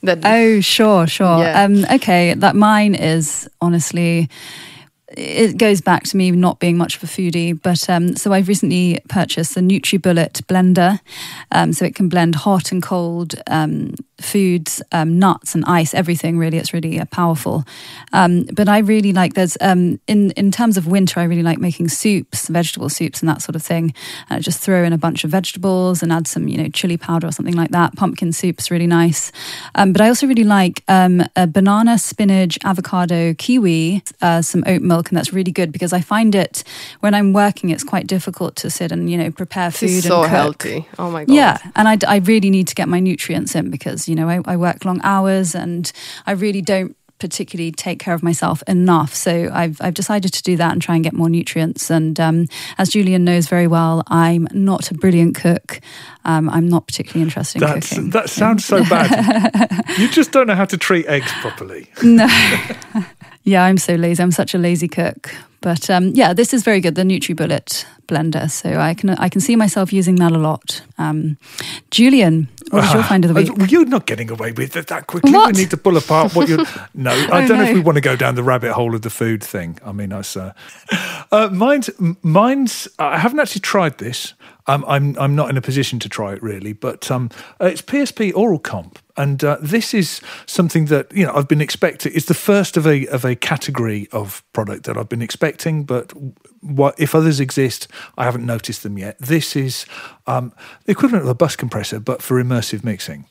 that 0.02 0.18
Oh, 0.24 0.60
sure, 0.60 1.06
sure. 1.06 1.38
Yeah. 1.38 1.64
Um, 1.64 1.84
okay, 1.96 2.32
that 2.34 2.56
mine 2.56 2.94
is 2.94 3.48
honestly. 3.60 4.28
It 5.08 5.56
goes 5.56 5.80
back 5.80 6.02
to 6.04 6.16
me 6.16 6.32
not 6.32 6.58
being 6.58 6.76
much 6.76 6.96
of 6.96 7.04
a 7.04 7.06
foodie, 7.06 7.60
but 7.60 7.88
um, 7.88 8.16
so 8.16 8.32
I've 8.32 8.48
recently 8.48 9.00
purchased 9.08 9.54
the 9.54 9.60
NutriBullet 9.60 10.42
blender, 10.46 10.98
um, 11.52 11.72
so 11.72 11.84
it 11.84 11.94
can 11.94 12.08
blend 12.08 12.34
hot 12.34 12.72
and 12.72 12.82
cold 12.82 13.36
um, 13.46 13.94
foods, 14.20 14.82
um, 14.92 15.18
nuts 15.18 15.54
and 15.54 15.64
ice, 15.66 15.94
everything. 15.94 16.38
Really, 16.38 16.58
it's 16.58 16.72
really 16.72 16.98
uh, 16.98 17.04
powerful. 17.06 17.64
Um, 18.12 18.44
but 18.52 18.68
I 18.68 18.78
really 18.78 19.12
like 19.12 19.34
there's 19.34 19.56
um, 19.60 20.00
in 20.06 20.30
in 20.32 20.50
terms 20.50 20.76
of 20.76 20.86
winter, 20.86 21.20
I 21.20 21.24
really 21.24 21.42
like 21.42 21.58
making 21.58 21.88
soups, 21.88 22.48
vegetable 22.48 22.88
soups, 22.88 23.20
and 23.20 23.28
that 23.28 23.42
sort 23.42 23.56
of 23.56 23.62
thing. 23.62 23.94
And 24.28 24.38
I 24.38 24.40
just 24.40 24.60
throw 24.60 24.84
in 24.84 24.92
a 24.92 24.98
bunch 24.98 25.24
of 25.24 25.30
vegetables 25.30 26.02
and 26.02 26.12
add 26.12 26.26
some, 26.26 26.48
you 26.48 26.56
know, 26.56 26.68
chili 26.68 26.96
powder 26.96 27.26
or 27.26 27.32
something 27.32 27.54
like 27.54 27.70
that. 27.70 27.96
Pumpkin 27.96 28.32
soup's 28.32 28.70
really 28.70 28.86
nice. 28.86 29.32
Um, 29.74 29.92
but 29.92 30.00
I 30.00 30.08
also 30.08 30.26
really 30.26 30.44
like 30.44 30.82
um, 30.88 31.22
a 31.36 31.46
banana, 31.46 31.98
spinach, 31.98 32.58
avocado, 32.64 33.34
kiwi, 33.34 34.02
uh, 34.22 34.42
some 34.42 34.64
oat 34.66 34.82
milk, 34.82 35.10
and 35.10 35.16
that's 35.16 35.32
really 35.32 35.52
good 35.52 35.72
because 35.72 35.92
I 35.92 36.00
find 36.00 36.34
it 36.34 36.64
when 37.00 37.14
I'm 37.14 37.32
working, 37.32 37.70
it's 37.70 37.84
quite 37.84 38.06
difficult 38.06 38.56
to 38.56 38.70
sit 38.70 38.92
and 38.92 39.10
you 39.10 39.18
know 39.18 39.30
prepare 39.30 39.70
food 39.70 39.90
and 39.90 40.02
so 40.02 40.22
cook. 40.22 40.30
healthy. 40.30 40.88
Oh 40.98 41.10
my 41.10 41.24
god. 41.24 41.34
Yeah, 41.34 41.58
and 41.74 41.88
I, 41.88 41.98
I 42.06 42.18
really 42.18 42.50
need 42.50 42.68
to 42.68 42.74
get 42.74 42.88
my 42.88 43.00
nutrients 43.00 43.54
in 43.54 43.70
because 43.70 44.05
you 44.08 44.14
know 44.14 44.28
I, 44.28 44.40
I 44.44 44.56
work 44.56 44.84
long 44.84 45.00
hours 45.02 45.54
and 45.54 45.90
I 46.26 46.32
really 46.32 46.62
don't 46.62 46.96
particularly 47.18 47.72
take 47.72 47.98
care 47.98 48.14
of 48.14 48.22
myself 48.22 48.62
enough. 48.66 49.14
So 49.14 49.50
I've 49.52 49.80
I've 49.80 49.94
decided 49.94 50.32
to 50.34 50.42
do 50.42 50.56
that 50.56 50.72
and 50.72 50.82
try 50.82 50.94
and 50.94 51.04
get 51.04 51.12
more 51.12 51.30
nutrients. 51.30 51.90
And 51.90 52.18
um, 52.20 52.46
as 52.78 52.90
Julian 52.90 53.24
knows 53.24 53.48
very 53.48 53.66
well, 53.66 54.02
I'm 54.08 54.48
not 54.52 54.90
a 54.90 54.94
brilliant 54.94 55.34
cook. 55.34 55.80
Um, 56.24 56.50
I'm 56.50 56.68
not 56.68 56.86
particularly 56.86 57.22
interested 57.22 57.62
in 57.62 57.68
That's, 57.68 57.88
cooking. 57.88 58.10
that 58.10 58.28
sounds 58.28 58.64
so 58.64 58.82
bad. 58.84 59.84
you 59.98 60.08
just 60.08 60.32
don't 60.32 60.46
know 60.46 60.54
how 60.54 60.64
to 60.66 60.76
treat 60.76 61.06
eggs 61.06 61.30
properly. 61.40 61.88
no. 62.02 62.26
yeah, 63.44 63.64
I'm 63.64 63.78
so 63.78 63.94
lazy. 63.94 64.22
I'm 64.22 64.32
such 64.32 64.54
a 64.54 64.58
lazy 64.58 64.88
cook. 64.88 65.34
But 65.66 65.90
um, 65.90 66.12
yeah, 66.14 66.32
this 66.32 66.54
is 66.54 66.62
very 66.62 66.80
good. 66.80 66.94
The 66.94 67.02
NutriBullet 67.02 67.84
blender. 68.06 68.48
So 68.48 68.78
I 68.78 68.94
can 68.94 69.10
I 69.10 69.28
can 69.28 69.40
see 69.40 69.56
myself 69.56 69.92
using 69.92 70.14
that 70.20 70.30
a 70.30 70.38
lot. 70.38 70.80
Um, 70.96 71.38
Julian, 71.90 72.46
what 72.70 72.82
was 72.82 72.94
your 72.94 73.02
find 73.02 73.24
of 73.24 73.34
the 73.34 73.40
week? 73.40 73.50
Uh, 73.50 73.64
You're 73.64 73.84
not 73.84 74.06
getting 74.06 74.30
away 74.30 74.52
with 74.52 74.76
it 74.76 74.86
that 74.86 75.08
quickly. 75.08 75.32
What? 75.32 75.56
We 75.56 75.62
need 75.62 75.70
to 75.70 75.76
pull 75.76 75.96
apart 75.96 76.36
what 76.36 76.48
you're. 76.48 76.64
No, 76.94 77.10
I 77.10 77.42
Oh, 77.42 77.48
don't 77.48 77.58
know 77.58 77.64
if 77.64 77.74
we 77.74 77.80
want 77.80 77.96
to 77.96 78.00
go 78.00 78.14
down 78.14 78.36
the 78.36 78.44
rabbit 78.44 78.74
hole 78.74 78.94
of 78.94 79.02
the 79.02 79.10
food 79.10 79.42
thing. 79.42 79.80
I 79.84 79.90
mean, 79.90 80.12
I 80.12 80.22
uh, 80.36 80.52
uh, 81.32 81.48
mine's 81.52 81.90
mine's. 82.22 82.86
I 83.00 83.18
haven't 83.18 83.40
actually 83.40 83.62
tried 83.62 83.98
this. 83.98 84.34
Um, 84.68 84.84
I'm 84.86 85.18
I'm 85.18 85.34
not 85.34 85.50
in 85.50 85.56
a 85.56 85.60
position 85.60 85.98
to 85.98 86.08
try 86.08 86.32
it 86.32 86.42
really, 86.44 86.74
but 86.74 87.10
um, 87.10 87.28
uh, 87.60 87.66
it's 87.66 87.82
PSP 87.82 88.32
Auralcomp, 88.34 88.98
and 89.16 89.42
uh, 89.42 89.58
this 89.60 89.94
is 89.94 90.20
something 90.46 90.86
that 90.86 91.12
you 91.12 91.24
know 91.24 91.32
I've 91.34 91.48
been 91.48 91.60
expecting. 91.60 92.12
It's 92.14 92.26
the 92.26 92.34
first 92.34 92.76
of 92.76 92.86
a 92.86 93.06
of 93.08 93.24
a 93.24 93.34
category 93.34 94.08
of 94.12 94.42
product 94.52 94.84
that 94.84 94.96
I've 94.96 95.08
been 95.08 95.22
expecting, 95.22 95.84
but 95.84 96.12
what 96.60 96.98
if 96.98 97.14
others 97.14 97.40
exist, 97.40 97.88
I 98.18 98.24
haven't 98.24 98.44
noticed 98.44 98.82
them 98.82 98.98
yet. 98.98 99.18
This 99.18 99.56
is 99.56 99.86
um, 100.26 100.52
the 100.84 100.92
equivalent 100.92 101.24
of 101.24 101.30
a 101.30 101.34
bus 101.34 101.56
compressor, 101.56 102.00
but 102.00 102.22
for 102.22 102.42
immersive 102.42 102.84
mixing. 102.84 103.26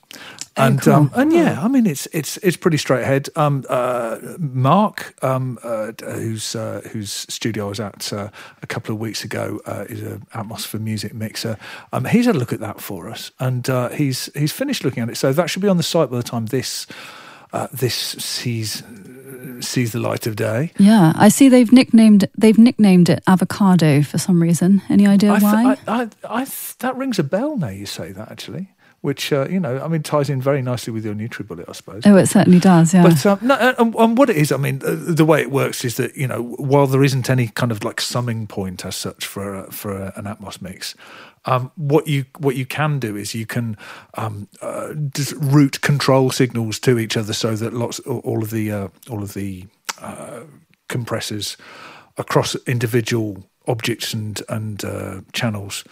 And 0.58 0.82
cool. 0.82 0.94
um, 0.94 1.12
and 1.14 1.34
yeah, 1.34 1.62
I 1.62 1.68
mean 1.68 1.86
it's 1.86 2.08
it's 2.14 2.38
it's 2.38 2.56
pretty 2.56 2.78
straight 2.78 3.02
ahead. 3.02 3.28
Um, 3.36 3.66
uh, 3.68 4.20
Mark, 4.38 5.14
um, 5.22 5.60
uh, 5.62 5.92
whose 6.02 6.56
uh, 6.56 6.82
whose 6.94 7.12
studio 7.12 7.66
I 7.66 7.70
was 7.70 7.80
at 7.82 8.14
uh, 8.14 8.30
a 8.62 8.68
couple 8.68 8.96
of 8.96 9.02
weeks 9.02 9.26
ago, 9.26 9.60
uh, 9.66 9.84
is 9.90 10.02
an 10.02 10.26
Atmos 10.34 10.66
for 10.66 10.80
music 10.80 11.14
mixer. 11.14 11.58
Um, 11.92 12.06
he's 12.06 12.26
had 12.26 12.36
a 12.36 12.40
look 12.40 12.54
at 12.54 12.62
that 12.62 12.80
for 12.80 13.10
us, 13.10 13.32
and 13.42 13.70
uh, 13.70 13.90
he's 13.90 14.30
he's 14.34 14.54
finished 14.54 14.86
looking 14.86 15.04
at 15.04 15.10
it. 15.10 15.18
So 15.18 15.34
that 15.34 15.50
should 15.50 15.62
be 15.62 15.68
on 15.68 15.75
the 15.78 15.84
site 15.84 16.10
by 16.10 16.18
the 16.18 16.24
time 16.24 16.48
this 16.48 16.88
uh, 17.54 17.68
this 17.72 17.96
sees 17.96 18.84
sees 19.62 19.92
the 19.92 20.00
light 20.00 20.28
of 20.28 20.36
day. 20.36 20.72
Yeah, 20.78 21.14
I 21.16 21.30
see 21.30 21.50
they've 21.50 21.72
nicknamed 21.72 22.28
they've 22.38 22.58
nicknamed 22.58 23.10
it 23.10 23.24
avocado 23.28 24.02
for 24.02 24.18
some 24.18 24.42
reason. 24.42 24.82
Any 24.90 25.08
idea 25.08 25.34
I, 25.34 25.40
th- 25.40 25.44
why? 25.44 25.78
I, 25.88 26.02
I, 26.02 26.10
I 26.30 26.46
th- 26.46 26.78
that 26.80 26.96
rings 26.98 27.20
a 27.20 27.24
bell 27.24 27.58
now. 27.58 27.70
You 27.70 27.86
say 27.86 28.12
that 28.12 28.32
actually, 28.32 28.70
which 29.02 29.32
uh, 29.32 29.48
you 29.50 29.60
know, 29.60 29.80
I 29.82 29.88
mean, 29.88 30.04
ties 30.04 30.30
in 30.30 30.42
very 30.42 30.62
nicely 30.62 30.92
with 30.92 31.06
your 31.06 31.14
NutriBullet, 31.14 31.70
I 31.70 31.74
suppose. 31.74 32.04
oh, 32.06 32.18
it 32.18 32.28
certainly 32.28 32.60
does. 32.60 32.94
Yeah. 32.94 33.04
But 33.04 33.26
um, 33.26 33.40
no, 33.42 33.56
and, 33.56 33.96
and 33.96 34.18
what 34.18 34.30
it 34.30 34.36
is, 34.36 34.52
I 34.52 34.58
mean, 34.58 34.82
uh, 34.84 34.96
the 34.96 35.26
way 35.26 35.42
it 35.42 35.52
works 35.52 35.86
is 35.86 35.98
that 35.98 36.16
you 36.18 36.28
know, 36.28 36.42
while 36.58 36.88
there 36.88 37.04
isn't 37.04 37.30
any 37.30 37.48
kind 37.48 37.72
of 37.72 37.84
like 37.84 38.02
summing 38.02 38.48
point 38.48 38.86
as 38.86 38.96
such 38.96 39.26
for 39.26 39.56
a, 39.56 39.72
for 39.72 39.96
a, 39.96 40.14
an 40.16 40.26
Atmos 40.26 40.62
mix, 40.62 40.96
um, 41.46 41.72
what 41.76 42.08
you 42.08 42.26
what 42.40 42.56
you 42.56 42.66
can 42.66 43.00
do 43.00 43.16
is 43.16 43.36
you 43.36 43.46
can 43.46 43.78
um, 44.16 44.48
uh, 44.62 44.94
route 45.38 45.82
control 45.82 46.32
signals 46.32 46.80
to 46.80 46.98
each 46.98 47.18
other 47.18 47.34
so 47.34 47.56
that 47.56 47.74
lots 47.74 48.00
all 48.00 48.44
of 48.44 48.50
the 48.50 48.72
uh, 48.72 48.88
all 49.10 49.24
of 49.24 49.34
the 49.34 49.66
uh, 50.02 50.42
compressors 50.88 51.58
across 52.18 52.56
individual 52.68 53.44
objects 53.68 54.14
and 54.14 54.42
and 54.50 54.84
uh, 54.84 55.22
channels 55.34 55.84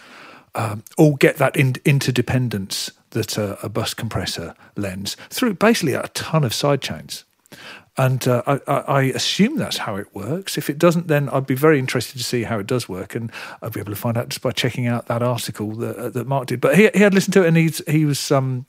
um, 0.54 0.84
all 0.96 1.16
get 1.16 1.36
that 1.38 1.56
in, 1.56 1.74
interdependence 1.84 2.90
that 3.10 3.38
uh, 3.38 3.56
a 3.62 3.68
bus 3.68 3.94
compressor 3.94 4.54
lends 4.76 5.16
through 5.30 5.54
basically 5.54 5.94
a 5.94 6.08
ton 6.08 6.44
of 6.44 6.54
side 6.54 6.80
chains. 6.80 7.24
And 7.96 8.26
uh, 8.26 8.42
I, 8.46 8.72
I 8.72 9.02
assume 9.02 9.56
that's 9.56 9.76
how 9.76 9.94
it 9.94 10.12
works. 10.12 10.58
If 10.58 10.68
it 10.68 10.78
doesn't, 10.78 11.06
then 11.06 11.28
I'd 11.28 11.46
be 11.46 11.54
very 11.54 11.78
interested 11.78 12.18
to 12.18 12.24
see 12.24 12.42
how 12.42 12.58
it 12.58 12.66
does 12.66 12.88
work, 12.88 13.14
and 13.14 13.30
I'll 13.62 13.70
be 13.70 13.78
able 13.78 13.92
to 13.92 14.00
find 14.00 14.16
out 14.16 14.30
just 14.30 14.42
by 14.42 14.50
checking 14.50 14.88
out 14.88 15.06
that 15.06 15.22
article 15.22 15.72
that, 15.76 15.96
uh, 15.96 16.08
that 16.08 16.26
Mark 16.26 16.46
did. 16.46 16.60
But 16.60 16.76
he, 16.76 16.90
he 16.92 17.00
had 17.00 17.14
listened 17.14 17.34
to 17.34 17.44
it, 17.44 17.48
and 17.48 17.56
he's, 17.56 17.80
he 17.86 18.04
was 18.04 18.32
um, 18.32 18.66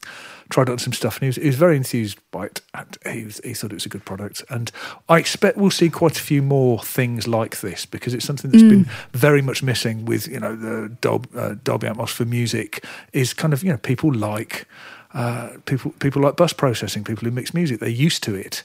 tried 0.49 0.69
out 0.69 0.79
some 0.79 0.93
stuff, 0.93 1.15
and 1.15 1.23
he 1.23 1.27
was, 1.27 1.35
he 1.37 1.47
was 1.47 1.55
very 1.55 1.75
enthused 1.75 2.19
by 2.29 2.45
it. 2.45 2.61
And 2.75 2.97
he, 3.11 3.25
was, 3.25 3.41
he 3.43 3.55
thought 3.55 3.71
it 3.71 3.75
was 3.75 3.87
a 3.87 3.89
good 3.89 4.05
product, 4.05 4.43
and 4.51 4.71
I 5.09 5.17
expect 5.17 5.57
we'll 5.57 5.71
see 5.71 5.89
quite 5.89 6.17
a 6.17 6.21
few 6.21 6.43
more 6.43 6.83
things 6.83 7.27
like 7.27 7.61
this 7.61 7.87
because 7.87 8.13
it's 8.13 8.25
something 8.25 8.51
that's 8.51 8.63
been 8.63 8.87
very 9.13 9.41
much 9.41 9.63
missing 9.63 10.05
with 10.05 10.27
you 10.27 10.39
know 10.39 10.55
the 10.55 10.95
Dol- 11.01 11.25
uh, 11.35 11.55
Dolby 11.63 11.87
Atmos 11.87 12.09
for 12.09 12.25
music 12.25 12.85
is 13.11 13.33
kind 13.33 13.53
of 13.53 13.63
you 13.63 13.71
know 13.71 13.77
people 13.77 14.13
like 14.13 14.67
uh, 15.15 15.49
people 15.65 15.91
people 15.99 16.21
like 16.21 16.35
bus 16.35 16.51
processing, 16.51 17.03
people 17.03 17.23
who 17.23 17.31
mix 17.31 17.53
music, 17.53 17.79
they're 17.79 17.89
used 17.89 18.21
to 18.23 18.35
it. 18.35 18.63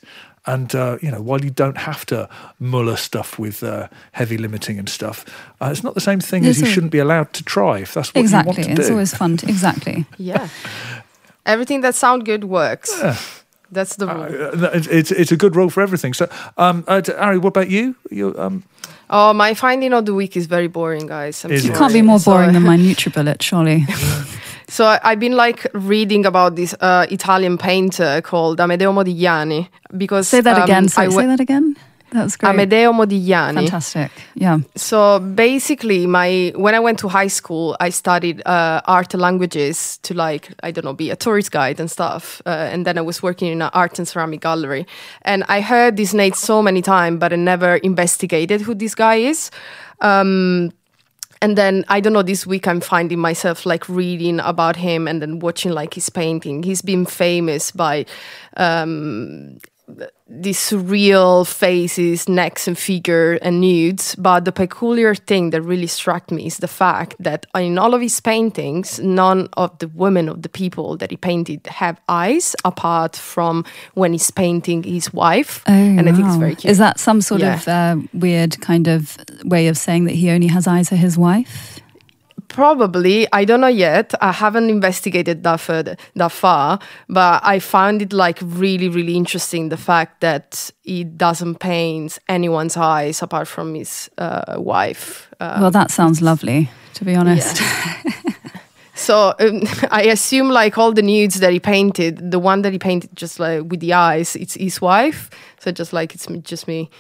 And 0.53 0.75
uh, 0.75 0.97
you 1.03 1.11
know, 1.11 1.23
while 1.23 1.45
you 1.45 1.51
don't 1.51 1.79
have 1.79 2.05
to 2.07 2.29
muller 2.59 2.97
stuff 2.97 3.39
with 3.39 3.63
uh, 3.63 3.87
heavy 4.13 4.37
limiting 4.39 4.79
and 4.79 4.89
stuff, 4.89 5.25
uh, 5.61 5.71
it's 5.73 5.83
not 5.85 5.95
the 5.95 6.01
same 6.01 6.21
thing 6.21 6.47
as 6.47 6.61
you 6.61 6.67
a- 6.67 6.71
shouldn't 6.71 6.93
be 6.93 6.99
allowed 7.01 7.33
to 7.33 7.43
try 7.45 7.79
if 7.83 7.93
that's 7.95 8.13
what 8.15 8.21
exactly. 8.21 8.53
you 8.63 8.69
want 8.69 8.77
to 8.77 8.81
It's 8.83 8.89
do. 8.89 8.93
always 8.95 9.15
fun. 9.15 9.37
To, 9.37 9.47
exactly. 9.49 10.05
Yeah. 10.19 10.49
Everything 11.47 11.83
that 11.83 11.95
sound 11.95 12.25
good 12.27 12.45
works. 12.45 12.91
That's 13.73 13.97
the 13.97 14.07
rule. 14.07 14.65
Uh, 14.65 14.71
it's, 14.75 14.87
it's 14.89 15.11
it's 15.13 15.33
a 15.33 15.37
good 15.37 15.55
rule 15.57 15.71
for 15.71 15.83
everything. 15.83 16.15
So, 16.15 16.27
um, 16.57 16.83
uh, 16.89 17.01
Ary, 17.17 17.39
what 17.39 17.49
about 17.57 17.71
you? 17.71 17.95
You 18.11 18.35
um, 18.39 18.63
Oh, 19.09 19.33
my 19.33 19.55
finding 19.55 19.93
of 19.95 20.05
the 20.05 20.13
week 20.15 20.37
is 20.37 20.47
very 20.47 20.69
boring, 20.69 21.07
guys. 21.09 21.45
I'm 21.45 21.51
Is 21.53 21.65
it? 21.65 21.67
sorry. 21.69 21.79
Can't 21.79 21.93
be 21.93 22.03
more 22.03 22.19
So- 22.21 22.31
boring 22.33 22.53
than 22.53 22.63
my 22.63 22.77
NutriBullet, 22.87 23.43
surely. 23.43 23.87
So 24.71 24.87
I, 24.87 25.01
I've 25.03 25.19
been 25.19 25.37
like 25.37 25.67
reading 25.75 26.25
about 26.25 26.55
this 26.55 26.75
uh, 26.81 27.07
Italian 27.11 27.59
painter 27.59 28.21
called 28.23 28.59
Amedeo 28.59 28.93
Modigliani 28.95 29.69
because 29.97 30.29
Say 30.29 30.41
that 30.41 30.57
um, 30.59 30.63
again. 30.63 30.89
Sorry, 30.89 31.11
say 31.11 31.27
that 31.27 31.41
again. 31.41 31.77
That's 32.13 32.37
great. 32.37 32.55
Amedeo 32.55 32.93
Modigliani. 32.93 33.55
Fantastic. 33.55 34.11
Yeah. 34.35 34.59
So 34.77 35.19
basically, 35.19 36.07
my 36.07 36.53
when 36.55 36.75
I 36.75 36.81
went 36.81 37.01
to 37.01 37.09
high 37.09 37.29
school, 37.29 37.77
I 37.81 37.91
studied 37.91 38.43
uh, 38.47 38.81
art 38.85 39.13
languages 39.15 39.99
to 40.03 40.15
like 40.15 40.51
I 40.63 40.71
don't 40.71 40.85
know 40.85 40.95
be 40.95 41.11
a 41.11 41.17
tourist 41.17 41.51
guide 41.51 41.81
and 41.81 41.91
stuff. 41.91 42.41
Uh, 42.47 42.51
and 42.73 42.87
then 42.87 42.97
I 42.97 43.01
was 43.01 43.23
working 43.23 43.51
in 43.51 43.63
an 43.63 43.71
art 43.75 43.99
and 43.99 44.07
ceramic 44.07 44.41
gallery, 44.41 44.87
and 45.23 45.45
I 45.49 45.61
heard 45.61 45.97
this 45.97 46.15
name 46.15 46.35
so 46.35 46.63
many 46.63 46.83
times, 46.83 47.19
but 47.19 47.33
I 47.33 47.37
never 47.37 47.77
investigated 47.77 48.61
who 48.61 48.75
this 48.75 48.95
guy 48.95 49.17
is. 49.17 49.51
Um, 50.01 50.73
and 51.43 51.57
then 51.57 51.85
I 51.89 52.01
don't 52.01 52.13
know. 52.13 52.23
This 52.23 52.47
week 52.47 52.69
I'm 52.69 52.81
finding 52.81 53.19
myself 53.19 53.65
like 53.65 53.89
reading 53.89 54.41
about 54.41 54.77
him 54.77 55.09
and 55.09 55.23
then 55.23 55.39
watching 55.39 55.73
like 55.73 55.95
his 55.95 56.11
painting. 56.11 56.63
He's 56.63 56.83
been 56.83 57.07
famous 57.07 57.71
by 57.71 58.05
um, 58.57 59.59
these 60.33 60.59
surreal 60.59 61.45
faces, 61.45 62.29
necks 62.29 62.69
and 62.69 62.79
figure 62.79 63.33
and 63.43 63.61
nudes. 63.61 64.15
But 64.15 64.45
the 64.45 64.53
peculiar 64.53 65.15
thing 65.15 65.51
that 65.51 65.61
really 65.63 65.89
struck 65.89 66.31
me 66.31 66.47
is 66.47 66.59
the 66.59 66.69
fact 66.69 67.17
that 67.19 67.47
in 67.55 67.79
all 67.79 67.95
of 67.95 68.01
his 68.01 68.21
paintings, 68.21 69.01
none 69.01 69.49
of 69.57 69.77
the 69.81 69.89
women 69.89 70.29
of 70.29 70.43
the 70.43 70.49
people 70.49 70.97
that 70.99 71.11
he 71.11 71.17
painted 71.17 71.67
have 71.67 72.01
eyes, 72.09 72.55
apart 72.65 73.17
from 73.17 73.65
when 73.95 74.13
he's 74.13 74.31
painting 74.31 74.85
his 74.85 75.13
wife. 75.13 75.63
Oh, 75.67 75.73
and 75.73 76.09
I 76.09 76.13
think 76.13 76.27
it's 76.27 76.37
very 76.37 76.55
cute. 76.55 76.71
Is 76.71 76.79
that 76.79 77.01
some 77.01 77.21
sort 77.21 77.41
Yeah. 77.41 77.55
of 77.57 77.69
uh, 77.69 77.97
weird 78.15 78.61
kind 78.61 78.87
of 78.87 79.17
way 79.45 79.67
of 79.69 79.77
saying 79.77 80.05
that 80.05 80.15
he 80.15 80.31
only 80.31 80.47
has 80.47 80.67
eyes 80.69 80.89
for 80.91 80.97
his 80.97 81.19
wife? 81.19 81.81
Probably, 82.51 83.29
I 83.33 83.45
don't 83.45 83.61
know 83.61 83.69
yet. 83.69 84.13
I 84.21 84.33
haven't 84.33 84.71
investigated 84.71 85.45
that 85.45 85.61
further, 85.61 85.97
that 86.17 86.33
far, 86.33 86.81
but 87.09 87.41
I 87.45 87.61
found 87.61 88.03
it 88.03 88.13
like 88.13 88.41
really, 88.43 88.89
really 88.89 89.15
interesting. 89.15 89.69
The 89.69 89.77
fact 89.77 90.21
that 90.21 90.69
he 90.83 91.05
doesn't 91.05 91.61
paint 91.61 92.19
anyone's 92.29 92.77
eyes 92.77 93.23
apart 93.23 93.47
from 93.47 93.77
his 93.77 94.11
uh, 94.19 94.57
wife. 94.59 95.31
Uh, 95.39 95.59
well, 95.61 95.71
that 95.71 95.93
sounds 95.93 96.21
lovely, 96.21 96.69
to 96.95 97.05
be 97.05 97.15
honest. 97.15 97.63
so 98.97 99.33
um, 99.39 99.63
I 99.93 100.03
assume 100.11 100.49
like 100.49 100.77
all 100.77 100.93
the 100.93 101.03
nudes 101.03 101.39
that 101.39 101.53
he 101.53 101.61
painted, 101.61 102.33
the 102.33 102.41
one 102.41 102.63
that 102.63 102.73
he 102.73 102.81
painted 102.81 103.15
just 103.15 103.39
like 103.39 103.63
with 103.71 103.79
the 103.79 103.93
eyes, 103.93 104.35
it's 104.35 104.55
his 104.55 104.81
wife. 104.81 105.31
So 105.61 105.71
just 105.71 105.93
like 105.93 106.17
it's 106.17 106.27
just 106.43 106.67
me, 106.67 106.91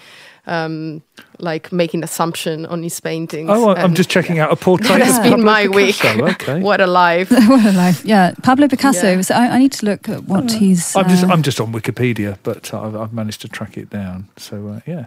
um, 0.50 1.02
like 1.38 1.72
making 1.72 2.02
assumption 2.02 2.66
on 2.66 2.82
his 2.82 3.00
paintings. 3.00 3.48
Oh, 3.50 3.70
I'm 3.70 3.86
and 3.86 3.96
just 3.96 4.10
checking 4.10 4.38
out 4.40 4.52
a 4.52 4.56
portrait. 4.56 4.90
That 4.90 5.06
has 5.06 5.18
been 5.20 5.30
Pablo 5.30 5.44
my 5.44 5.68
week. 5.68 6.04
Okay. 6.04 6.60
what 6.68 6.80
a 6.80 6.86
life! 6.86 7.30
what 7.48 7.64
a 7.64 7.72
life. 7.72 8.04
Yeah, 8.04 8.34
Pablo 8.42 8.66
Picasso. 8.66 9.12
Yeah. 9.12 9.20
So 9.22 9.34
I, 9.34 9.54
I 9.54 9.58
need 9.58 9.72
to 9.72 9.86
look 9.86 10.08
at 10.08 10.24
what 10.24 10.50
he's. 10.50 10.96
I'm 10.96 11.08
just 11.08 11.24
uh, 11.24 11.28
I'm 11.28 11.42
just 11.42 11.60
on 11.60 11.72
Wikipedia, 11.72 12.36
but 12.42 12.74
uh, 12.74 12.82
I've, 12.82 12.96
I've 12.96 13.12
managed 13.12 13.40
to 13.42 13.48
track 13.48 13.78
it 13.78 13.88
down. 13.90 14.28
So 14.36 14.68
uh, 14.68 14.80
yeah, 14.86 15.06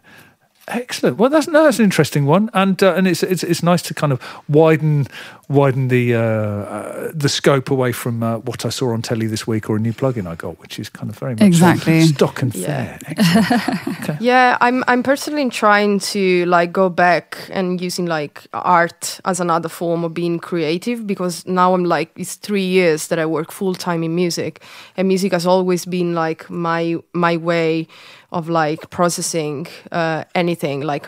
excellent. 0.70 1.18
Well, 1.18 1.30
that's 1.30 1.48
no, 1.48 1.66
that's 1.66 1.80
an 1.80 1.86
interesting 1.86 2.26
one, 2.26 2.50
and 2.54 2.82
uh, 2.82 2.94
and 2.96 3.08
it's 3.08 3.22
it's 3.22 3.44
it's 3.44 3.62
nice 3.62 3.82
to 3.84 3.94
kind 3.94 4.14
of 4.14 4.22
widen 4.48 5.08
widen 5.54 5.88
the 5.88 6.16
uh, 6.16 6.20
uh, 6.20 7.12
the 7.14 7.30
scope 7.30 7.72
away 7.72 7.92
from 7.94 8.24
uh, 8.24 8.38
what 8.40 8.66
I 8.66 8.70
saw 8.70 8.94
on 8.94 9.02
telly 9.02 9.28
this 9.28 9.46
week 9.48 9.70
or 9.70 9.76
a 9.76 9.80
new 9.80 9.94
plugin 9.94 10.28
I 10.28 10.36
got, 10.36 10.60
which 10.60 10.80
is 10.80 10.90
kind 10.90 11.10
of 11.10 11.18
very 11.20 11.34
much 11.36 11.44
Exactly. 11.44 12.02
stock 12.02 12.42
and 12.42 12.54
Yeah. 12.56 12.66
fair. 12.66 13.00
Excellent. 13.08 14.20
Yeah, 14.22 14.58
I'm 14.62 14.84
I'm 14.88 15.04
personally 15.04 15.50
trying 15.50 16.00
to 16.14 16.46
like 16.46 16.72
go 16.74 16.90
back 16.90 17.38
and 17.52 17.82
using 17.82 18.06
like 18.10 18.42
art 18.54 19.20
as 19.24 19.40
another 19.40 19.70
form 19.70 20.04
of 20.04 20.14
being 20.14 20.40
creative 20.40 21.06
because 21.08 21.46
now 21.48 21.74
I'm 21.74 21.86
like 21.86 22.10
it's 22.16 22.36
three 22.36 22.66
years 22.66 23.08
that 23.08 23.20
I 23.20 23.26
work 23.26 23.52
full 23.52 23.76
time 23.76 24.04
in 24.06 24.16
music, 24.16 24.62
and 24.98 25.08
music 25.08 25.32
has 25.34 25.46
always 25.46 25.86
been 25.86 26.14
like 26.16 26.50
my 26.50 26.98
my 27.14 27.38
way 27.38 27.88
of 28.32 28.48
like 28.50 28.90
processing 28.90 29.68
uh, 29.92 30.24
anything 30.36 30.82
like. 30.82 31.08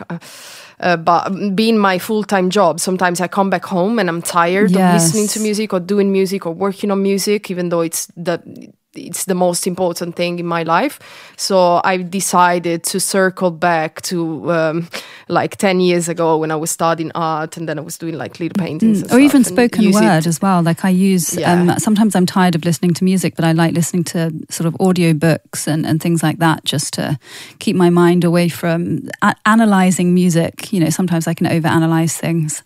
Uh, 0.78 0.96
but 0.96 1.30
being 1.54 1.78
my 1.78 1.98
full-time 1.98 2.50
job 2.50 2.78
sometimes 2.78 3.20
i 3.20 3.26
come 3.26 3.48
back 3.48 3.64
home 3.64 3.98
and 3.98 4.08
i'm 4.10 4.20
tired 4.20 4.70
of 4.70 4.92
listening 4.92 5.26
to 5.26 5.40
music 5.40 5.72
or 5.72 5.80
doing 5.80 6.12
music 6.12 6.44
or 6.44 6.52
working 6.52 6.90
on 6.90 7.02
music 7.02 7.50
even 7.50 7.70
though 7.70 7.80
it's 7.80 8.06
the 8.14 8.38
it's 8.98 9.24
the 9.26 9.34
most 9.34 9.66
important 9.66 10.16
thing 10.16 10.38
in 10.38 10.46
my 10.46 10.62
life. 10.62 10.98
So 11.36 11.80
I 11.84 11.96
decided 11.98 12.82
to 12.84 12.98
circle 13.00 13.50
back 13.50 14.00
to 14.02 14.50
um, 14.52 14.88
like 15.28 15.56
10 15.56 15.80
years 15.80 16.08
ago 16.08 16.36
when 16.38 16.50
I 16.50 16.56
was 16.56 16.70
studying 16.70 17.10
art 17.14 17.56
and 17.56 17.68
then 17.68 17.78
I 17.78 17.82
was 17.82 17.98
doing 17.98 18.16
like 18.16 18.40
little 18.40 18.56
paintings. 18.58 19.02
and 19.02 19.12
or 19.12 19.18
even 19.20 19.44
spoken 19.44 19.82
use 19.82 19.96
it- 19.96 20.00
word 20.02 20.26
as 20.26 20.40
well. 20.40 20.62
Like 20.62 20.84
I 20.84 20.90
use, 20.90 21.36
Yeah. 21.36 21.52
um, 21.52 21.78
sometimes 21.78 22.14
I'm 22.16 22.26
tired 22.26 22.54
of 22.54 22.64
listening 22.64 22.94
to 22.94 23.04
music, 23.04 23.34
but 23.36 23.44
I 23.44 23.52
like 23.52 23.74
listening 23.74 24.04
to 24.04 24.30
sort 24.50 24.66
of 24.66 24.76
audio 24.80 25.12
books 25.12 25.66
and, 25.68 25.84
and 25.86 26.00
things 26.00 26.22
like 26.22 26.38
that 26.38 26.64
just 26.64 26.92
to 26.94 27.18
keep 27.58 27.76
my 27.76 27.90
mind 27.90 28.24
away 28.24 28.48
from 28.48 29.08
a- 29.22 29.34
analyzing 29.44 30.14
music. 30.14 30.72
You 30.72 30.80
know, 30.80 30.90
sometimes 30.90 31.26
I 31.26 31.34
can 31.34 31.46
overanalyze 31.46 32.16
things. 32.18 32.62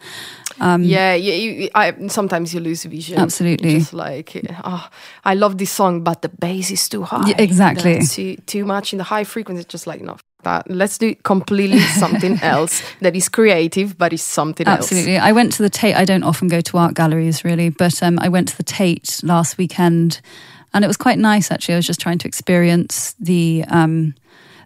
Um, 0.61 0.83
yeah, 0.85 1.15
yeah. 1.15 1.35
You- 1.35 1.71
I, 1.75 1.95
sometimes 2.09 2.53
you 2.53 2.61
lose 2.61 2.85
vision. 2.85 3.19
Absolutely. 3.19 3.79
Just 3.79 3.95
like, 3.95 4.37
oh, 4.65 4.89
I 5.25 5.35
love 5.35 5.57
this 5.57 5.71
song, 5.71 6.03
but 6.05 6.20
the 6.23 6.29
bass 6.29 6.71
is 6.71 6.89
too 6.89 7.03
high. 7.03 7.29
Yeah, 7.29 7.41
exactly. 7.41 8.01
Too, 8.01 8.37
too 8.47 8.65
much 8.65 8.93
in 8.93 8.99
the 8.99 9.05
high 9.05 9.25
frequency. 9.25 9.65
Just 9.65 9.87
like, 9.87 10.01
no, 10.01 10.17
that. 10.43 10.71
Let's 10.71 10.99
do 10.99 11.15
completely 11.15 11.79
something 11.99 12.41
else 12.43 12.83
that 13.01 13.17
is 13.17 13.29
creative, 13.29 13.97
but 13.99 14.13
is 14.13 14.23
something 14.23 14.67
else. 14.67 14.93
Absolutely. 14.93 15.19
I 15.19 15.33
went 15.33 15.53
to 15.55 15.63
the 15.63 15.71
Tate. 15.71 15.97
I 15.97 16.05
don't 16.05 16.23
often 16.23 16.49
go 16.49 16.61
to 16.61 16.79
art 16.79 16.95
galleries 16.95 17.45
really, 17.45 17.71
but 17.71 18.03
um, 18.03 18.19
I 18.19 18.29
went 18.29 18.49
to 18.49 18.57
the 18.57 18.63
Tate 18.63 19.21
last 19.23 19.59
weekend 19.59 20.21
and 20.73 20.85
it 20.85 20.89
was 20.89 20.97
quite 20.97 21.19
nice 21.19 21.51
actually. 21.51 21.75
I 21.75 21.79
was 21.79 21.87
just 21.87 22.01
trying 22.01 22.19
to 22.19 22.29
experience 22.29 23.15
the. 23.19 23.65
Um, 23.69 24.15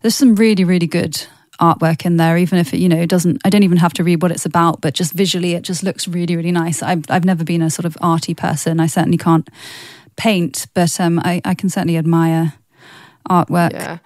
there's 0.03 0.15
some 0.15 0.35
really, 0.35 0.65
really 0.65 0.87
good 0.87 1.27
artwork 1.61 2.05
in 2.05 2.17
there, 2.17 2.37
even 2.37 2.59
if 2.59 2.75
it, 2.75 2.79
you 2.79 2.89
know, 2.89 3.01
it 3.01 3.09
doesn't, 3.09 3.41
I 3.45 3.51
don't 3.51 3.63
even 3.63 3.79
have 3.79 3.95
to 3.95 4.05
read 4.05 4.23
what 4.23 4.31
it's 4.31 4.45
about, 4.45 4.81
but 4.81 4.93
just 4.93 5.13
visually 5.13 5.55
it 5.55 5.63
just 5.63 5.83
looks 5.83 6.07
really, 6.07 6.37
really 6.37 6.53
nice. 6.53 6.83
I've, 6.83 7.05
I've 7.09 7.25
never 7.25 7.45
been 7.45 7.63
a 7.63 7.71
sort 7.71 7.87
of 7.87 7.97
arty 8.01 8.35
person. 8.35 8.81
I 8.81 8.87
certainly 8.87 9.19
can't 9.19 9.49
paint, 10.17 10.67
but 10.75 11.01
um, 11.01 11.19
I, 11.21 11.41
I 11.45 11.55
can 11.55 11.69
certainly 11.69 11.97
admire 11.97 12.55
artwork. 13.29 13.73
Yeah. 13.73 13.99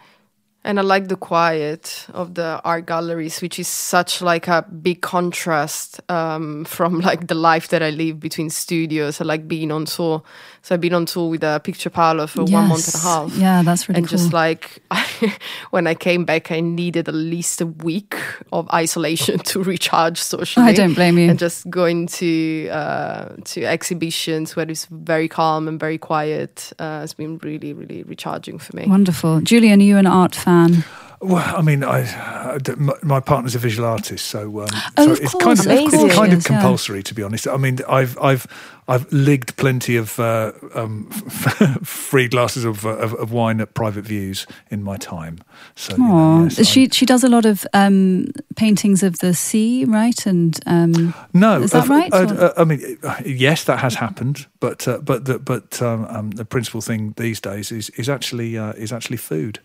And 0.68 0.78
I 0.78 0.82
like 0.82 1.08
the 1.08 1.16
quiet 1.16 2.06
of 2.12 2.34
the 2.34 2.60
art 2.62 2.84
galleries, 2.84 3.40
which 3.40 3.58
is 3.58 3.66
such 3.66 4.20
like 4.20 4.48
a 4.48 4.66
big 4.82 5.00
contrast 5.00 5.98
um, 6.10 6.64
from 6.66 7.00
like 7.00 7.26
the 7.26 7.34
life 7.34 7.68
that 7.68 7.82
I 7.82 7.88
live 7.88 8.20
between 8.20 8.50
studios. 8.50 9.18
I 9.18 9.24
like 9.24 9.48
being 9.48 9.72
on 9.72 9.86
tour. 9.86 10.22
So 10.60 10.74
I've 10.74 10.82
been 10.82 10.92
on 10.92 11.06
tour 11.06 11.30
with 11.30 11.42
a 11.42 11.58
Picture 11.64 11.88
Parlour 11.88 12.26
for 12.26 12.44
one 12.44 12.68
month 12.68 12.92
and 12.92 13.02
a 13.02 13.06
half. 13.06 13.34
Yeah, 13.36 13.62
that's 13.62 13.88
really 13.88 14.00
and 14.00 14.06
cool. 14.06 14.18
just 14.18 14.34
like 14.34 14.82
when 15.70 15.86
I 15.86 15.94
came 15.94 16.26
back, 16.26 16.52
I 16.52 16.60
needed 16.60 17.08
at 17.08 17.14
least 17.14 17.62
a 17.62 17.66
week 17.66 18.14
of 18.52 18.68
isolation 18.68 19.38
to 19.50 19.62
recharge 19.62 20.20
socially. 20.20 20.66
I 20.66 20.74
don't 20.74 20.92
blame 20.92 21.16
you. 21.16 21.30
And 21.30 21.38
just 21.38 21.70
going 21.70 22.08
to 22.08 22.68
uh, 22.68 23.28
to 23.42 23.64
exhibitions 23.64 24.54
where 24.54 24.70
it's 24.70 24.84
very 24.86 25.28
calm 25.28 25.66
and 25.66 25.80
very 25.80 25.96
quiet 25.96 26.74
uh, 26.78 27.00
has 27.00 27.14
been 27.14 27.38
really, 27.38 27.72
really 27.72 28.02
recharging 28.02 28.58
for 28.58 28.76
me. 28.76 28.84
Wonderful. 28.86 29.40
Julian, 29.40 29.80
are 29.80 29.84
you 29.84 29.96
an 29.96 30.06
art 30.06 30.34
fan? 30.34 30.57
Well, 31.20 31.56
I 31.56 31.62
mean, 31.62 31.82
I, 31.82 32.02
I 32.54 32.58
my, 33.02 33.18
partner's 33.18 33.56
a 33.56 33.58
visual 33.58 33.88
artist, 33.88 34.26
so 34.26 34.60
um, 34.60 34.68
Oh, 34.96 35.16
so 35.16 35.22
it's 35.24 35.34
kind 35.34 35.58
of, 35.58 35.66
it's 35.66 36.14
kind 36.14 36.32
of 36.32 36.38
is, 36.38 36.48
yeah. 36.48 36.60
compulsory, 36.60 37.02
to 37.02 37.12
be 37.14 37.24
honest. 37.24 37.48
I 37.48 37.56
mean, 37.56 37.78
I've 37.88 38.16
I've 38.22 38.46
I've 38.86 39.12
ligged 39.12 39.56
plenty 39.56 39.96
of 39.96 40.20
uh, 40.20 40.52
um, 40.76 41.10
free 41.82 42.28
glasses 42.28 42.64
of, 42.64 42.86
uh, 42.86 42.90
of 42.98 43.14
of 43.14 43.32
wine 43.32 43.60
at 43.60 43.74
private 43.74 44.04
views 44.04 44.46
in 44.70 44.84
my 44.84 44.96
time. 44.96 45.38
So 45.74 45.96
you 45.96 46.04
know, 46.06 46.42
yes, 46.44 46.68
she 46.68 46.88
she 46.88 47.04
does 47.04 47.24
a 47.24 47.28
lot 47.28 47.44
of 47.44 47.66
um, 47.74 48.26
paintings 48.54 49.02
of 49.02 49.18
the 49.18 49.34
sea, 49.34 49.84
right? 49.86 50.24
And 50.26 50.56
um, 50.66 51.14
No, 51.32 51.60
Is 51.62 51.72
that 51.72 51.82
of- 51.82 51.88
right, 51.90 52.12
uh, 52.14 52.26
or- 52.26 52.44
uh, 52.44 52.52
I 52.56 52.64
mean, 52.64 52.80
yes, 53.24 53.64
that 53.64 53.78
has 53.80 53.96
happened, 53.96 54.46
but 54.60 54.86
uh, 54.86 54.98
but 54.98 55.24
the, 55.24 55.40
but 55.40 55.82
um, 55.82 56.04
um, 56.06 56.30
the 56.30 56.44
principal 56.44 56.80
thing 56.80 57.14
these 57.16 57.40
days 57.40 57.72
is 57.72 57.90
is 57.90 58.08
actually 58.08 58.56
uh, 58.56 58.72
is 58.76 58.92
actually 58.92 59.18
food. 59.18 59.58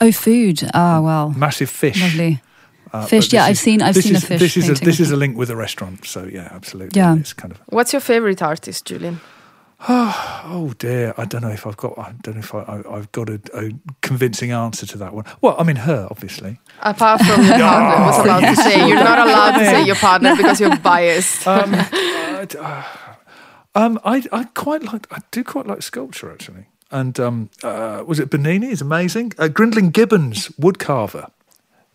Oh, 0.00 0.12
food. 0.12 0.62
Oh 0.74 1.02
well, 1.02 1.30
Massive 1.30 1.70
fish. 1.70 2.00
lovely. 2.00 2.42
Uh, 2.92 3.04
Fish, 3.04 3.26
this 3.26 3.32
yeah, 3.34 3.44
I've 3.44 3.52
is- 3.52 3.60
seen- 3.60 3.82
I've 3.82 3.94
this 3.94 4.04
seen 4.04 4.14
a 4.14 4.18
is, 4.18 4.24
fish 4.24 4.38
This 4.40 4.56
is 4.56 4.64
a, 4.64 4.72
painting 4.72 4.86
this 4.86 5.00
is 5.00 5.10
a 5.10 5.16
link 5.16 5.36
with 5.36 5.50
a 5.50 5.56
restaurant. 5.56 6.06
So 6.06 6.24
yeah, 6.24 6.48
absolutely. 6.52 6.98
Yeah. 6.98 7.16
it's 7.16 7.32
kind 7.32 7.52
of 7.52 7.58
What's 7.66 7.92
your 7.92 8.00
favorite 8.00 8.40
artist, 8.42 8.86
Julian? 8.86 9.20
oh 9.88 10.72
dear. 10.78 11.12
I 11.18 11.24
don't 11.26 11.42
know 11.42 11.50
if 11.50 11.66
I've 11.66 11.76
got 11.76 11.98
I 11.98 12.12
don't 12.22 12.34
know 12.36 12.40
if 12.40 12.54
I, 12.54 12.60
I, 12.60 12.96
I've 12.96 13.12
got 13.12 13.28
a, 13.28 13.40
a 13.54 13.70
convincing 14.02 14.50
answer 14.52 14.86
to 14.86 14.98
that 14.98 15.12
one. 15.12 15.24
Well, 15.42 15.56
I 15.58 15.64
mean 15.64 15.76
her, 15.76 16.06
obviously. 16.10 16.58
Apart 16.80 17.20
from 17.22 17.42
your 17.44 17.58
partner, 17.58 18.04
I 18.04 18.06
was 18.06 18.18
about 18.20 18.40
to 18.40 18.56
say 18.56 18.88
you're 18.88 18.96
not 19.04 19.18
allowed 19.18 19.58
to 19.58 19.64
say 19.66 19.84
your 19.84 19.96
partner 19.96 20.36
because 20.36 20.60
you're 20.60 20.76
biased. 20.76 21.46
Um, 21.46 21.74
uh, 21.74 22.84
um, 23.74 23.98
I 24.04 24.22
I 24.32 24.44
quite 24.54 24.82
like 24.84 25.06
I 25.12 25.18
do 25.32 25.42
quite 25.44 25.66
like 25.66 25.82
sculpture 25.82 26.30
actually. 26.32 26.66
And 26.90 27.18
um, 27.18 27.50
uh, 27.62 28.04
was 28.06 28.20
it 28.20 28.30
Bernini? 28.30 28.68
Is 28.68 28.80
amazing. 28.80 29.32
Uh, 29.38 29.48
Grinling 29.48 29.92
Gibbons, 29.92 30.48
woodcarver. 30.60 31.30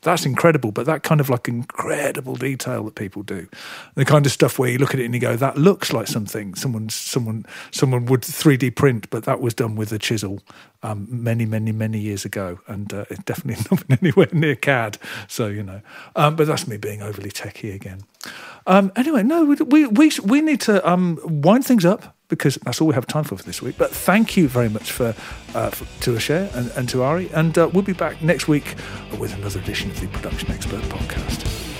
That's 0.03 0.25
incredible, 0.25 0.71
but 0.71 0.87
that 0.87 1.03
kind 1.03 1.21
of 1.21 1.29
like 1.29 1.47
incredible 1.47 2.35
detail 2.35 2.83
that 2.85 2.95
people 2.95 3.21
do, 3.21 3.47
the 3.93 4.03
kind 4.03 4.25
of 4.25 4.31
stuff 4.31 4.57
where 4.57 4.67
you 4.67 4.79
look 4.79 4.95
at 4.95 4.99
it 4.99 5.05
and 5.05 5.13
you 5.13 5.19
go, 5.19 5.35
"That 5.35 5.57
looks 5.57 5.93
like 5.93 6.07
something 6.07 6.55
someone, 6.55 6.89
someone, 6.89 7.45
someone 7.69 8.07
would 8.07 8.21
3D 8.21 8.75
print," 8.75 9.11
but 9.11 9.25
that 9.25 9.41
was 9.41 9.53
done 9.53 9.75
with 9.75 9.91
a 9.91 9.99
chisel 9.99 10.41
um, 10.81 11.07
many, 11.07 11.45
many, 11.45 11.71
many 11.71 11.99
years 11.99 12.25
ago, 12.25 12.59
and 12.65 12.91
uh, 12.91 13.05
it's 13.11 13.23
definitely 13.25 13.63
not 13.71 14.01
anywhere 14.01 14.27
near 14.31 14.55
CAD. 14.55 14.97
So 15.27 15.47
you 15.47 15.61
know, 15.61 15.81
um, 16.15 16.35
but 16.35 16.47
that's 16.47 16.67
me 16.67 16.77
being 16.77 17.03
overly 17.03 17.29
techie 17.29 17.75
again. 17.75 18.01
Um, 18.65 18.91
anyway, 18.95 19.21
no, 19.21 19.45
we, 19.45 19.55
we 19.57 19.85
we 19.85 20.11
we 20.25 20.41
need 20.41 20.61
to 20.61 20.87
um, 20.89 21.19
wind 21.23 21.63
things 21.63 21.85
up 21.85 22.15
because 22.31 22.55
that's 22.63 22.81
all 22.81 22.87
we 22.87 22.95
have 22.95 23.05
time 23.05 23.23
for 23.23 23.37
for 23.37 23.43
this 23.43 23.61
week. 23.61 23.75
But 23.77 23.91
thank 23.91 24.35
you 24.35 24.47
very 24.47 24.69
much 24.69 24.91
for, 24.91 25.13
uh, 25.53 25.69
for 25.69 25.85
to 26.03 26.15
Ashea 26.15 26.51
and, 26.55 26.71
and 26.71 26.89
to 26.89 27.03
Ary, 27.03 27.29
and 27.33 27.55
uh, 27.57 27.69
we'll 27.71 27.83
be 27.83 27.93
back 27.93 28.21
next 28.23 28.47
week 28.47 28.75
with 29.19 29.35
another 29.35 29.59
edition 29.59 29.91
of 29.91 29.99
the 29.99 30.07
Production 30.07 30.49
Expert 30.51 30.81
Podcast. 30.83 31.70